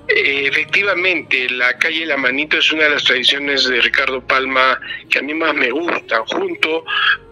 Eh, 0.07 0.47
efectivamente, 0.47 1.49
la 1.49 1.77
calle 1.77 2.05
La 2.05 2.17
Manito 2.17 2.57
es 2.57 2.71
una 2.71 2.83
de 2.83 2.89
las 2.91 3.03
tradiciones 3.03 3.67
de 3.67 3.81
Ricardo 3.81 4.21
Palma 4.21 4.79
que 5.09 5.19
a 5.19 5.21
mí 5.21 5.33
más 5.33 5.53
me 5.53 5.71
gustan, 5.71 6.23
junto 6.25 6.83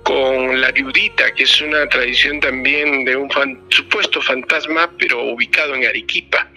con 0.03 0.59
la 0.59 0.71
viudita, 0.71 1.31
que 1.33 1.43
es 1.43 1.61
una 1.61 1.87
tradición 1.87 2.39
también 2.39 3.05
de 3.05 3.15
un 3.15 3.29
supuesto 3.69 4.21
fantasma, 4.21 4.89
pero 4.97 5.23
ubicado 5.23 5.75
en 5.75 5.85
Arequipa. 5.85 6.47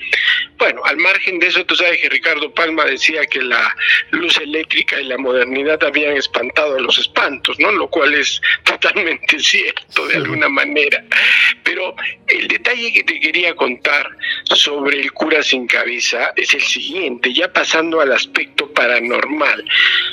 Bueno, 0.58 0.80
al 0.84 0.96
margen 0.98 1.38
de 1.40 1.48
eso, 1.48 1.64
tú 1.66 1.74
sabes 1.74 2.00
que 2.00 2.08
Ricardo 2.08 2.52
Palma 2.54 2.84
decía 2.84 3.26
que 3.26 3.42
la 3.42 3.76
luz 4.12 4.38
eléctrica 4.38 5.00
y 5.00 5.04
la 5.04 5.18
modernidad 5.18 5.82
habían 5.82 6.16
espantado 6.16 6.76
a 6.76 6.80
los 6.80 6.98
espantos, 6.98 7.58
¿no? 7.58 7.72
Lo 7.72 7.88
cual 7.88 8.14
es 8.14 8.40
totalmente 8.64 9.40
cierto 9.40 10.06
de 10.06 10.16
alguna 10.16 10.48
manera. 10.48 11.04
Pero 11.64 11.96
el 12.28 12.46
detalle 12.46 12.92
que 12.92 13.02
te 13.02 13.18
quería 13.18 13.54
contar 13.56 14.08
sobre 14.44 15.00
el 15.00 15.12
cura 15.12 15.42
sin 15.42 15.66
cabeza 15.66 16.32
es 16.36 16.54
el 16.54 16.62
siguiente, 16.62 17.32
ya 17.32 17.52
pasando 17.52 18.00
al 18.00 18.12
aspecto 18.12 18.72
paranormal. 18.72 19.64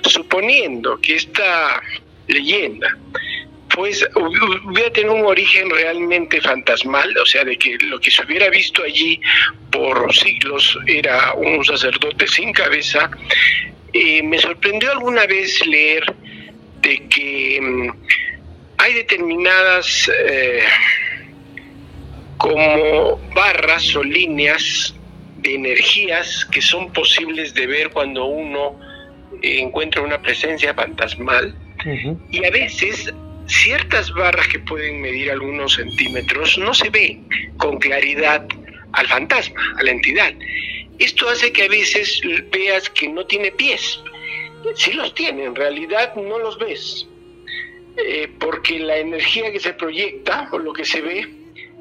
Suponiendo 0.04 1.00
que 1.00 1.16
esta 1.16 1.82
leyenda 2.30 2.96
pues 3.76 4.08
hubiera 4.16 4.92
tenido 4.92 5.14
un 5.14 5.26
origen 5.26 5.70
realmente 5.70 6.42
fantasmal, 6.42 7.16
o 7.18 7.26
sea, 7.26 7.44
de 7.44 7.58
que 7.58 7.78
lo 7.84 8.00
que 8.00 8.12
se 8.12 8.24
hubiera 8.24 8.50
visto 8.50 8.84
allí 8.84 9.22
por 9.72 10.14
siglos 10.14 10.78
era 10.88 11.34
un 11.34 11.64
sacerdote 11.64 12.28
sin 12.28 12.52
cabeza. 12.52 13.10
Eh, 13.94 14.24
me 14.24 14.38
sorprendió 14.40 14.92
alguna 14.92 15.26
vez 15.26 15.66
leer 15.66 16.04
de 16.82 17.08
que 17.08 17.60
mm, 17.62 17.90
hay 18.80 18.94
determinadas 18.96 20.12
eh, 20.28 20.64
como 22.38 23.18
barras 23.34 23.96
o 23.96 24.04
líneas 24.04 24.96
de 25.38 25.56
energías 25.56 26.46
que 26.52 26.62
son 26.62 26.92
posibles 26.92 27.54
de 27.54 27.68
ver 27.68 27.92
cuando 27.92 28.26
uno 28.26 28.80
encuentra 29.42 30.02
una 30.02 30.22
presencia 30.22 30.74
fantasmal 30.74 31.56
y 32.32 32.46
a 32.46 32.50
veces 32.52 33.14
ciertas 33.48 34.12
barras 34.14 34.48
que 34.48 34.60
pueden 34.60 35.02
medir 35.02 35.32
algunos 35.32 35.74
centímetros 35.74 36.58
no 36.58 36.74
se 36.74 36.90
ven 36.90 37.28
con 37.58 37.80
claridad 37.80 38.46
al 38.94 39.08
fantasma, 39.08 39.62
a 39.78 39.84
la 39.84 39.92
entidad. 39.92 40.34
Esto 41.00 41.30
hace 41.30 41.52
que 41.52 41.64
a 41.64 41.70
veces 41.70 42.22
veas 42.52 42.90
que 42.90 43.08
no 43.08 43.26
tiene 43.26 43.52
pies. 43.52 44.00
Si 44.76 44.92
los 44.94 45.14
tiene, 45.14 45.46
en 45.46 45.56
realidad 45.56 46.14
no 46.16 46.38
los 46.40 46.60
ves. 46.60 47.08
Eh, 47.98 48.30
porque 48.40 48.80
la 48.80 48.98
energía 48.98 49.52
que 49.52 49.60
se 49.60 49.74
proyecta 49.74 50.48
o 50.52 50.60
lo 50.60 50.72
que 50.74 50.86
se 50.86 51.02
ve 51.02 51.26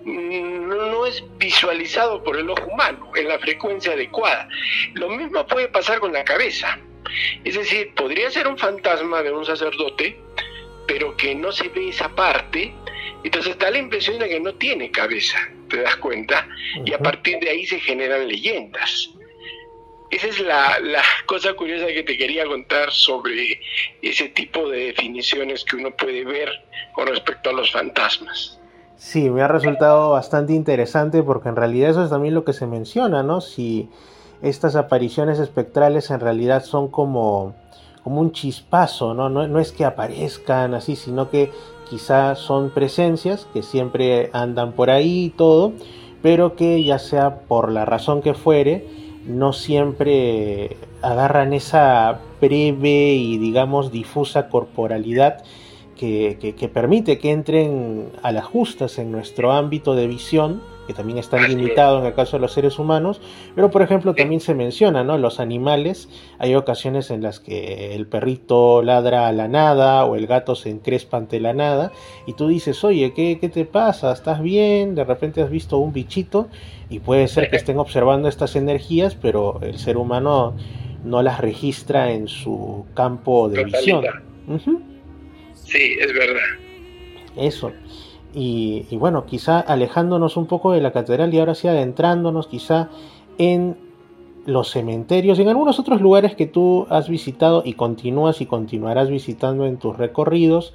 mm, 0.04 0.68
no, 0.68 1.06
es 1.06 1.22
visualizado 1.38 2.22
por 2.24 2.36
el 2.36 2.50
ojo 2.50 2.66
humano 2.66 3.10
en 3.14 3.28
la 3.28 3.38
frecuencia 3.38 3.92
adecuada. 3.92 4.48
Lo 4.94 5.10
mismo 5.10 5.46
puede 5.46 5.68
pasar 5.68 6.00
con 6.00 6.12
la 6.12 6.24
cabeza. 6.24 6.78
Es 7.44 7.54
decir, 7.54 7.94
podría 7.94 8.30
ser 8.30 8.48
un 8.48 8.58
fantasma 8.58 9.22
de 9.22 9.32
un 9.32 9.44
sacerdote, 9.44 10.18
pero 10.86 11.16
que 11.16 11.34
no 11.34 11.52
se 11.52 11.68
ve 11.68 11.88
esa 11.88 12.08
parte, 12.14 12.72
entonces 13.24 13.58
da 13.58 13.70
la 13.70 13.78
impresión 13.78 14.18
de 14.18 14.28
que 14.28 14.40
no 14.40 14.54
tiene 14.54 14.90
cabeza, 14.90 15.38
¿te 15.68 15.82
das 15.82 15.96
cuenta? 15.96 16.48
Y 16.84 16.92
a 16.92 16.98
partir 16.98 17.38
de 17.40 17.50
ahí 17.50 17.66
se 17.66 17.80
generan 17.80 18.26
leyendas. 18.26 19.10
Esa 20.10 20.28
es 20.28 20.40
la, 20.40 20.78
la, 20.80 21.02
cosa 21.26 21.52
curiosa 21.52 21.86
que 21.88 22.02
te 22.02 22.16
quería 22.16 22.46
contar 22.46 22.90
sobre 22.90 23.60
ese 24.00 24.30
tipo 24.30 24.68
de 24.70 24.86
definiciones 24.86 25.64
que 25.64 25.76
uno 25.76 25.90
puede 25.94 26.24
ver 26.24 26.48
con 26.94 27.08
respecto 27.08 27.50
a 27.50 27.52
los 27.52 27.70
fantasmas. 27.70 28.58
Sí, 28.96 29.30
me 29.30 29.42
ha 29.42 29.48
resultado 29.48 30.10
bastante 30.10 30.54
interesante 30.54 31.22
porque 31.22 31.50
en 31.50 31.56
realidad 31.56 31.90
eso 31.90 32.04
es 32.04 32.10
también 32.10 32.34
lo 32.34 32.44
que 32.44 32.52
se 32.52 32.66
menciona, 32.66 33.22
¿no? 33.22 33.40
Si 33.40 33.88
estas 34.42 34.76
apariciones 34.76 35.38
espectrales 35.38 36.10
en 36.10 36.20
realidad 36.20 36.64
son 36.64 36.88
como, 36.88 37.54
como 38.04 38.20
un 38.20 38.32
chispazo, 38.32 39.14
¿no? 39.14 39.28
¿no? 39.28 39.58
Es 39.58 39.72
que 39.72 39.84
aparezcan 39.84 40.74
así, 40.74 40.96
sino 40.96 41.30
que 41.30 41.50
quizás 41.88 42.38
son 42.38 42.70
presencias 42.70 43.46
que 43.52 43.62
siempre 43.62 44.30
andan 44.32 44.72
por 44.72 44.90
ahí 44.90 45.26
y 45.26 45.30
todo, 45.30 45.72
pero 46.22 46.56
que 46.56 46.82
ya 46.84 46.98
sea 46.98 47.40
por 47.40 47.70
la 47.72 47.84
razón 47.84 48.22
que 48.22 48.34
fuere, 48.34 48.86
no 49.26 49.52
siempre 49.52 50.76
agarran 51.02 51.52
esa 51.52 52.20
breve 52.40 53.14
y 53.14 53.38
digamos 53.38 53.92
difusa 53.92 54.48
corporalidad 54.48 55.42
que, 55.98 56.70
permite 56.72 57.18
que 57.18 57.30
entren 57.32 58.10
a 58.22 58.32
las 58.32 58.44
justas 58.44 58.98
en 58.98 59.10
nuestro 59.10 59.52
ámbito 59.52 59.94
de 59.94 60.06
visión, 60.06 60.62
que 60.88 60.94
también 60.94 61.18
está 61.18 61.36
limitado 61.46 62.00
en 62.00 62.06
el 62.06 62.14
caso 62.14 62.38
de 62.38 62.40
los 62.40 62.54
seres 62.54 62.78
humanos, 62.78 63.20
pero 63.54 63.70
por 63.70 63.82
ejemplo 63.82 64.14
también 64.14 64.40
se 64.40 64.54
menciona, 64.54 65.04
¿no? 65.04 65.18
Los 65.18 65.38
animales, 65.38 66.08
hay 66.38 66.54
ocasiones 66.54 67.10
en 67.10 67.22
las 67.22 67.40
que 67.40 67.94
el 67.94 68.06
perrito 68.06 68.82
ladra 68.82 69.28
a 69.28 69.32
la 69.32 69.48
nada 69.48 70.06
o 70.06 70.16
el 70.16 70.26
gato 70.26 70.54
se 70.54 70.70
encrespa 70.70 71.18
ante 71.18 71.40
la 71.40 71.52
nada 71.52 71.92
y 72.26 72.32
tú 72.32 72.48
dices, 72.48 72.82
oye, 72.84 73.12
¿qué, 73.12 73.38
qué 73.38 73.50
te 73.50 73.66
pasa? 73.66 74.10
¿Estás 74.12 74.40
bien? 74.40 74.94
De 74.94 75.04
repente 75.04 75.42
has 75.42 75.50
visto 75.50 75.76
un 75.76 75.92
bichito 75.92 76.48
y 76.88 77.00
puede 77.00 77.28
ser 77.28 77.50
que 77.50 77.56
estén 77.62 77.78
observando 77.78 78.26
estas 78.26 78.56
energías, 78.56 79.14
pero 79.14 79.60
el 79.60 79.78
ser 79.78 79.98
humano 79.98 80.56
no 81.04 81.22
las 81.22 81.38
registra 81.38 82.12
en 82.12 82.28
su 82.28 82.86
campo 82.94 83.50
de 83.50 83.64
visión. 83.64 84.04
Sí, 85.52 85.98
es 86.00 86.14
verdad. 86.14 86.40
Eso. 87.36 87.72
Y, 88.34 88.86
bueno, 88.96 89.24
quizá 89.24 89.58
alejándonos 89.58 90.36
un 90.36 90.46
poco 90.46 90.72
de 90.72 90.80
la 90.80 90.92
catedral 90.92 91.32
y 91.32 91.38
ahora 91.38 91.54
sí 91.54 91.66
adentrándonos 91.66 92.46
quizá 92.46 92.90
en 93.38 93.76
los 94.44 94.70
cementerios, 94.70 95.38
en 95.38 95.48
algunos 95.48 95.78
otros 95.78 96.00
lugares 96.00 96.34
que 96.34 96.46
tú 96.46 96.86
has 96.90 97.08
visitado 97.08 97.62
y 97.64 97.74
continúas 97.74 98.40
y 98.40 98.46
continuarás 98.46 99.08
visitando 99.08 99.66
en 99.66 99.78
tus 99.78 99.96
recorridos. 99.96 100.72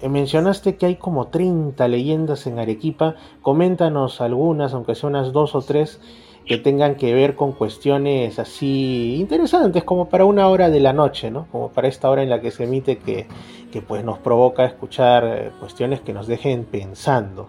Eh, 0.00 0.08
mencionaste 0.08 0.76
que 0.76 0.86
hay 0.86 0.96
como 0.96 1.28
30 1.28 1.86
leyendas 1.88 2.46
en 2.46 2.58
Arequipa. 2.58 3.14
Coméntanos 3.40 4.20
algunas, 4.20 4.74
aunque 4.74 4.94
sean 4.94 5.14
unas 5.14 5.32
dos 5.32 5.54
o 5.54 5.62
tres, 5.62 6.00
que 6.46 6.58
tengan 6.58 6.94
que 6.94 7.12
ver 7.12 7.34
con 7.34 7.52
cuestiones 7.52 8.38
así 8.38 9.16
interesantes, 9.16 9.82
como 9.82 10.08
para 10.08 10.24
una 10.24 10.48
hora 10.48 10.70
de 10.70 10.78
la 10.78 10.92
noche, 10.92 11.30
¿no? 11.30 11.48
Como 11.50 11.72
para 11.72 11.88
esta 11.88 12.08
hora 12.08 12.22
en 12.22 12.30
la 12.30 12.40
que 12.40 12.52
se 12.52 12.64
emite 12.64 12.98
que, 12.98 13.26
que 13.72 13.82
pues 13.82 14.04
nos 14.04 14.18
provoca 14.18 14.64
escuchar 14.64 15.24
eh, 15.24 15.50
cuestiones 15.58 16.00
que 16.00 16.12
nos 16.12 16.28
dejen 16.28 16.64
pensando. 16.64 17.48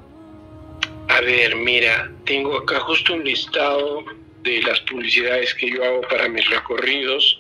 A 1.10 1.22
ver, 1.22 1.56
mira, 1.56 2.12
tengo 2.26 2.58
acá 2.58 2.80
justo 2.80 3.14
un 3.14 3.24
listado 3.24 4.04
de 4.42 4.62
las 4.64 4.80
publicidades 4.82 5.54
que 5.54 5.70
yo 5.70 5.84
hago 5.84 6.02
para 6.02 6.28
mis 6.28 6.50
recorridos, 6.50 7.40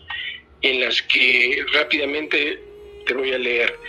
en 0.62 0.82
las 0.82 1.02
que 1.02 1.64
rápidamente 1.74 2.67
te 3.08 3.14
voy 3.14 3.34
a 3.34 3.38
leer. 3.38 3.80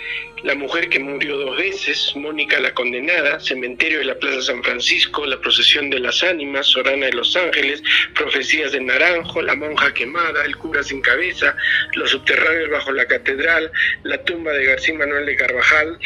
La 0.45 0.55
mujer 0.55 0.89
que 0.89 1.01
murió 1.01 1.37
dos 1.37 1.57
veces, 1.57 2.13
Mónica 2.15 2.61
la 2.61 2.73
condenada, 2.73 3.41
Cementerio 3.41 3.99
de 3.99 4.05
la 4.05 4.15
Plaza 4.15 4.41
San 4.41 4.63
Francisco, 4.63 5.27
La 5.27 5.41
procesión 5.41 5.91
de 5.91 5.99
las 5.99 6.23
ánimas, 6.23 6.69
Sorana 6.69 7.07
de 7.07 7.13
los 7.13 7.35
Ángeles, 7.37 7.83
Profecías 8.15 8.71
de 8.71 8.81
Naranjo, 8.81 9.43
La 9.43 9.57
monja 9.57 9.93
quemada, 9.93 10.45
El 10.45 10.57
cura 10.57 10.83
sin 10.85 11.01
cabeza, 11.01 11.57
Los 11.95 12.11
subterráneos 12.11 12.71
bajo 12.71 12.93
la 12.93 13.07
catedral, 13.07 13.71
La 14.05 14.23
tumba 14.25 14.53
de 14.53 14.67
García 14.67 14.95
Manuel 14.95 15.27
de 15.27 15.37
Carvajal, 15.37 15.99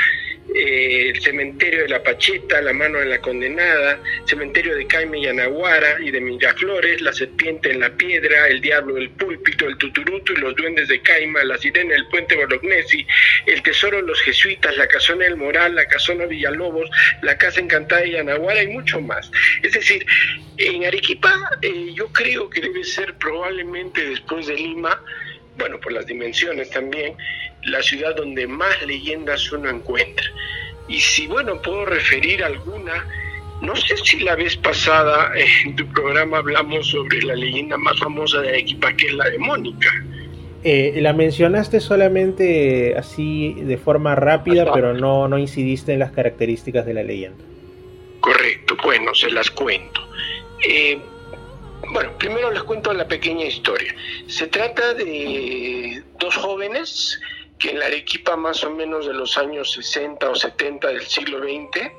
eh, 0.54 1.10
el 1.10 1.22
cementerio 1.22 1.82
de 1.82 1.88
la 1.88 2.02
Pacheta, 2.02 2.60
la 2.60 2.72
mano 2.72 2.98
de 2.98 3.06
la 3.06 3.20
condenada, 3.20 4.00
cementerio 4.26 4.74
de 4.74 4.86
Caime 4.86 5.20
y 5.20 5.26
Anaguara 5.26 5.98
y 6.00 6.10
de 6.10 6.20
Miraflores, 6.20 7.00
la 7.00 7.12
serpiente 7.12 7.70
en 7.70 7.80
la 7.80 7.90
piedra, 7.96 8.48
el 8.48 8.60
diablo 8.60 8.94
del 8.94 9.10
púlpito, 9.10 9.66
el 9.66 9.78
tuturuto 9.78 10.32
y 10.32 10.36
los 10.36 10.54
duendes 10.56 10.88
de 10.88 11.00
Caima, 11.00 11.44
la 11.44 11.56
sirena 11.58 11.92
del 11.94 12.06
puente 12.08 12.34
Bolognesi, 12.34 13.01
el 13.46 13.62
tesoro 13.62 13.98
de 13.98 14.06
los 14.06 14.20
jesuitas, 14.22 14.76
la 14.76 14.86
casona 14.86 15.24
del 15.24 15.36
Moral, 15.36 15.74
la 15.74 15.86
casona 15.86 16.26
Villalobos, 16.26 16.90
la 17.22 17.36
casa 17.36 17.60
encantada 17.60 18.02
de 18.02 18.20
Anaguara 18.20 18.62
y 18.62 18.68
mucho 18.68 19.00
más. 19.00 19.30
Es 19.62 19.72
decir, 19.72 20.06
en 20.58 20.84
Arequipa 20.84 21.34
eh, 21.62 21.92
yo 21.94 22.08
creo 22.08 22.48
que 22.48 22.60
debe 22.60 22.84
ser 22.84 23.14
probablemente 23.14 24.04
después 24.04 24.46
de 24.46 24.54
Lima, 24.54 25.00
bueno, 25.56 25.78
por 25.80 25.92
las 25.92 26.06
dimensiones 26.06 26.70
también, 26.70 27.16
la 27.64 27.82
ciudad 27.82 28.16
donde 28.16 28.46
más 28.46 28.82
leyendas 28.86 29.50
uno 29.52 29.70
encuentra. 29.70 30.26
Y 30.88 31.00
si, 31.00 31.26
bueno, 31.26 31.60
puedo 31.62 31.84
referir 31.84 32.42
alguna, 32.42 33.06
no 33.60 33.76
sé 33.76 33.96
si 33.98 34.20
la 34.20 34.34
vez 34.34 34.56
pasada 34.56 35.32
en 35.36 35.76
tu 35.76 35.86
programa 35.92 36.38
hablamos 36.38 36.88
sobre 36.88 37.22
la 37.22 37.34
leyenda 37.34 37.76
más 37.76 37.98
famosa 37.98 38.40
de 38.40 38.48
Arequipa, 38.48 38.92
que 38.94 39.06
es 39.06 39.12
la 39.12 39.30
de 39.30 39.38
Mónica. 39.38 39.90
Eh, 40.64 40.98
la 41.00 41.12
mencionaste 41.12 41.80
solamente 41.80 42.96
así 42.96 43.54
de 43.54 43.76
forma 43.78 44.14
rápida, 44.14 44.72
pero 44.72 44.94
no, 44.94 45.26
no 45.26 45.38
incidiste 45.38 45.92
en 45.92 45.98
las 45.98 46.12
características 46.12 46.86
de 46.86 46.94
la 46.94 47.02
leyenda. 47.02 47.44
Correcto, 48.20 48.76
bueno, 48.82 49.12
se 49.14 49.30
las 49.30 49.50
cuento. 49.50 50.00
Eh, 50.68 51.00
bueno, 51.92 52.16
primero 52.16 52.50
les 52.52 52.62
cuento 52.62 52.92
la 52.92 53.08
pequeña 53.08 53.44
historia. 53.44 53.94
Se 54.28 54.46
trata 54.46 54.94
de 54.94 56.02
dos 56.20 56.36
jóvenes 56.36 57.20
que 57.58 57.70
en 57.70 57.80
la 57.80 57.86
Arequipa 57.86 58.36
más 58.36 58.62
o 58.64 58.70
menos 58.70 59.06
de 59.06 59.14
los 59.14 59.36
años 59.38 59.72
60 59.72 60.30
o 60.30 60.34
70 60.34 60.88
del 60.88 61.02
siglo 61.02 61.38
XX 61.40 61.90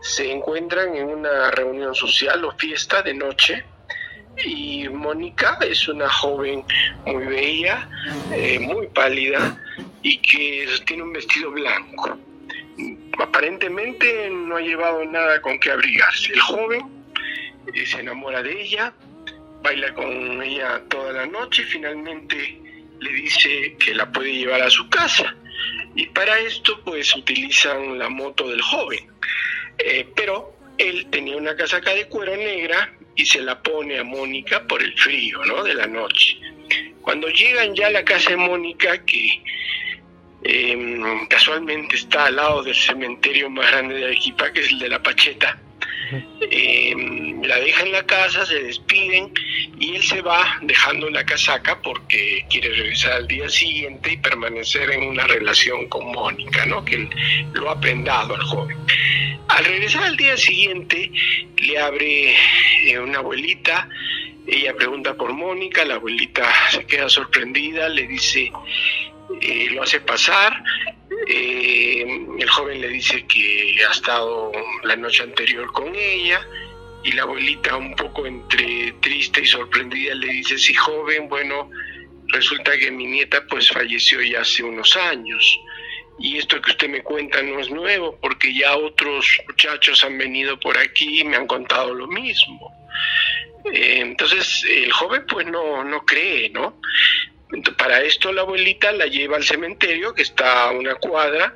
se 0.00 0.30
encuentran 0.30 0.94
en 0.96 1.08
una 1.08 1.50
reunión 1.50 1.94
social 1.94 2.44
o 2.44 2.52
fiesta 2.52 3.02
de 3.02 3.14
noche 3.14 3.64
y 4.44 4.88
Mónica 4.88 5.58
es 5.60 5.88
una 5.88 6.08
joven 6.08 6.64
muy 7.06 7.26
bella, 7.26 7.88
eh, 8.32 8.58
muy 8.58 8.86
pálida 8.88 9.56
y 10.02 10.18
que 10.18 10.66
tiene 10.86 11.02
un 11.02 11.12
vestido 11.12 11.50
blanco. 11.50 12.18
Aparentemente 13.18 14.30
no 14.30 14.56
ha 14.56 14.60
llevado 14.60 15.04
nada 15.04 15.40
con 15.40 15.58
que 15.58 15.70
abrigarse. 15.70 16.32
El 16.32 16.40
joven 16.40 16.82
eh, 17.72 17.86
se 17.86 18.00
enamora 18.00 18.42
de 18.42 18.62
ella, 18.62 18.92
baila 19.62 19.94
con 19.94 20.42
ella 20.42 20.82
toda 20.88 21.12
la 21.12 21.26
noche 21.26 21.62
y 21.62 21.66
finalmente 21.66 22.58
le 23.00 23.12
dice 23.12 23.76
que 23.78 23.94
la 23.94 24.10
puede 24.10 24.32
llevar 24.32 24.62
a 24.62 24.70
su 24.70 24.88
casa. 24.88 25.34
Y 25.94 26.06
para 26.06 26.38
esto 26.38 26.80
pues 26.84 27.14
utilizan 27.14 27.98
la 27.98 28.08
moto 28.08 28.48
del 28.48 28.62
joven. 28.62 29.06
Eh, 29.78 30.08
pero 30.16 30.56
él 30.78 31.06
tenía 31.10 31.36
una 31.36 31.54
casaca 31.54 31.92
de 31.92 32.06
cuero 32.08 32.36
negra 32.36 32.92
y 33.16 33.24
se 33.24 33.40
la 33.40 33.60
pone 33.62 33.98
a 33.98 34.04
Mónica 34.04 34.66
por 34.66 34.82
el 34.82 34.92
frío 34.98 35.44
¿no? 35.44 35.62
de 35.64 35.74
la 35.74 35.86
noche. 35.86 36.38
Cuando 37.02 37.28
llegan 37.28 37.74
ya 37.74 37.88
a 37.88 37.90
la 37.90 38.04
casa 38.04 38.30
de 38.30 38.36
Mónica, 38.36 39.04
que 39.04 39.42
em, 40.44 41.26
casualmente 41.26 41.96
está 41.96 42.26
al 42.26 42.36
lado 42.36 42.62
del 42.62 42.74
cementerio 42.74 43.50
más 43.50 43.70
grande 43.70 43.96
de 43.96 44.04
Arequipa, 44.06 44.52
que 44.52 44.60
es 44.60 44.68
el 44.70 44.78
de 44.78 44.88
la 44.88 45.02
Pacheta, 45.02 45.60
eh, 46.40 46.94
la 47.42 47.56
deja 47.56 47.82
en 47.82 47.92
la 47.92 48.04
casa, 48.04 48.46
se 48.46 48.62
despiden 48.62 49.32
y 49.78 49.96
él 49.96 50.02
se 50.02 50.20
va 50.22 50.58
dejando 50.62 51.10
la 51.10 51.24
casaca 51.24 51.80
porque 51.82 52.44
quiere 52.50 52.70
regresar 52.70 53.12
al 53.12 53.26
día 53.26 53.48
siguiente 53.48 54.12
y 54.12 54.16
permanecer 54.18 54.90
en 54.90 55.04
una 55.04 55.26
relación 55.26 55.88
con 55.88 56.12
Mónica, 56.12 56.66
¿no? 56.66 56.84
que 56.84 57.08
lo 57.52 57.70
ha 57.70 57.80
prendado 57.80 58.34
al 58.34 58.42
joven. 58.42 58.76
Al 59.48 59.64
regresar 59.64 60.04
al 60.04 60.16
día 60.16 60.36
siguiente 60.36 61.10
le 61.58 61.78
abre 61.78 62.34
eh, 62.86 62.98
una 62.98 63.18
abuelita, 63.18 63.88
ella 64.46 64.74
pregunta 64.74 65.14
por 65.14 65.32
Mónica, 65.32 65.84
la 65.84 65.94
abuelita 65.94 66.44
se 66.70 66.84
queda 66.84 67.08
sorprendida, 67.08 67.88
le 67.88 68.06
dice, 68.06 68.50
eh, 69.40 69.68
lo 69.70 69.82
hace 69.82 70.00
pasar, 70.00 70.62
eh, 71.26 72.04
el 72.38 72.48
joven 72.48 72.80
le 72.80 72.88
dice 72.88 73.26
que 73.26 73.76
ha 73.86 73.92
estado 73.92 74.52
la 74.82 74.96
noche 74.96 75.22
anterior 75.22 75.70
con 75.72 75.94
ella 75.94 76.46
y 77.04 77.12
la 77.12 77.22
abuelita 77.22 77.76
un 77.76 77.94
poco 77.94 78.26
entre 78.26 78.92
triste 79.00 79.42
y 79.42 79.46
sorprendida 79.46 80.14
le 80.14 80.28
dice, 80.28 80.58
sí 80.58 80.74
joven, 80.74 81.28
bueno, 81.28 81.70
resulta 82.28 82.76
que 82.78 82.90
mi 82.90 83.06
nieta 83.06 83.44
pues 83.48 83.68
falleció 83.70 84.20
ya 84.22 84.40
hace 84.40 84.62
unos 84.62 84.96
años 84.96 85.60
y 86.18 86.38
esto 86.38 86.60
que 86.60 86.70
usted 86.70 86.88
me 86.88 87.02
cuenta 87.02 87.42
no 87.42 87.58
es 87.58 87.70
nuevo 87.70 88.18
porque 88.20 88.54
ya 88.54 88.76
otros 88.76 89.38
muchachos 89.48 90.04
han 90.04 90.18
venido 90.18 90.58
por 90.58 90.76
aquí 90.78 91.20
y 91.20 91.24
me 91.24 91.36
han 91.36 91.46
contado 91.46 91.94
lo 91.94 92.06
mismo. 92.06 92.70
Eh, 93.72 93.98
entonces 94.00 94.64
el 94.68 94.92
joven 94.92 95.24
pues 95.28 95.46
no, 95.46 95.84
no 95.84 96.04
cree, 96.04 96.50
¿no? 96.50 96.80
Para 97.76 98.02
esto 98.02 98.32
la 98.32 98.42
abuelita 98.42 98.92
la 98.92 99.06
lleva 99.06 99.36
al 99.36 99.44
cementerio, 99.44 100.14
que 100.14 100.22
está 100.22 100.68
a 100.68 100.70
una 100.72 100.94
cuadra, 100.94 101.54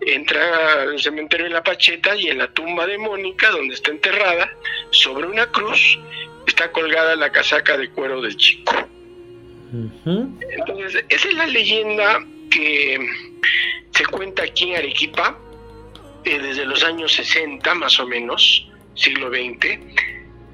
entra 0.00 0.82
al 0.82 1.00
cementerio 1.00 1.46
de 1.46 1.52
la 1.52 1.62
Pacheta 1.62 2.16
y 2.16 2.28
en 2.28 2.38
la 2.38 2.48
tumba 2.48 2.86
de 2.86 2.98
Mónica, 2.98 3.50
donde 3.50 3.74
está 3.74 3.90
enterrada, 3.90 4.50
sobre 4.90 5.26
una 5.26 5.46
cruz, 5.46 5.98
está 6.46 6.70
colgada 6.72 7.16
la 7.16 7.30
casaca 7.30 7.76
de 7.76 7.90
cuero 7.90 8.20
del 8.20 8.36
chico. 8.36 8.74
Entonces, 9.72 11.04
esa 11.08 11.28
es 11.28 11.34
la 11.34 11.46
leyenda 11.46 12.24
que 12.50 12.98
se 13.92 14.06
cuenta 14.06 14.42
aquí 14.42 14.70
en 14.70 14.76
Arequipa 14.76 15.38
eh, 16.24 16.38
desde 16.38 16.66
los 16.66 16.82
años 16.82 17.12
60 17.12 17.74
más 17.74 17.98
o 18.00 18.06
menos, 18.06 18.68
siglo 18.94 19.30
XX, 19.30 19.78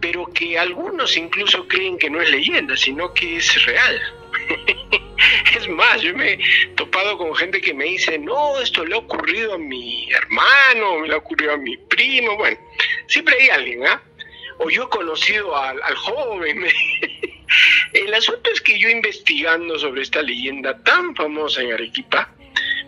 pero 0.01 0.27
que 0.27 0.59
algunos 0.59 1.17
incluso 1.17 1.67
creen 1.67 1.99
que 1.99 2.11
no 2.11 2.21
es 2.21 2.31
leyenda, 2.31 2.77
sino 2.77 3.13
que 3.15 3.39
es 3.39 3.65
real. 3.65 4.01
Es 5.67 5.73
más, 5.73 6.01
yo 6.01 6.15
me 6.15 6.33
he 6.33 6.39
topado 6.77 7.19
con 7.19 7.35
gente 7.35 7.61
que 7.61 7.75
me 7.75 7.85
dice, 7.85 8.19
no, 8.19 8.59
esto 8.61 8.85
le 8.85 8.95
ha 8.95 8.99
ocurrido 8.99 9.55
a 9.55 9.59
mi 9.59 10.11
hermano, 10.13 11.01
me 11.01 11.09
le 11.09 11.15
ha 11.15 11.19
ocurrido 11.19 11.53
a 11.53 11.57
mi 11.57 11.77
primo, 11.77 12.37
bueno, 12.37 12.57
siempre 13.09 13.37
hay 13.41 13.49
alguien, 13.51 13.87
¿ah? 13.87 14.03
O 14.59 14.71
yo 14.71 14.85
he 14.85 14.89
conocido 14.89 15.57
al, 15.57 15.79
joven. 15.97 16.67
El 17.93 18.15
asunto 18.15 18.51
es 18.51 18.61
que 18.61 18.79
yo 18.79 18.89
investigando 18.89 19.79
sobre 19.79 20.03
esta 20.03 20.23
leyenda 20.23 20.83
tan 20.83 21.15
famosa 21.15 21.63
en 21.63 21.73
Arequipa, 21.73 22.33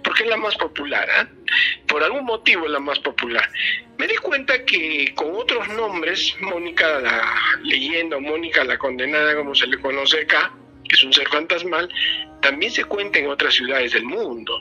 porque 0.02 0.22
es 0.22 0.28
la 0.28 0.36
más 0.36 0.56
popular, 0.56 1.08
¿ah? 1.10 1.28
por 1.86 2.02
algún 2.02 2.24
motivo 2.24 2.64
es 2.64 2.70
la 2.70 2.80
más 2.80 2.98
popular. 3.00 3.48
Me 3.98 4.06
di 4.06 4.16
cuenta 4.16 4.64
que 4.64 5.12
con 5.14 5.34
otros 5.34 5.68
nombres, 5.68 6.34
Mónica 6.40 7.00
la 7.00 7.34
leyenda 7.62 8.18
Mónica 8.18 8.64
la 8.64 8.78
condenada, 8.78 9.34
como 9.36 9.54
se 9.54 9.66
le 9.66 9.78
conoce 9.78 10.22
acá, 10.22 10.52
que 10.88 10.96
es 10.96 11.04
un 11.04 11.12
ser 11.12 11.28
fantasmal, 11.28 11.88
también 12.40 12.72
se 12.72 12.84
cuenta 12.84 13.18
en 13.18 13.28
otras 13.28 13.54
ciudades 13.54 13.92
del 13.92 14.04
mundo. 14.04 14.60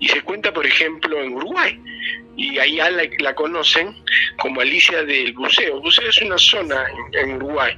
Y 0.00 0.08
se 0.08 0.22
cuenta, 0.22 0.52
por 0.52 0.66
ejemplo, 0.66 1.20
en 1.22 1.32
Uruguay. 1.32 1.78
Y 2.36 2.58
ahí 2.58 2.78
la, 3.20 3.34
conocen 3.34 3.94
como 4.38 4.60
Alicia 4.60 5.04
del 5.04 5.32
Buceo. 5.32 5.80
Buceo 5.80 6.08
es 6.08 6.22
una 6.22 6.38
zona 6.38 6.84
en, 7.12 7.34
Uruguay. 7.34 7.74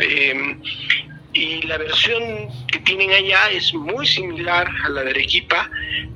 Em, 0.00 0.60
y 1.32 1.62
la 1.62 1.78
versión 1.78 2.48
que 2.66 2.80
tienen 2.80 3.12
allá 3.12 3.50
es 3.50 3.72
muy 3.74 4.06
similar 4.06 4.68
a 4.84 4.88
la 4.88 5.04
de 5.04 5.10
Arequipa, 5.10 5.70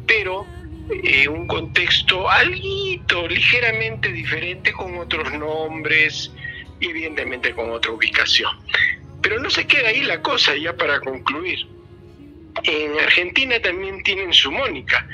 pero 0.06 0.46
en 0.90 1.28
un 1.30 1.46
contexto 1.46 2.28
algo 2.28 3.28
ligeramente 3.28 4.10
diferente 4.10 4.72
con 4.72 4.98
otros 4.98 5.32
nombres 5.32 6.32
y 6.80 6.86
evidentemente 6.86 7.54
con 7.54 7.70
otra 7.70 7.92
ubicación. 7.92 8.50
Pero 9.22 9.40
no 9.40 9.50
se 9.50 9.66
queda 9.66 9.88
ahí 9.88 10.02
la 10.02 10.20
cosa, 10.20 10.56
ya 10.56 10.76
para 10.76 11.00
concluir. 11.00 11.66
En 12.64 12.98
Argentina 12.98 13.60
también 13.60 14.02
tienen 14.02 14.32
su 14.32 14.52
Mónica 14.52 15.06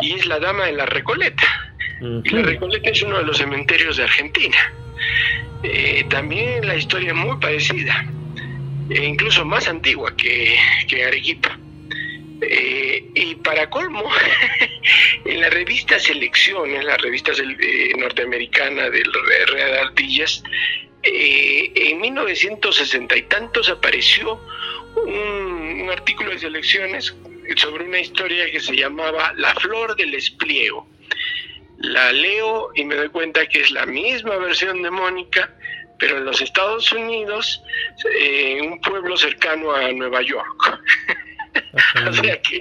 y 0.00 0.12
es 0.12 0.26
la 0.26 0.38
Dama 0.38 0.66
de 0.66 0.72
la 0.72 0.86
Recoleta. 0.86 1.72
Y 2.00 2.28
la 2.28 2.42
Recoleta 2.42 2.90
es 2.90 3.02
uno 3.02 3.18
de 3.18 3.24
los 3.24 3.38
cementerios 3.38 3.96
de 3.96 4.04
Argentina. 4.04 4.56
Eh, 5.62 6.04
también 6.10 6.66
la 6.66 6.76
historia 6.76 7.10
es 7.10 7.16
muy 7.16 7.36
parecida, 7.38 8.04
e 8.90 9.04
incluso 9.04 9.44
más 9.44 9.66
antigua 9.66 10.14
que, 10.16 10.54
que 10.86 11.04
Arequipa. 11.04 11.58
Eh, 12.40 13.10
y 13.14 13.34
para 13.36 13.70
colmo, 13.70 14.04
en 15.24 15.40
la 15.40 15.48
revista 15.48 15.98
Selecciones, 15.98 16.84
la 16.84 16.96
revista 16.98 17.32
eh, 17.32 17.92
norteamericana 17.96 18.90
del 18.90 19.10
Real 19.48 19.86
Artillas, 19.86 20.42
eh, 21.02 21.72
en 21.74 22.00
1960 22.00 23.16
y 23.16 23.22
tantos 23.22 23.68
apareció 23.70 24.40
un, 24.96 25.88
artículo 25.90 26.30
de 26.30 26.38
Selecciones 26.40 27.16
sobre 27.56 27.84
una 27.84 28.00
historia 28.00 28.50
que 28.50 28.60
se 28.60 28.76
llamaba 28.76 29.32
La 29.36 29.54
Flor 29.54 29.96
del 29.96 30.14
Espliego. 30.14 30.88
La 31.78 32.12
leo 32.12 32.70
y 32.74 32.84
me 32.84 32.96
doy 32.96 33.08
cuenta 33.08 33.46
que 33.46 33.60
es 33.60 33.70
la 33.70 33.86
misma 33.86 34.36
versión 34.36 34.82
de 34.82 34.90
Mónica, 34.90 35.54
pero 35.98 36.18
en 36.18 36.24
los 36.24 36.40
Estados 36.40 36.90
Unidos, 36.92 37.62
en 38.18 38.72
un 38.72 38.80
pueblo 38.80 39.16
cercano 39.16 39.72
a 39.72 39.90
Nueva 39.92 40.22
York. 40.22 40.75
o 42.08 42.12
sea 42.12 42.40
que 42.42 42.60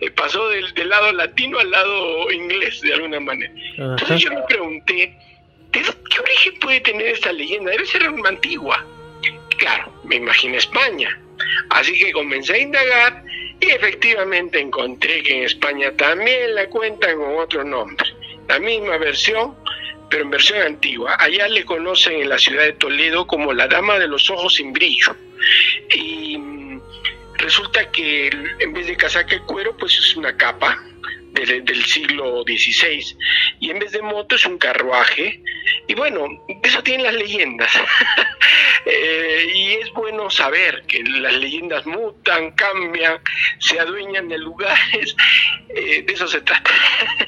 eh, 0.00 0.10
pasó 0.10 0.48
del, 0.48 0.88
lado 0.88 1.12
latino 1.12 1.58
al 1.58 1.70
lado 1.70 2.30
inglés 2.30 2.80
de 2.80 2.94
alguna 2.94 3.20
manera. 3.20 3.52
Entonces 3.76 4.20
yo 4.20 4.30
me 4.32 4.42
pregunté, 4.42 5.16
¿qué 5.72 5.80
origen 6.20 6.60
puede 6.60 6.80
tener 6.80 7.06
esta 7.08 7.32
leyenda? 7.32 7.70
Debe 7.72 7.86
ser 7.86 8.08
una 8.08 8.28
antigua. 8.28 8.84
Claro, 9.58 9.92
me 10.04 10.16
imagino 10.16 10.56
España. 10.56 11.18
Así 11.70 11.98
que 11.98 12.12
comencé 12.12 12.54
a 12.54 12.58
indagar 12.58 13.24
y 13.60 13.70
efectivamente 13.70 14.60
encontré 14.60 15.22
que 15.22 15.38
en 15.38 15.44
España 15.44 15.92
también 15.96 16.54
la 16.54 16.68
cuentan 16.68 17.16
con 17.16 17.38
otro 17.38 17.64
nombre. 17.64 18.06
La 18.48 18.58
misma 18.58 18.98
versión, 18.98 19.54
pero 20.10 20.24
en 20.24 20.30
versión 20.30 20.60
antigua. 20.60 21.16
Allá 21.18 21.48
le 21.48 21.64
conocen 21.64 22.20
en 22.20 22.28
la 22.28 22.38
ciudad 22.38 22.64
de 22.64 22.72
Toledo 22.74 23.26
como 23.26 23.52
la 23.52 23.66
Dama 23.66 23.98
de 23.98 24.08
los 24.08 24.28
Ojos 24.30 24.54
sin 24.54 24.72
Brillo. 24.72 25.16
Y 25.94 26.36
Resulta 27.38 27.90
que 27.90 28.28
en 28.58 28.72
vez 28.72 28.86
de 28.86 28.96
casaca 28.96 29.34
de 29.34 29.42
cuero, 29.42 29.76
pues 29.76 29.98
es 29.98 30.16
una 30.16 30.36
capa 30.36 30.78
del, 31.34 31.84
siglo 31.84 32.42
XVI. 32.42 33.16
Y 33.60 33.70
en 33.70 33.78
vez 33.78 33.92
de 33.92 34.02
moto 34.02 34.36
es 34.36 34.46
un 34.46 34.58
carruaje. 34.58 35.42
Y 35.88 35.94
bueno, 35.94 36.26
eso 36.62 36.82
tienen 36.82 37.06
las 37.06 37.14
leyendas. 37.14 37.70
Eh, 38.86 39.50
y 39.54 39.72
es 39.82 39.90
bueno 39.94 40.28
saber 40.28 40.82
que 40.86 41.02
las 41.02 41.32
leyendas 41.32 41.86
mutan, 41.86 42.50
cambian, 42.50 43.18
se 43.58 43.80
adueñan 43.80 44.28
de 44.28 44.38
lugares. 44.38 45.16
Eh, 45.76 46.02
de 46.06 46.12
eso 46.12 46.28
se 46.28 46.40
trata. 46.42 46.70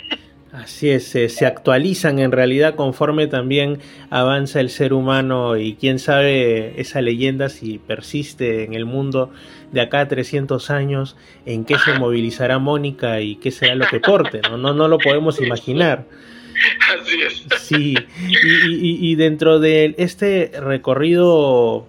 Así 0.53 0.91
es, 0.91 1.09
se 1.11 1.47
actualizan 1.47 2.19
en 2.19 2.31
realidad 2.31 2.77
conforme 2.77 3.27
también 3.27 3.81
avanza 4.11 4.61
el 4.61 4.71
ser 4.71 4.93
humano 4.93 5.57
y 5.57 5.75
quién 5.75 5.99
sabe 5.99 6.81
esa 6.81 7.01
leyenda 7.01 7.49
si 7.49 7.79
persiste 7.79 8.65
en 8.65 8.75
el 8.75 8.85
mundo 8.85 9.33
de 9.73 9.81
acá 9.81 10.01
a 10.01 10.09
300 10.09 10.71
años, 10.71 11.17
en 11.45 11.65
qué 11.65 11.79
se 11.79 11.99
movilizará 11.99 12.59
Mónica 12.59 13.21
y 13.21 13.37
qué 13.37 13.51
será 13.51 13.75
lo 13.75 13.87
que 13.87 14.01
porte, 14.01 14.41
¿no? 14.43 14.57
No, 14.57 14.75
no 14.75 14.89
lo 14.89 14.99
podemos 14.99 15.41
imaginar. 15.41 16.05
Así 17.01 17.23
es. 17.23 17.45
Sí, 17.61 17.95
y, 18.31 19.11
y 19.11 19.15
dentro 19.17 19.61
de 19.61 19.95
este 19.99 20.53
recorrido 20.59 21.87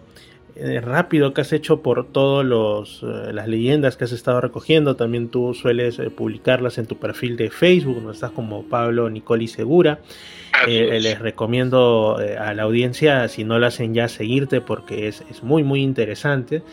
eh, 0.59 0.81
rápido 0.81 1.35
que 1.35 1.41
has 1.41 1.53
hecho 1.53 1.83
por 1.83 2.07
todas 2.07 3.03
eh, 3.03 3.31
las 3.31 3.47
leyendas 3.47 3.95
que 3.95 4.05
has 4.05 4.11
estado 4.11 4.41
recogiendo. 4.41 4.95
También 4.95 5.29
tú 5.29 5.53
sueles 5.53 5.99
eh, 5.99 6.09
publicarlas 6.09 6.79
en 6.79 6.87
tu 6.87 6.97
perfil 6.97 7.37
de 7.37 7.51
Facebook, 7.51 7.97
donde 7.97 8.13
estás 8.13 8.31
como 8.31 8.63
Pablo 8.63 9.07
Nicoli 9.09 9.47
Segura. 9.47 9.99
les 10.67 11.19
recomiendo 11.19 12.17
a 12.17 12.53
la 12.55 12.63
audiencia, 12.63 13.27
si 13.27 13.43
no 13.43 13.59
lo 13.59 13.67
hacen 13.67 13.93
ya, 13.93 14.07
seguirte 14.07 14.59
porque 14.59 15.07
es, 15.07 15.23
es 15.29 15.43
muy, 15.43 15.63
muy 15.63 15.83
interesante 15.83 16.63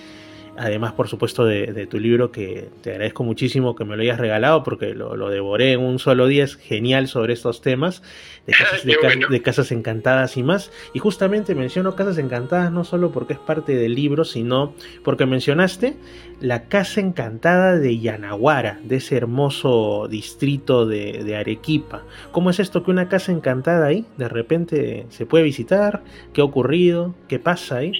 además 0.56 0.92
por 0.92 1.08
supuesto 1.08 1.44
de, 1.44 1.86
tu 1.86 1.98
libro 1.98 2.30
que 2.30 2.68
te 2.82 2.90
agradezco 2.92 3.24
muchísimo 3.24 3.74
que 3.74 3.84
me 3.84 3.96
lo 3.96 4.02
hayas 4.02 4.18
regalado 4.18 4.62
porque 4.62 4.94
lo, 4.94 5.28
devoré 5.28 5.72
en 5.72 5.80
un 5.80 5.98
solo 5.98 6.26
día, 6.26 6.44
es 6.44 6.56
genial 6.56 7.08
sobre 7.08 7.32
estos 7.32 7.60
temas 7.60 8.02
de 8.84 9.42
casas, 9.42 9.72
encantadas 9.72 10.36
y 10.36 10.42
más. 10.42 10.70
Y 10.92 10.98
justamente 10.98 11.54
menciono 11.54 11.96
casas 11.96 12.18
encantadas 12.18 12.70
no 12.72 12.84
solo 12.84 13.10
porque 13.10 13.34
es 13.34 13.38
parte 13.38 13.74
del 13.74 13.94
libro, 13.94 14.24
sino 14.24 14.74
porque 15.02 15.26
mencionaste 15.26 15.96
la 16.40 16.64
casa 16.64 17.00
encantada 17.00 17.78
de 17.78 17.98
Yanaguara, 17.98 18.80
de 18.84 18.96
ese 18.96 19.16
hermoso 19.16 20.08
distrito 20.08 20.86
de, 20.86 21.24
de 21.24 21.36
Arequipa. 21.36 22.02
¿Cómo 22.32 22.50
es 22.50 22.60
esto 22.60 22.84
que 22.84 22.90
una 22.90 23.08
casa 23.08 23.32
encantada 23.32 23.86
ahí 23.86 24.04
de 24.16 24.28
repente 24.28 25.06
se 25.08 25.26
puede 25.26 25.44
visitar? 25.44 26.02
¿Qué 26.32 26.40
ha 26.40 26.44
ocurrido? 26.44 27.14
¿Qué 27.28 27.38
pasa 27.38 27.78
ahí? 27.78 27.92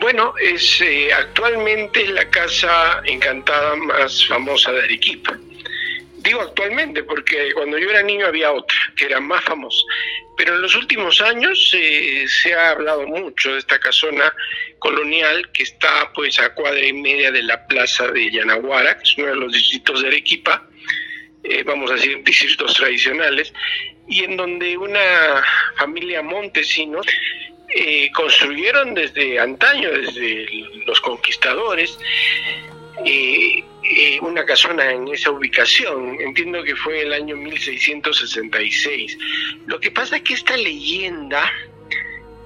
Bueno, 0.00 0.32
es 0.40 0.80
eh, 0.80 1.12
actualmente 1.12 2.06
la 2.06 2.30
casa 2.30 3.02
encantada 3.04 3.74
más 3.74 4.26
famosa 4.28 4.70
de 4.70 4.84
Arequipa. 4.84 5.36
Digo 6.18 6.40
actualmente 6.40 7.02
porque 7.02 7.52
cuando 7.52 7.78
yo 7.78 7.90
era 7.90 8.02
niño 8.02 8.26
había 8.26 8.52
otra 8.52 8.76
que 8.94 9.06
era 9.06 9.18
más 9.18 9.42
famosa. 9.44 9.84
Pero 10.36 10.54
en 10.54 10.62
los 10.62 10.76
últimos 10.76 11.20
años 11.20 11.72
eh, 11.74 12.26
se 12.28 12.54
ha 12.54 12.70
hablado 12.70 13.08
mucho 13.08 13.52
de 13.52 13.58
esta 13.58 13.80
casona 13.80 14.32
colonial 14.78 15.50
que 15.50 15.64
está 15.64 16.12
pues 16.14 16.38
a 16.38 16.54
cuadra 16.54 16.86
y 16.86 16.92
media 16.92 17.32
de 17.32 17.42
la 17.42 17.66
plaza 17.66 18.06
de 18.06 18.30
Yanaguara, 18.30 18.98
que 18.98 19.02
es 19.02 19.18
uno 19.18 19.26
de 19.26 19.36
los 19.36 19.52
distritos 19.52 20.02
de 20.02 20.08
Arequipa, 20.08 20.64
eh, 21.42 21.64
vamos 21.64 21.90
a 21.90 21.94
decir 21.94 22.22
distritos 22.22 22.72
tradicionales, 22.74 23.52
y 24.08 24.22
en 24.22 24.36
donde 24.36 24.76
una 24.76 25.42
familia 25.76 26.22
montesinos 26.22 27.04
eh, 27.74 28.10
construyeron 28.12 28.94
desde 28.94 29.38
antaño, 29.38 29.90
desde 29.90 30.46
los 30.86 31.00
conquistadores, 31.00 31.98
eh, 33.04 33.62
eh, 33.82 34.18
una 34.22 34.44
casona 34.44 34.90
en 34.90 35.06
esa 35.08 35.30
ubicación. 35.30 36.18
Entiendo 36.20 36.62
que 36.62 36.74
fue 36.74 37.02
el 37.02 37.12
año 37.12 37.36
1666. 37.36 39.18
Lo 39.66 39.78
que 39.80 39.90
pasa 39.90 40.16
es 40.16 40.22
que 40.22 40.34
esta 40.34 40.56
leyenda 40.56 41.52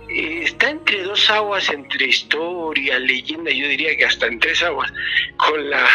está 0.08 0.70
entre 0.70 1.02
dos 1.04 1.30
aguas, 1.30 1.68
entre 1.70 2.06
historia, 2.06 2.98
leyenda, 2.98 3.50
yo 3.50 3.66
diría 3.68 3.96
que 3.96 4.04
hasta 4.04 4.26
en 4.26 4.40
tres 4.40 4.62
aguas, 4.62 4.92
con 5.36 5.70
la 5.70 5.88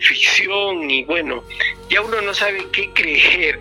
ficción 0.00 0.90
y 0.90 1.04
bueno, 1.04 1.44
ya 1.88 2.02
uno 2.02 2.20
no 2.20 2.34
sabe 2.34 2.66
qué 2.72 2.90
creer, 2.92 3.58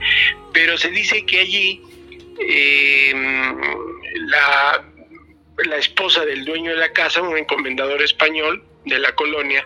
pero 0.53 0.77
se 0.77 0.89
dice 0.89 1.25
que 1.25 1.39
allí 1.39 1.81
la, 4.27 4.85
la 5.65 5.77
esposa 5.77 6.25
del 6.25 6.45
dueño 6.45 6.71
de 6.71 6.77
la 6.77 6.91
casa, 6.93 7.21
un 7.21 7.37
encomendador 7.37 8.01
español 8.01 8.63
de 8.85 8.99
la 8.99 9.13
colonia, 9.13 9.65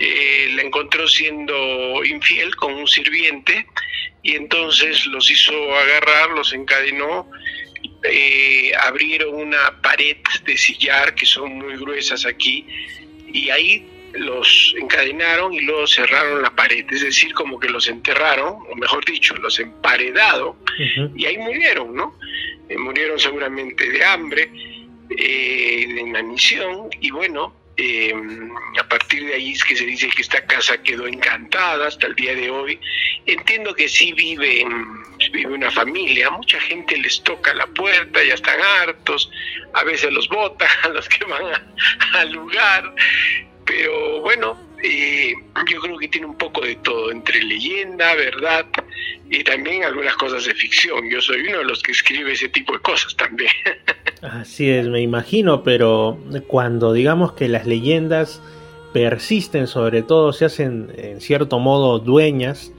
eh, 0.00 0.50
la 0.54 0.62
encontró 0.62 1.08
siendo 1.08 2.04
infiel 2.04 2.54
con 2.56 2.72
un 2.74 2.86
sirviente 2.86 3.66
y 4.22 4.36
entonces 4.36 5.06
los 5.06 5.30
hizo 5.30 5.52
agarrar, 5.74 6.30
los 6.30 6.52
encadenó, 6.52 7.28
eh, 8.04 8.72
abrieron 8.80 9.34
una 9.34 9.80
pared 9.82 10.16
de 10.44 10.56
sillar 10.56 11.14
que 11.14 11.26
son 11.26 11.58
muy 11.58 11.76
gruesas 11.76 12.26
aquí 12.26 12.64
y 13.32 13.50
ahí 13.50 13.97
los 14.18 14.74
encadenaron 14.78 15.52
y 15.52 15.60
luego 15.60 15.86
cerraron 15.86 16.42
la 16.42 16.54
pared, 16.54 16.84
es 16.90 17.02
decir, 17.02 17.32
como 17.34 17.58
que 17.58 17.68
los 17.68 17.88
enterraron, 17.88 18.58
o 18.70 18.76
mejor 18.76 19.04
dicho, 19.04 19.34
los 19.36 19.58
emparedaron 19.58 20.56
y 21.14 21.26
ahí 21.26 21.38
murieron, 21.38 21.94
¿no? 21.94 22.18
Eh, 22.68 22.76
murieron 22.76 23.18
seguramente 23.18 23.88
de 23.88 24.04
hambre, 24.04 24.50
eh, 25.10 25.86
de 25.88 26.00
inanición 26.00 26.90
y 27.00 27.10
bueno, 27.10 27.54
eh, 27.80 28.12
a 28.80 28.88
partir 28.88 29.24
de 29.24 29.34
ahí 29.34 29.52
es 29.52 29.62
que 29.62 29.76
se 29.76 29.86
dice 29.86 30.08
que 30.08 30.22
esta 30.22 30.44
casa 30.44 30.82
quedó 30.82 31.06
encantada 31.06 31.86
hasta 31.86 32.08
el 32.08 32.16
día 32.16 32.34
de 32.34 32.50
hoy. 32.50 32.80
Entiendo 33.24 33.72
que 33.72 33.88
sí 33.88 34.12
vive, 34.14 34.66
vive 35.32 35.52
una 35.54 35.70
familia, 35.70 36.28
mucha 36.30 36.60
gente 36.60 36.96
les 36.96 37.22
toca 37.22 37.54
la 37.54 37.68
puerta, 37.68 38.24
ya 38.24 38.34
están 38.34 38.60
hartos, 38.60 39.30
a 39.74 39.84
veces 39.84 40.12
los 40.12 40.28
botan 40.28 40.68
a 40.82 40.88
los 40.88 41.08
que 41.08 41.24
van 41.24 41.52
al 42.14 42.32
lugar, 42.32 42.94
pero 43.68 44.22
bueno, 44.22 44.56
eh, 44.82 45.34
yo 45.70 45.80
creo 45.80 45.98
que 45.98 46.08
tiene 46.08 46.26
un 46.26 46.36
poco 46.36 46.62
de 46.62 46.74
todo, 46.76 47.12
entre 47.12 47.42
leyenda, 47.44 48.14
verdad 48.14 48.66
y 49.30 49.44
también 49.44 49.84
algunas 49.84 50.16
cosas 50.16 50.44
de 50.46 50.54
ficción. 50.54 51.08
Yo 51.10 51.20
soy 51.20 51.42
uno 51.48 51.58
de 51.58 51.64
los 51.64 51.82
que 51.82 51.92
escribe 51.92 52.32
ese 52.32 52.48
tipo 52.48 52.72
de 52.72 52.80
cosas 52.80 53.14
también. 53.14 53.50
Así 54.22 54.68
es, 54.70 54.88
me 54.88 55.00
imagino, 55.00 55.62
pero 55.62 56.18
cuando 56.46 56.92
digamos 56.92 57.32
que 57.32 57.48
las 57.48 57.66
leyendas 57.66 58.40
persisten, 58.92 59.66
sobre 59.66 60.02
todo 60.02 60.32
se 60.32 60.46
hacen 60.46 60.90
en 60.96 61.20
cierto 61.20 61.58
modo 61.58 61.98
dueñas, 61.98 62.72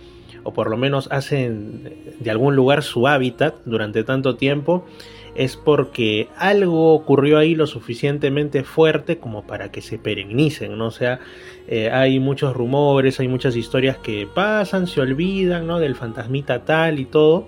o 0.43 0.53
por 0.53 0.69
lo 0.69 0.77
menos 0.77 1.07
hacen 1.11 2.15
de 2.19 2.31
algún 2.31 2.55
lugar 2.55 2.81
su 2.81 3.07
hábitat 3.07 3.55
durante 3.65 4.03
tanto 4.03 4.35
tiempo, 4.35 4.87
es 5.35 5.55
porque 5.55 6.27
algo 6.35 6.93
ocurrió 6.93 7.37
ahí 7.37 7.55
lo 7.55 7.67
suficientemente 7.67 8.63
fuerte 8.63 9.17
como 9.17 9.45
para 9.45 9.71
que 9.71 9.81
se 9.81 9.97
perennicen, 9.97 10.77
¿no? 10.77 10.87
O 10.87 10.91
sea, 10.91 11.19
eh, 11.67 11.89
hay 11.91 12.19
muchos 12.19 12.55
rumores, 12.55 13.19
hay 13.19 13.27
muchas 13.27 13.55
historias 13.55 13.97
que 13.97 14.27
pasan, 14.27 14.87
se 14.87 15.01
olvidan, 15.01 15.67
¿no? 15.67 15.79
Del 15.79 15.95
fantasmita 15.95 16.65
tal 16.65 16.99
y 16.99 17.05
todo, 17.05 17.47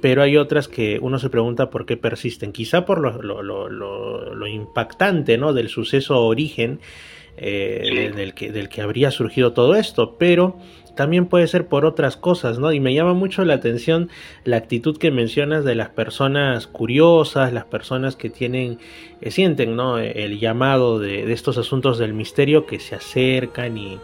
pero 0.00 0.22
hay 0.22 0.36
otras 0.36 0.66
que 0.66 0.98
uno 1.00 1.18
se 1.18 1.30
pregunta 1.30 1.70
por 1.70 1.86
qué 1.86 1.96
persisten, 1.96 2.52
quizá 2.52 2.84
por 2.86 3.00
lo, 3.00 4.46
impactante, 4.46 5.36
¿no? 5.38 5.52
Del 5.52 5.68
suceso 5.68 6.24
origen 6.24 6.80
eh, 7.36 8.12
del, 8.14 8.34
que, 8.34 8.50
del 8.50 8.68
que 8.68 8.82
habría 8.82 9.10
surgido 9.10 9.52
todo 9.52 9.74
esto, 9.74 10.16
pero 10.18 10.58
también 10.94 11.26
puede 11.26 11.46
ser 11.46 11.66
por 11.66 11.84
otras 11.84 12.16
cosas, 12.16 12.58
¿no? 12.58 12.72
Y 12.72 12.80
me 12.80 12.94
llama 12.94 13.14
mucho 13.14 13.44
la 13.44 13.54
atención 13.54 14.08
la 14.44 14.56
actitud 14.56 14.96
que 14.96 15.10
mencionas 15.10 15.64
de 15.64 15.74
las 15.74 15.88
personas 15.90 16.66
curiosas, 16.66 17.52
las 17.52 17.64
personas 17.64 18.16
que 18.16 18.30
tienen, 18.30 18.78
eh, 19.20 19.30
sienten, 19.30 19.76
¿no? 19.76 19.98
El 19.98 20.38
llamado 20.38 20.98
de, 20.98 21.32
estos 21.32 21.58
asuntos 21.58 21.98
del 21.98 22.14
misterio 22.14 22.66
que 22.66 22.80
se 22.80 22.94
acercan 22.94 23.78
y, 23.78 23.98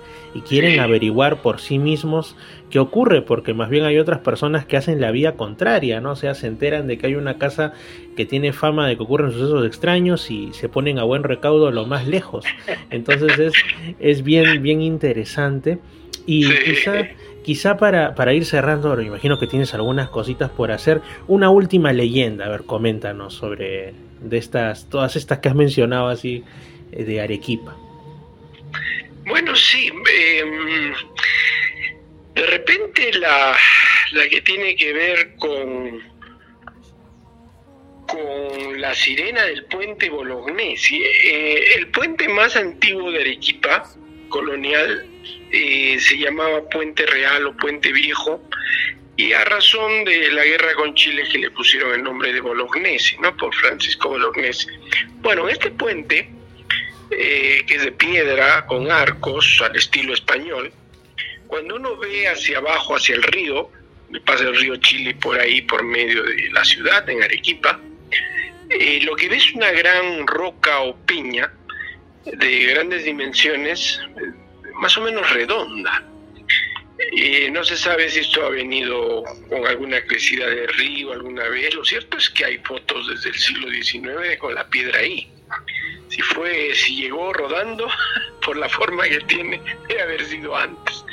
quieren 0.47 0.80
averiguar 0.80 1.41
por 1.41 1.61
sí 1.61 1.78
mismos 1.78 2.37
qué 2.68 2.78
ocurre, 2.78 3.22
porque 3.22 3.55
más 3.55 3.70
bien 3.70 3.84
hay 3.84 3.99
otras 3.99 4.18
personas 4.18 4.66
que 4.66 4.76
hacen 4.76 5.01
la 5.01 5.11
vía 5.11 5.34
contraria, 5.34 6.03
¿no? 6.03 6.11
O 6.11 6.16
sea, 6.16 6.34
se 6.34 6.47
enteran 6.47 6.87
de 6.87 6.99
que 6.99 7.07
hay 7.07 7.14
una 7.14 7.39
casa 7.39 7.72
que 8.16 8.26
tiene 8.26 8.53
fama 8.53 8.87
de 8.87 8.99
que 8.99 9.03
ocurren 9.03 9.32
sucesos 9.32 9.64
extraños 9.64 10.30
y 10.30 10.53
se 10.53 10.68
ponen 10.68 10.99
a 10.99 11.05
buen 11.05 11.22
recaudo 11.22 11.70
lo 11.70 11.87
más 11.87 12.07
lejos. 12.07 12.45
Entonces 12.91 13.39
es, 13.39 13.53
es 13.99 14.22
bien, 14.22 14.62
bien 14.62 14.82
interesante. 14.82 15.78
Y 16.27 16.49
quizá, 16.59 17.09
quizá 17.45 17.77
para, 17.77 18.14
para, 18.14 18.35
ir 18.35 18.45
cerrando, 18.45 18.97
me 18.97 19.05
imagino 19.05 19.39
que 19.39 19.47
tienes 19.47 19.72
algunas 19.74 20.09
cositas 20.09 20.51
por 20.51 20.72
hacer. 20.72 21.01
Una 21.29 21.51
última 21.51 21.93
leyenda, 21.93 22.47
a 22.47 22.49
ver, 22.49 22.64
coméntanos 22.64 23.35
sobre 23.35 23.95
de 24.20 24.39
estas, 24.39 24.89
todas 24.91 25.16
estas 25.16 25.39
que 25.39 25.49
has 25.49 25.55
mencionado 25.55 26.09
así 26.09 26.43
eh, 26.93 27.05
de 27.05 27.20
Arequipa. 27.20 27.77
Bueno, 29.27 29.55
sí. 29.55 29.89
Em, 29.89 30.93
de 32.35 32.47
repente 32.47 33.12
la, 33.18 33.57
la 34.12 34.29
que 34.29 34.41
tiene 34.43 34.74
que 34.77 34.93
ver 34.93 35.37
con 35.37 36.16
con 38.07 38.81
la 38.81 38.95
sirena 38.95 39.45
del 39.45 39.64
puente 39.64 40.09
Bolognesi. 40.09 41.03
Eh, 41.03 41.74
el 41.77 41.89
puente 41.89 42.29
más 42.29 42.57
antiguo 42.57 43.11
de 43.11 43.20
Arequipa, 43.20 43.83
colonial, 44.29 45.07
eh, 45.51 45.99
se 46.01 46.18
llamaba 46.18 46.68
Puente 46.68 47.07
Real 47.07 47.47
o 47.47 47.57
Puente 47.57 47.93
Viejo, 47.93 48.43
y 49.16 49.33
a 49.33 49.45
razón 49.45 50.05
de 50.05 50.31
la 50.31 50.45
guerra 50.45 50.74
con 50.74 50.95
Chile 50.95 51.24
que 51.31 51.39
le 51.39 51.51
pusieron 51.51 51.95
el 51.95 52.03
nombre 52.03 52.33
de 52.33 52.41
Bolognesi, 52.41 53.16
¿no? 53.18 53.35
Por 53.37 53.55
Francisco 53.55 54.11
Bolognesi. 54.11 54.66
Bueno, 55.20 55.49
este 55.49 55.70
puente, 55.70 56.29
eh, 57.11 57.64
que 57.66 57.74
es 57.77 57.85
de 57.85 57.93
piedra, 57.93 58.66
con 58.66 58.91
arcos, 58.91 59.62
al 59.62 59.74
estilo 59.74 60.12
español, 60.12 60.70
cuando 61.47 61.77
uno 61.77 61.97
ve 61.97 62.29
hacia 62.29 62.59
abajo, 62.59 62.97
hacia 62.97 63.14
el 63.14 63.22
río, 63.22 63.70
pasa 64.24 64.45
el 64.45 64.57
río 64.57 64.77
Chile 64.77 65.14
por 65.14 65.39
ahí, 65.39 65.62
por 65.62 65.83
medio 65.83 66.22
de 66.22 66.51
la 66.53 66.64
ciudad, 66.64 67.09
en 67.09 67.22
Arequipa, 67.22 67.81
eh, 68.68 69.01
lo 69.03 69.14
que 69.16 69.29
ve 69.29 69.37
es 69.37 69.53
una 69.55 69.70
gran 69.70 70.27
roca 70.27 70.81
o 70.81 70.97
piña 71.07 71.53
de 72.24 72.64
grandes 72.66 73.05
dimensiones, 73.05 74.01
más 74.79 74.97
o 74.97 75.03
menos 75.03 75.29
redonda. 75.31 76.03
y 77.12 77.51
no 77.51 77.62
se 77.62 77.77
sabe 77.77 78.09
si 78.09 78.20
esto 78.20 78.47
ha 78.47 78.51
venido 78.51 79.22
con 79.49 79.66
alguna 79.66 80.01
crecida 80.03 80.47
de 80.47 80.66
río 80.66 81.12
alguna 81.12 81.49
vez. 81.49 81.74
Lo 81.74 81.85
cierto 81.85 82.16
es 82.16 82.31
que 82.31 82.45
hay 82.45 82.59
fotos 82.59 83.07
desde 83.09 83.31
el 83.31 83.35
siglo 83.35 83.70
XIX 83.70 84.39
con 84.39 84.55
la 84.55 84.66
piedra 84.68 85.01
ahí. 85.01 85.31
Si 86.09 86.22
fue, 86.22 86.74
si 86.74 86.97
llegó 86.97 87.33
rodando 87.33 87.89
por 88.45 88.57
la 88.57 88.68
forma 88.68 89.05
que 89.05 89.20
tiene, 89.20 89.61
debe 89.89 90.03
haber 90.03 90.24
sido 90.24 90.57
antes. 90.57 91.05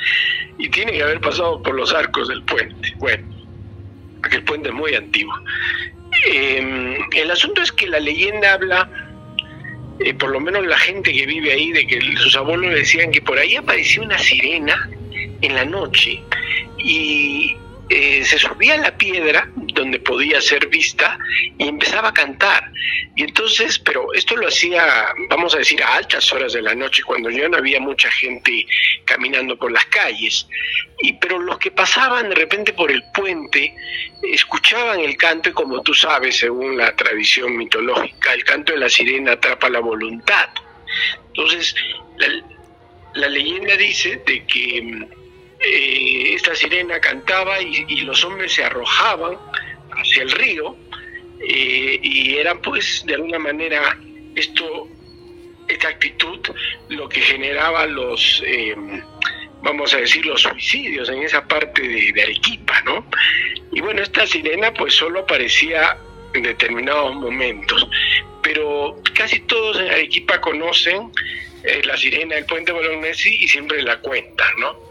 Y 0.58 0.68
tiene 0.68 0.92
que 0.92 1.02
haber 1.02 1.20
pasado 1.20 1.62
por 1.62 1.74
los 1.74 1.92
arcos 1.92 2.28
del 2.28 2.42
puente. 2.44 2.94
Bueno, 2.96 3.26
aquel 4.22 4.44
puente 4.44 4.68
es 4.68 4.74
muy 4.74 4.94
antiguo. 4.94 5.34
Em, 6.26 6.96
el 7.12 7.30
asunto 7.30 7.60
es 7.60 7.72
que 7.72 7.88
la 7.88 8.00
leyenda 8.00 8.52
habla 8.52 8.88
eh, 10.00 10.14
por 10.14 10.30
lo 10.30 10.40
menos 10.40 10.66
la 10.66 10.78
gente 10.78 11.12
que 11.12 11.26
vive 11.26 11.52
ahí, 11.52 11.70
de 11.72 11.86
que 11.86 12.00
sus 12.16 12.36
abuelos 12.36 12.74
decían 12.74 13.10
que 13.10 13.22
por 13.22 13.38
ahí 13.38 13.56
apareció 13.56 14.02
una 14.02 14.18
sirena 14.18 14.90
en 15.40 15.54
la 15.54 15.64
noche 15.64 16.20
y 16.78 17.56
eh, 17.90 18.24
se 18.24 18.38
subía 18.38 18.74
a 18.74 18.78
la 18.78 18.96
piedra 18.96 19.48
donde 19.54 19.98
podía 19.98 20.40
ser 20.40 20.68
vista 20.68 21.18
y 21.58 21.68
empezaba 21.68 22.08
a 22.08 22.14
cantar. 22.14 22.70
Y 23.14 23.24
entonces, 23.24 23.78
pero 23.78 24.12
esto 24.14 24.36
lo 24.36 24.48
hacía, 24.48 25.08
vamos 25.28 25.54
a 25.54 25.58
decir, 25.58 25.82
a 25.82 25.96
altas 25.96 26.32
horas 26.32 26.54
de 26.54 26.62
la 26.62 26.74
noche, 26.74 27.02
cuando 27.02 27.28
ya 27.28 27.48
no 27.48 27.58
había 27.58 27.80
mucha 27.80 28.10
gente 28.10 28.66
caminando 29.04 29.58
por 29.58 29.70
las 29.70 29.84
calles. 29.86 30.46
Y, 31.00 31.12
pero 31.14 31.38
los 31.38 31.58
que 31.58 31.70
pasaban 31.70 32.30
de 32.30 32.34
repente 32.36 32.72
por 32.72 32.90
el 32.90 33.02
puente 33.12 33.74
escuchaban 34.22 35.00
el 35.00 35.16
canto 35.18 35.50
y 35.50 35.52
como 35.52 35.82
tú 35.82 35.92
sabes, 35.92 36.38
según 36.38 36.78
la 36.78 36.96
tradición 36.96 37.56
mitológica, 37.56 38.32
el 38.32 38.44
canto 38.44 38.72
de 38.72 38.78
la 38.78 38.88
sirena 38.88 39.32
atrapa 39.32 39.68
la 39.68 39.80
voluntad. 39.80 40.48
Entonces, 41.26 41.74
la 43.14 43.28
leyenda 43.28 43.76
dice 43.76 44.22
de 44.26 44.46
que 44.46 45.06
eh, 45.66 46.34
esta 46.34 46.54
sirena 46.54 47.00
cantaba 47.00 47.60
y, 47.60 48.00
los 48.02 48.22
hombres 48.24 48.52
se 48.52 48.64
arrojaban 48.64 49.38
hacia 49.92 50.22
el 50.22 50.30
río 50.30 50.76
eh, 51.40 51.98
y 52.02 52.36
era 52.36 52.54
pues 52.60 53.02
de 53.06 53.14
alguna 53.14 53.38
manera 53.38 53.98
esto 54.34 54.88
esta 55.68 55.88
actitud 55.88 56.40
lo 56.88 57.08
que 57.08 57.20
generaba 57.20 57.86
los 57.86 58.42
eh, 58.46 58.74
vamos 59.62 59.94
a 59.94 59.98
decir 59.98 60.26
los 60.26 60.42
suicidios 60.42 61.08
en 61.08 61.22
esa 61.22 61.46
parte 61.46 61.80
de, 61.82 62.22
Arequipa 62.22 62.82
no 62.82 63.06
y 63.72 63.80
bueno 63.80 64.02
esta 64.02 64.26
sirena 64.26 64.72
pues 64.74 64.94
solo 64.94 65.20
aparecía 65.20 65.96
en 66.34 66.42
determinados 66.42 67.14
momentos 67.14 67.88
pero 68.42 69.00
casi 69.14 69.40
todos 69.40 69.80
en 69.80 69.90
Arequipa 69.90 70.40
conocen 70.40 71.10
la 71.84 71.96
sirena 71.96 72.34
del 72.34 72.44
puente 72.44 72.72
Bolognesi 72.72 73.36
y 73.40 73.48
siempre 73.48 73.82
la 73.82 73.98
cuentan 74.00 74.52
no 74.58 74.83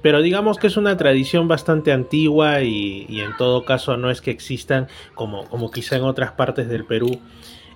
pero 0.00 0.22
digamos 0.22 0.58
que 0.58 0.66
es 0.66 0.76
una 0.76 0.96
tradición 0.96 1.48
bastante 1.48 1.92
antigua 1.92 2.62
y, 2.62 3.06
y, 3.08 3.20
en 3.20 3.36
todo 3.36 3.64
caso 3.64 3.96
no 3.96 4.10
es 4.10 4.20
que 4.20 4.30
existan 4.30 4.88
como, 5.14 5.44
como 5.44 5.70
quizá 5.70 5.96
en 5.96 6.04
otras 6.04 6.32
partes 6.32 6.68
del 6.68 6.84
Perú 6.84 7.20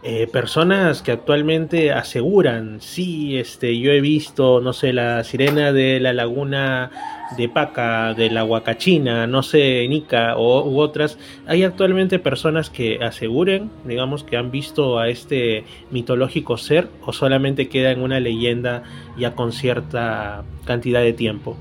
eh, 0.02 0.26
personas 0.26 1.02
que 1.02 1.12
actualmente 1.12 1.92
aseguran, 1.92 2.80
sí, 2.80 3.38
este, 3.38 3.78
yo 3.78 3.92
he 3.92 4.00
visto, 4.00 4.60
no 4.60 4.72
sé, 4.72 4.92
la 4.92 5.24
sirena 5.24 5.72
de 5.72 6.00
la 6.00 6.12
laguna 6.12 6.90
de 7.36 7.48
Paca, 7.48 8.14
de 8.14 8.30
la 8.30 8.44
Huacachina, 8.44 9.26
no 9.26 9.42
sé, 9.42 9.86
Nica 9.88 10.36
o, 10.36 10.64
u 10.68 10.80
otras, 10.80 11.18
hay 11.46 11.64
actualmente 11.64 12.18
personas 12.18 12.70
que 12.70 12.98
aseguren, 13.02 13.70
digamos, 13.84 14.22
que 14.22 14.36
han 14.36 14.50
visto 14.50 14.98
a 14.98 15.08
este 15.08 15.64
mitológico 15.90 16.56
ser 16.56 16.88
o 17.02 17.12
solamente 17.12 17.68
queda 17.68 17.90
en 17.90 18.00
una 18.00 18.20
leyenda 18.20 18.82
ya 19.16 19.34
con 19.34 19.52
cierta 19.52 20.44
cantidad 20.64 21.00
de 21.00 21.14
tiempo. 21.14 21.56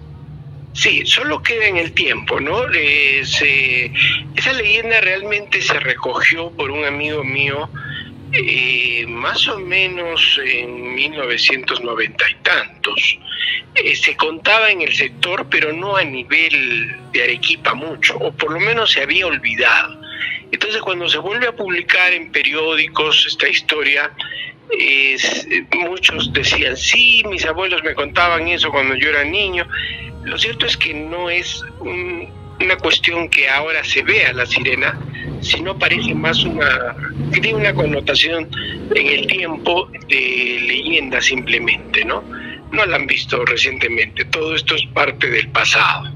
Sí, 0.73 1.05
solo 1.05 1.41
queda 1.41 1.67
en 1.67 1.77
el 1.77 1.93
tiempo, 1.93 2.39
¿no? 2.41 2.65
esa 2.69 4.53
leyenda 4.53 4.99
realmente 4.99 5.61
se 5.61 5.79
recogió 5.79 6.51
por 6.51 6.69
un 6.69 6.83
amigo 6.83 7.23
mío 7.23 7.69
eh, 8.37 9.05
más 9.07 9.47
o 9.47 9.59
menos 9.59 10.39
en 10.43 10.93
1990 10.93 12.29
y 12.29 12.35
tantos. 12.43 13.19
Eh, 13.75 13.95
se 13.95 14.15
contaba 14.15 14.69
en 14.71 14.81
el 14.81 14.93
sector, 14.93 15.47
pero 15.49 15.71
no 15.73 15.95
a 15.95 16.03
nivel 16.03 16.95
de 17.11 17.23
Arequipa 17.23 17.73
mucho, 17.73 18.17
o 18.17 18.31
por 18.31 18.51
lo 18.51 18.59
menos 18.59 18.91
se 18.91 19.01
había 19.01 19.27
olvidado. 19.27 19.99
Entonces 20.51 20.81
cuando 20.81 21.07
se 21.09 21.17
vuelve 21.17 21.47
a 21.47 21.55
publicar 21.55 22.13
en 22.13 22.31
periódicos 22.31 23.25
esta 23.27 23.47
historia, 23.47 24.11
muchos 25.73 26.31
decían, 26.33 26.75
sí, 26.75 27.23
mis 27.27 27.45
abuelos 27.45 27.83
me 27.83 27.93
contaban 27.93 28.47
eso 28.47 28.71
cuando 28.71 28.95
yo 28.95 29.09
era 29.09 29.23
niño. 29.23 29.67
Lo 30.23 30.37
cierto 30.37 30.65
es 30.65 30.75
que 30.75 30.93
no 30.93 31.29
es 31.29 31.63
una 32.59 32.77
cuestión 32.77 33.29
que 33.29 33.49
ahora 33.49 33.83
se 33.83 34.01
vea 34.03 34.33
la 34.33 34.45
sirena, 34.45 34.97
sino 35.41 35.77
parece 35.77 36.13
más 36.13 36.43
una, 36.43 36.95
tiene 37.31 37.53
una 37.53 37.73
connotación 37.73 38.49
en 38.93 39.07
el 39.07 39.27
tiempo 39.27 39.87
de 40.07 40.59
leyenda 40.67 41.21
simplemente, 41.21 42.05
¿no? 42.05 42.23
No 42.71 42.85
la 42.85 42.97
han 42.97 43.07
visto 43.07 43.43
recientemente, 43.45 44.25
todo 44.25 44.55
esto 44.55 44.75
es 44.75 44.85
parte 44.87 45.29
del 45.29 45.49
pasado. 45.49 46.09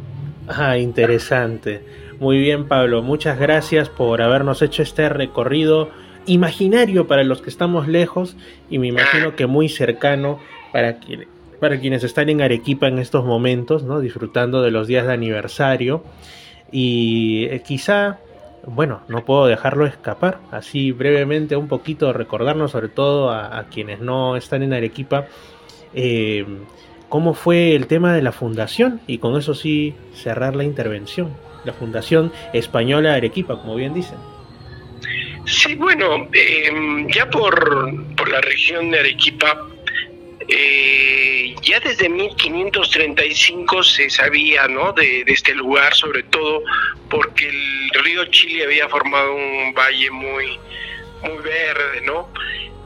Ah, 0.48 0.78
interesante. 0.78 1.84
Muy 2.20 2.40
bien, 2.40 2.68
Pablo, 2.68 3.02
muchas 3.02 3.40
gracias 3.40 3.88
por 3.88 4.22
habernos 4.22 4.62
hecho 4.62 4.82
este 4.82 5.08
recorrido 5.10 5.92
imaginario 6.26 7.08
para 7.08 7.24
los 7.24 7.42
que 7.42 7.50
estamos 7.50 7.88
lejos 7.88 8.36
y 8.70 8.78
me 8.78 8.88
imagino 8.88 9.36
que 9.36 9.46
muy 9.46 9.70
cercano 9.70 10.40
para, 10.72 11.00
para 11.60 11.80
quienes 11.80 12.04
están 12.04 12.30
en 12.30 12.42
Arequipa 12.42 12.88
en 12.88 13.00
estos 13.00 13.26
momentos, 13.26 13.84
¿no? 13.84 14.00
disfrutando 14.00 14.62
de 14.62 14.72
los 14.72 14.88
días 14.88 15.06
de 15.06 15.14
aniversario. 15.14 16.04
Y 16.72 17.46
eh, 17.46 17.62
quizá, 17.66 18.20
bueno, 18.66 19.02
no 19.08 19.26
puedo 19.26 19.48
dejarlo 19.48 19.86
escapar, 19.86 20.40
así 20.52 20.92
brevemente 20.92 21.56
un 21.56 21.68
poquito 21.68 22.14
recordarnos, 22.14 22.72
sobre 22.72 22.90
todo 22.90 23.32
a, 23.32 23.66
quienes 23.72 24.00
no 24.00 24.36
están 24.36 24.64
en 24.64 24.74
Arequipa, 24.74 25.26
eh, 25.94 26.46
cómo 27.10 27.34
fue 27.34 27.76
el 27.76 27.88
tema 27.88 28.14
de 28.14 28.22
la 28.22 28.32
fundación 28.32 29.02
y 29.08 29.18
con 29.18 29.38
eso 29.38 29.54
sí 29.54 29.96
cerrar 30.14 30.56
la 30.56 30.64
intervención. 30.64 31.34
La 31.66 31.74
Fundación 31.74 32.32
Española 32.54 33.16
Arequipa, 33.16 33.60
como 33.60 33.76
bien 33.76 33.94
dicen. 33.94 34.18
Sí, 35.46 35.76
bueno, 35.76 36.28
em, 36.32 37.08
ya 37.08 37.30
por, 37.30 38.30
la 38.30 38.42
región 38.42 38.92
de 38.92 39.00
Arequipa, 39.00 39.68
eh, 40.50 41.56
ya 41.62 41.80
desde 41.80 42.10
1535 42.10 43.84
se 43.84 44.10
sabía 44.10 44.68
¿no? 44.68 44.94
de, 44.94 45.24
este 45.28 45.54
lugar, 45.54 45.94
sobre 45.94 46.24
todo 46.24 46.64
porque 47.10 47.48
el 47.48 48.04
río 48.04 48.26
Chile 48.26 48.66
había 48.66 48.90
formado 48.90 49.36
un 49.36 49.74
valle 49.74 50.10
muy, 50.10 50.60
muy 51.22 51.38
verde, 51.44 52.02
¿no? 52.04 52.30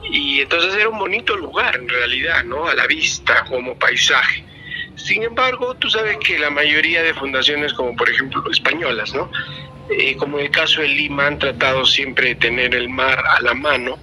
Y 0.03 0.41
entonces 0.41 0.75
era 0.75 0.89
un 0.89 0.99
bonito 0.99 1.37
lugar 1.37 1.75
en 1.77 1.87
realidad, 1.87 2.43
¿no? 2.43 2.67
A 2.67 2.75
la 2.75 2.85
vista, 2.87 3.45
como 3.45 3.77
paisaje. 3.77 4.43
Sin 4.95 5.23
embargo, 5.23 5.75
tú 5.75 5.89
sabes 5.89 6.17
que 6.17 6.37
la 6.37 6.49
mayoría 6.49 7.01
de 7.01 7.13
fundaciones, 7.13 7.73
como 7.73 7.95
por 7.95 8.09
ejemplo 8.09 8.43
españolas, 8.51 9.13
¿no? 9.13 9.31
Eh, 9.89 10.15
como 10.17 10.39
en 10.39 10.45
el 10.45 10.51
caso 10.51 10.81
de 10.81 10.89
Lima, 10.89 11.27
han 11.27 11.39
tratado 11.39 11.85
siempre 11.85 12.29
de 12.29 12.35
tener 12.35 12.75
el 12.75 12.89
mar 12.89 13.23
a 13.25 13.41
la 13.41 13.53
mano, 13.53 13.97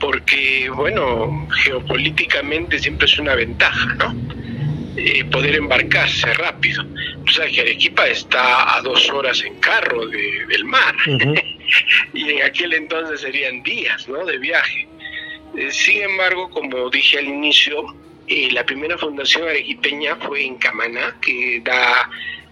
porque, 0.00 0.70
bueno, 0.70 1.46
geopolíticamente 1.62 2.78
siempre 2.78 3.06
es 3.06 3.18
una 3.18 3.34
ventaja, 3.34 3.94
¿no? 3.94 4.14
Eh, 4.96 5.24
poder 5.26 5.54
embarcarse 5.54 6.32
rápido. 6.34 6.84
Tú 7.24 7.32
sabes 7.32 7.52
que 7.52 7.60
Arequipa 7.60 8.06
está 8.08 8.76
a 8.76 8.82
dos 8.82 9.08
horas 9.10 9.42
en 9.44 9.54
carro 9.60 10.06
del 10.06 10.64
mar, 10.64 10.94
y 12.14 12.30
en 12.30 12.42
aquel 12.42 12.72
entonces 12.72 13.20
serían 13.20 13.62
días, 13.62 14.08
¿no? 14.08 14.24
De 14.24 14.38
viaje. 14.38 14.88
Eh, 15.56 15.70
sin 15.70 16.02
embargo, 16.02 16.50
como 16.50 16.90
dije 16.90 17.18
al 17.18 17.26
inicio, 17.26 17.94
la 18.52 18.64
primera 18.64 18.96
fundación 18.96 19.48
arequipeña 19.48 20.16
fue 20.16 20.44
en 20.44 20.56
Camaná, 20.56 21.16
que 21.20 21.60
da 21.64 22.08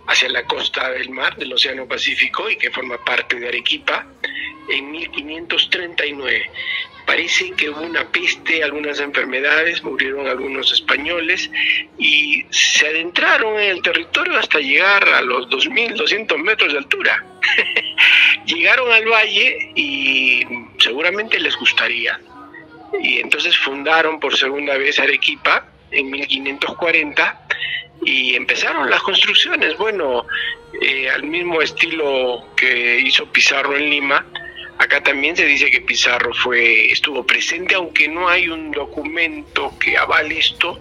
hacia 0.08 0.28
la 0.30 0.42
costa 0.44 0.90
del 0.90 1.10
mar 1.10 1.36
del 1.36 1.52
Océano 1.52 1.86
Pacífico 1.86 2.50
y 2.50 2.56
que 2.56 2.70
forma 2.70 2.96
parte 3.04 3.38
de 3.38 3.48
Arequipa 3.48 4.06
en 4.70 4.90
1539. 4.90 6.50
Parece 7.06 7.52
que 7.52 7.70
hubo 7.70 7.80
una 7.82 8.10
peste, 8.10 8.62
algunas 8.62 9.00
enfermedades, 9.00 9.82
murieron 9.82 10.26
algunos 10.26 10.72
españoles 10.72 11.50
y 11.98 12.44
se 12.50 12.88
adentraron 12.88 13.58
en 13.60 13.70
el 13.70 13.82
territorio 13.82 14.38
hasta 14.38 14.58
llegar 14.58 15.08
a 15.08 15.22
los 15.22 15.48
2.200 15.48 16.36
metros 16.38 16.72
de 16.72 16.78
altura. 16.78 17.24
Llegaron 18.46 18.90
al 18.90 19.06
valle 19.06 19.72
y 19.74 20.42
seguramente 20.78 21.38
les 21.38 21.56
gustaría. 21.56 22.18
Y 23.00 23.20
entonces 23.20 23.56
fundaron 23.58 24.20
por 24.20 24.36
segunda 24.36 24.76
vez 24.78 24.98
Arequipa 24.98 25.66
en 25.90 26.10
1540 26.10 27.46
y 28.04 28.34
empezaron 28.34 28.88
las 28.90 29.02
construcciones, 29.02 29.76
bueno, 29.76 30.24
eh, 30.80 31.08
al 31.10 31.24
mismo 31.24 31.60
estilo 31.60 32.44
que 32.56 33.00
hizo 33.00 33.26
Pizarro 33.26 33.76
en 33.76 33.90
Lima, 33.90 34.24
acá 34.78 35.02
también 35.02 35.36
se 35.36 35.44
dice 35.44 35.70
que 35.70 35.80
Pizarro 35.80 36.32
fue, 36.34 36.90
estuvo 36.92 37.24
presente, 37.26 37.74
aunque 37.74 38.08
no 38.08 38.28
hay 38.28 38.48
un 38.48 38.70
documento 38.70 39.74
que 39.78 39.96
avale 39.96 40.38
esto, 40.38 40.78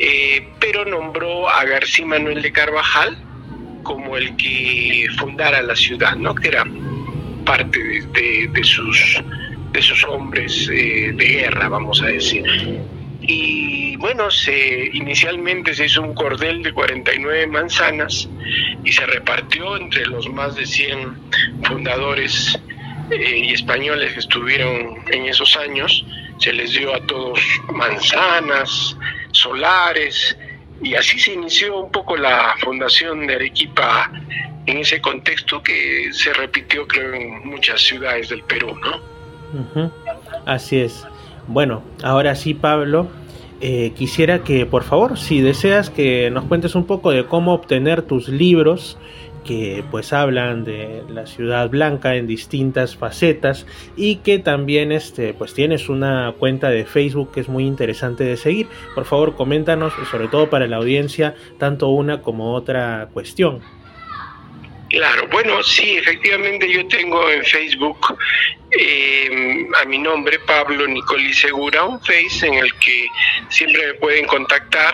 eh, 0.00 0.48
pero 0.58 0.84
nombró 0.84 1.48
a 1.48 1.64
García 1.64 2.06
Manuel 2.06 2.40
de 2.42 2.52
Carvajal 2.52 3.18
como 3.82 4.16
el 4.16 4.36
que 4.36 5.06
fundara 5.18 5.62
la 5.62 5.76
ciudad, 5.76 6.16
¿no? 6.16 6.34
que 6.34 6.48
era 6.48 6.64
parte 7.44 7.78
de, 7.80 8.64
sus, 8.64 9.22
de 9.72 9.82
sus 9.82 10.04
hombres 10.04 10.68
eh, 10.72 11.12
de 11.14 11.24
guerra, 11.26 11.68
vamos 11.68 12.00
a 12.02 12.06
decir 12.06 12.44
y 13.22 13.96
bueno, 13.96 14.30
se, 14.30 14.90
inicialmente 14.92 15.74
se 15.74 15.86
hizo 15.86 16.02
un 16.02 16.14
cordel 16.14 16.62
de 16.62 16.72
49 16.72 17.46
manzanas 17.48 18.28
y 18.84 18.92
se 18.92 19.04
repartió 19.06 19.76
entre 19.76 20.06
los 20.06 20.28
más 20.28 20.56
de 20.56 20.66
100 20.66 21.16
fundadores 21.64 22.58
eh, 23.10 23.38
y 23.44 23.52
españoles 23.52 24.14
que 24.14 24.20
estuvieron 24.20 24.98
en 25.10 25.26
esos 25.26 25.56
años. 25.56 26.04
Se 26.38 26.52
les 26.52 26.72
dio 26.72 26.94
a 26.94 27.00
todos 27.06 27.40
manzanas, 27.72 28.96
solares, 29.32 30.36
y 30.82 30.94
así 30.94 31.18
se 31.18 31.34
inició 31.34 31.78
un 31.78 31.92
poco 31.92 32.16
la 32.16 32.54
fundación 32.60 33.26
de 33.26 33.34
Arequipa 33.34 34.10
en 34.66 34.78
ese 34.78 35.00
contexto 35.00 35.62
que 35.62 36.10
se 36.12 36.32
repitió 36.32 36.86
creo 36.86 37.14
en 37.14 37.46
muchas 37.48 37.82
ciudades 37.82 38.30
del 38.30 38.42
Perú, 38.44 38.74
¿no? 38.80 39.90
Así 40.46 40.80
es. 40.80 41.04
Bueno, 41.46 41.82
ahora 42.02 42.34
sí, 42.34 42.54
Pablo, 42.54 43.08
eh, 43.60 43.92
quisiera 43.96 44.42
que, 44.42 44.64
por 44.66 44.84
favor, 44.84 45.18
si 45.18 45.40
deseas 45.40 45.90
que 45.90 46.30
nos 46.30 46.44
cuentes 46.44 46.74
un 46.74 46.84
poco 46.84 47.10
de 47.10 47.26
cómo 47.26 47.52
obtener 47.52 48.02
tus 48.02 48.28
libros 48.28 48.96
que 49.44 49.84
pues 49.90 50.12
hablan 50.12 50.64
de 50.64 51.02
la 51.08 51.26
ciudad 51.26 51.68
blanca 51.70 52.16
en 52.16 52.26
distintas 52.26 52.96
facetas 52.96 53.66
y 53.96 54.16
que 54.16 54.38
también 54.38 54.92
este 54.92 55.34
pues 55.34 55.54
tienes 55.54 55.88
una 55.88 56.34
cuenta 56.38 56.68
de 56.68 56.84
Facebook 56.84 57.32
que 57.32 57.40
es 57.40 57.48
muy 57.48 57.66
interesante 57.66 58.24
de 58.24 58.36
seguir. 58.36 58.68
Por 58.94 59.04
favor, 59.04 59.34
coméntanos 59.36 59.92
sobre 60.10 60.28
todo 60.28 60.50
para 60.50 60.66
la 60.66 60.76
audiencia 60.76 61.34
tanto 61.58 61.88
una 61.88 62.22
como 62.22 62.54
otra 62.54 63.08
cuestión. 63.12 63.60
Claro, 64.90 65.28
bueno, 65.28 65.62
sí, 65.62 65.96
efectivamente 65.96 66.68
yo 66.68 66.86
tengo 66.88 67.30
en 67.30 67.44
Facebook 67.44 68.18
eh, 68.72 69.68
a 69.80 69.84
mi 69.84 69.98
nombre, 69.98 70.40
Pablo 70.40 70.84
Nicoli 70.88 71.32
Segura, 71.32 71.84
un 71.84 72.00
Face 72.00 72.44
en 72.44 72.54
el 72.54 72.74
que 72.74 73.06
siempre 73.50 73.86
me 73.86 73.94
pueden 73.94 74.26
contactar, 74.26 74.92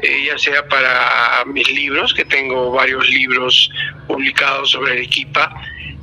eh, 0.00 0.26
ya 0.26 0.38
sea 0.38 0.66
para 0.68 1.44
mis 1.46 1.68
libros, 1.68 2.14
que 2.14 2.24
tengo 2.24 2.70
varios 2.70 3.08
libros 3.08 3.70
publicados 4.06 4.70
sobre 4.70 4.92
Arequipa, 4.92 5.52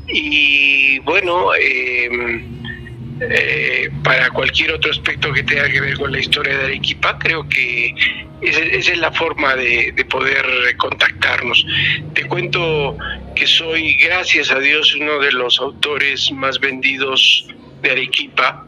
y 0.08 1.00
bueno, 1.00 1.56
eh, 1.58 2.10
eh, 3.30 3.90
para 4.04 4.30
cualquier 4.32 4.72
otro 4.72 4.92
aspecto 4.92 5.32
que 5.32 5.44
tenga 5.44 5.70
que 5.70 5.80
ver 5.80 5.98
con 5.98 6.12
la 6.12 6.20
historia 6.20 6.58
de 6.58 6.66
Arequipa, 6.66 7.18
creo 7.20 7.48
que 7.48 7.94
esa, 8.42 8.62
es 8.62 8.98
la 8.98 9.12
forma 9.12 9.56
de, 9.56 9.92
de, 9.96 10.06
poder 10.06 10.46
contactarnos. 10.78 11.66
Te 12.14 12.26
cuento 12.26 12.98
que 13.36 13.46
soy, 13.46 13.96
gracias 13.98 14.52
a 14.52 14.60
Dios, 14.60 14.96
uno 14.96 15.20
de 15.20 15.32
los 15.32 15.60
autores 15.60 16.32
más 16.32 16.60
vendidos 16.60 17.48
de 17.82 17.92
Arequipa 17.92 18.66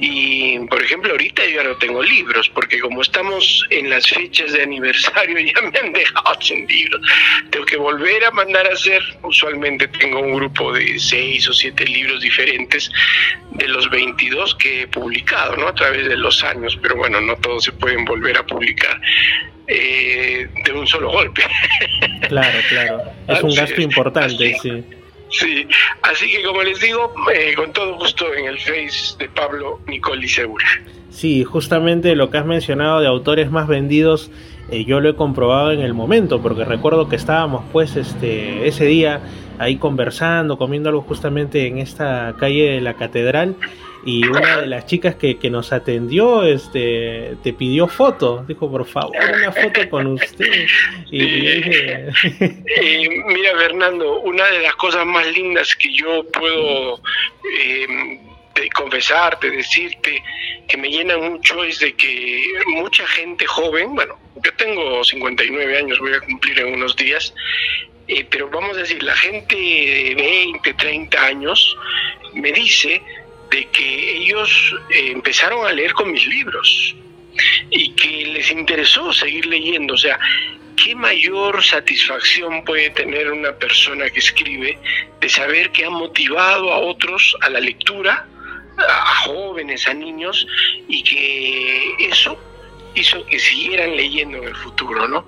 y, 0.00 0.58
por 0.66 0.82
ejemplo, 0.82 1.10
ahorita 1.12 1.44
yo 1.46 1.62
ya 1.62 1.64
no 1.64 1.76
tengo 1.76 2.02
libros, 2.02 2.48
porque 2.50 2.78
como 2.78 3.02
estamos 3.02 3.66
en 3.70 3.90
las 3.90 4.06
fechas 4.06 4.52
de 4.52 4.62
aniversario, 4.62 5.38
ya 5.54 5.60
me 5.62 5.78
han 5.78 5.92
dejado 5.92 6.40
sin 6.40 6.66
libros. 6.66 7.00
Tengo 7.50 7.66
que 7.66 7.76
volver 7.76 8.24
a 8.24 8.30
mandar 8.30 8.66
a 8.66 8.74
hacer. 8.74 9.02
Usualmente 9.22 9.88
tengo 9.88 10.20
un 10.20 10.34
grupo 10.34 10.72
de 10.72 10.98
seis 10.98 11.48
o 11.48 11.52
siete 11.52 11.84
libros 11.84 12.20
diferentes 12.20 12.90
de 13.52 13.68
los 13.68 13.90
22 13.90 14.54
que 14.56 14.82
he 14.82 14.86
publicado, 14.86 15.56
¿no? 15.56 15.68
A 15.68 15.74
través 15.74 16.08
de 16.08 16.16
los 16.16 16.42
años, 16.44 16.78
pero 16.80 16.96
bueno, 16.96 17.20
no 17.20 17.36
todos 17.36 17.64
se 17.64 17.72
pueden 17.72 18.04
volver 18.04 18.36
a 18.36 18.46
publicar. 18.46 19.00
eh, 19.68 20.48
de 20.64 20.72
un 20.72 20.86
solo 20.86 21.10
golpe. 21.10 21.42
Claro, 22.28 22.58
claro. 22.68 23.02
Es 23.28 23.42
un 23.42 23.54
gasto 23.54 23.80
importante, 23.80 24.56
sí. 24.62 24.84
Sí, 25.30 25.66
así 26.02 26.30
que 26.30 26.42
como 26.42 26.62
les 26.62 26.80
digo, 26.80 27.12
eh, 27.34 27.54
con 27.54 27.72
todo 27.72 27.96
gusto 27.96 28.32
en 28.34 28.46
el 28.46 28.58
Face 28.58 29.16
de 29.18 29.28
Pablo 29.28 29.80
Nicoli 29.86 30.28
Segura. 30.28 30.66
Sí, 31.10 31.44
justamente 31.44 32.14
lo 32.16 32.30
que 32.30 32.38
has 32.38 32.46
mencionado 32.46 33.00
de 33.00 33.06
autores 33.06 33.50
más 33.50 33.66
vendidos, 33.66 34.30
eh, 34.70 34.84
yo 34.84 35.00
lo 35.00 35.10
he 35.10 35.16
comprobado 35.16 35.72
en 35.72 35.80
el 35.80 35.94
momento, 35.94 36.40
porque 36.40 36.64
recuerdo 36.64 37.08
que 37.08 37.16
estábamos 37.16 37.64
pues 37.72 37.96
este 37.96 38.66
ese 38.68 38.86
día 38.86 39.20
ahí 39.58 39.76
conversando, 39.76 40.56
comiendo 40.56 40.88
algo 40.88 41.02
justamente 41.02 41.66
en 41.66 41.78
esta 41.78 42.34
calle 42.38 42.70
de 42.70 42.80
la 42.80 42.94
catedral 42.94 43.56
y 44.04 44.26
una 44.26 44.60
de 44.60 44.66
las 44.66 44.86
chicas 44.86 45.16
que, 45.16 45.38
que, 45.38 45.50
nos 45.50 45.72
atendió 45.72 46.44
este 46.44 47.36
te 47.42 47.52
pidió 47.52 47.88
foto. 47.88 48.44
Dijo 48.46 48.70
por 48.70 48.86
favor 48.86 49.16
una 49.16 49.52
foto 49.52 49.88
con 49.90 50.06
usted 50.06 50.66
y, 51.10 51.18
dije... 51.18 52.10
mira 53.26 53.58
Fernando 53.58 54.20
una 54.20 54.46
de 54.46 54.60
las 54.60 54.74
cosas 54.76 55.04
más 55.04 55.26
lindas 55.32 55.74
que 55.74 55.92
yo 55.92 56.24
puedo 56.32 57.00
eh, 57.60 58.20
confesarte 58.74 59.50
decirte 59.50 60.22
que 60.66 60.76
me 60.76 60.88
llena 60.88 61.16
mucho 61.16 61.64
es 61.64 61.78
de 61.78 61.92
que 61.94 62.42
mucha 62.66 63.06
gente 63.06 63.46
joven 63.46 63.94
bueno 63.94 64.18
yo 64.42 64.52
tengo 64.54 65.04
59 65.04 65.78
años 65.78 65.98
voy 66.00 66.14
a 66.14 66.20
cumplir 66.20 66.58
en 66.60 66.74
unos 66.74 66.96
días 66.96 67.34
eh, 68.08 68.26
pero 68.28 68.48
vamos 68.48 68.76
a 68.76 68.80
decir 68.80 69.02
la 69.02 69.16
gente 69.16 69.54
de 69.54 70.14
20 70.16 70.74
30 70.74 71.24
años 71.24 71.76
me 72.34 72.52
dice 72.52 73.02
de 73.50 73.66
que 73.66 74.16
ellos 74.16 74.74
eh, 74.90 75.10
empezaron 75.12 75.66
a 75.66 75.72
leer 75.72 75.92
con 75.92 76.12
mis 76.12 76.26
libros 76.26 76.94
y 77.70 77.90
que 77.92 78.26
les 78.26 78.50
interesó 78.50 79.12
seguir 79.12 79.46
leyendo. 79.46 79.94
O 79.94 79.96
sea, 79.96 80.18
¿qué 80.76 80.94
mayor 80.94 81.62
satisfacción 81.62 82.64
puede 82.64 82.90
tener 82.90 83.30
una 83.30 83.52
persona 83.52 84.10
que 84.10 84.18
escribe 84.18 84.78
de 85.20 85.28
saber 85.28 85.70
que 85.72 85.84
ha 85.84 85.90
motivado 85.90 86.72
a 86.72 86.78
otros 86.78 87.36
a 87.40 87.50
la 87.50 87.60
lectura, 87.60 88.26
a 88.78 89.14
jóvenes, 89.24 89.86
a 89.88 89.94
niños, 89.94 90.46
y 90.88 91.02
que 91.02 91.94
eso 91.98 92.38
hizo 92.94 93.24
que 93.26 93.38
siguieran 93.38 93.96
leyendo 93.96 94.38
en 94.38 94.44
el 94.44 94.56
futuro, 94.56 95.08
¿no? 95.08 95.26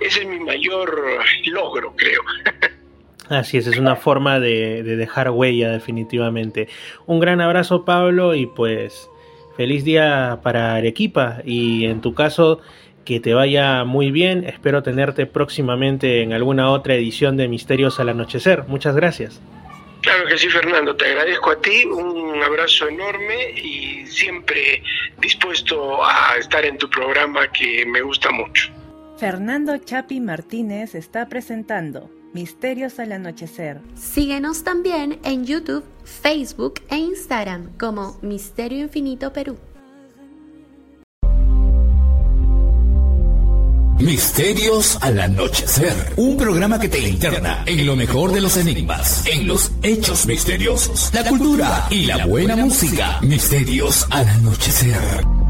Ese 0.00 0.20
es 0.20 0.26
mi 0.26 0.40
mayor 0.40 1.24
logro, 1.46 1.94
creo. 1.96 2.22
Así 3.30 3.58
es, 3.58 3.68
es 3.68 3.78
una 3.78 3.94
forma 3.94 4.40
de, 4.40 4.82
dejar 4.82 5.30
huella 5.30 5.70
definitivamente. 5.70 6.68
Un 7.06 7.20
gran 7.20 7.40
abrazo 7.40 7.84
Pablo 7.84 8.34
y 8.34 8.46
pues 8.46 9.08
feliz 9.56 9.84
día 9.84 10.40
para 10.42 10.74
Arequipa 10.74 11.38
y 11.44 11.84
en 11.84 12.00
tu 12.00 12.12
caso 12.12 12.60
que 13.04 13.20
te 13.20 13.32
vaya 13.32 13.84
muy 13.84 14.10
bien. 14.10 14.42
Espero 14.42 14.82
tenerte 14.82 15.26
próximamente 15.26 16.22
en 16.22 16.32
alguna 16.32 16.70
otra 16.70 16.94
edición 16.94 17.36
de 17.36 17.46
Misterios 17.46 18.00
al 18.00 18.08
Anochecer. 18.08 18.64
Muchas 18.66 18.96
gracias. 18.96 19.40
Claro 20.02 20.26
que 20.26 20.36
sí, 20.36 20.48
Fernando. 20.48 20.96
Te 20.96 21.06
agradezco 21.06 21.50
a 21.50 21.60
ti. 21.60 21.84
Un 21.84 22.42
abrazo 22.42 22.88
enorme 22.88 23.52
y 23.52 24.06
siempre 24.06 24.82
dispuesto 25.20 26.04
a 26.04 26.34
estar 26.36 26.64
en 26.64 26.78
tu 26.78 26.90
programa 26.90 27.46
que 27.52 27.86
me 27.86 28.02
gusta 28.02 28.32
mucho. 28.32 28.72
Fernando 29.18 29.78
Chapi 29.78 30.18
Martínez 30.18 30.96
está 30.96 31.28
presentando 31.28 32.10
Misterios 32.32 33.00
al 33.00 33.12
Anochecer. 33.12 33.80
Síguenos 33.96 34.62
también 34.62 35.18
en 35.24 35.44
YouTube, 35.44 35.84
Facebook 36.04 36.74
e 36.88 36.96
Instagram 36.96 37.76
como 37.76 38.18
Misterio 38.22 38.78
Infinito 38.78 39.32
Perú. 39.32 39.58
Misterios 43.98 44.96
al 45.02 45.20
Anochecer. 45.20 46.14
Un 46.16 46.36
programa 46.36 46.78
que 46.78 46.88
te 46.88 47.00
interna 47.00 47.64
en 47.66 47.84
lo 47.84 47.96
mejor 47.96 48.32
de 48.32 48.40
los 48.40 48.56
enigmas, 48.56 49.26
en 49.26 49.46
los 49.46 49.72
hechos 49.82 50.26
misteriosos, 50.26 51.12
la 51.12 51.24
cultura 51.24 51.86
y 51.90 52.06
la 52.06 52.26
buena 52.26 52.56
música. 52.56 53.18
Misterios 53.20 54.06
al 54.10 54.26
Anochecer. 54.28 55.49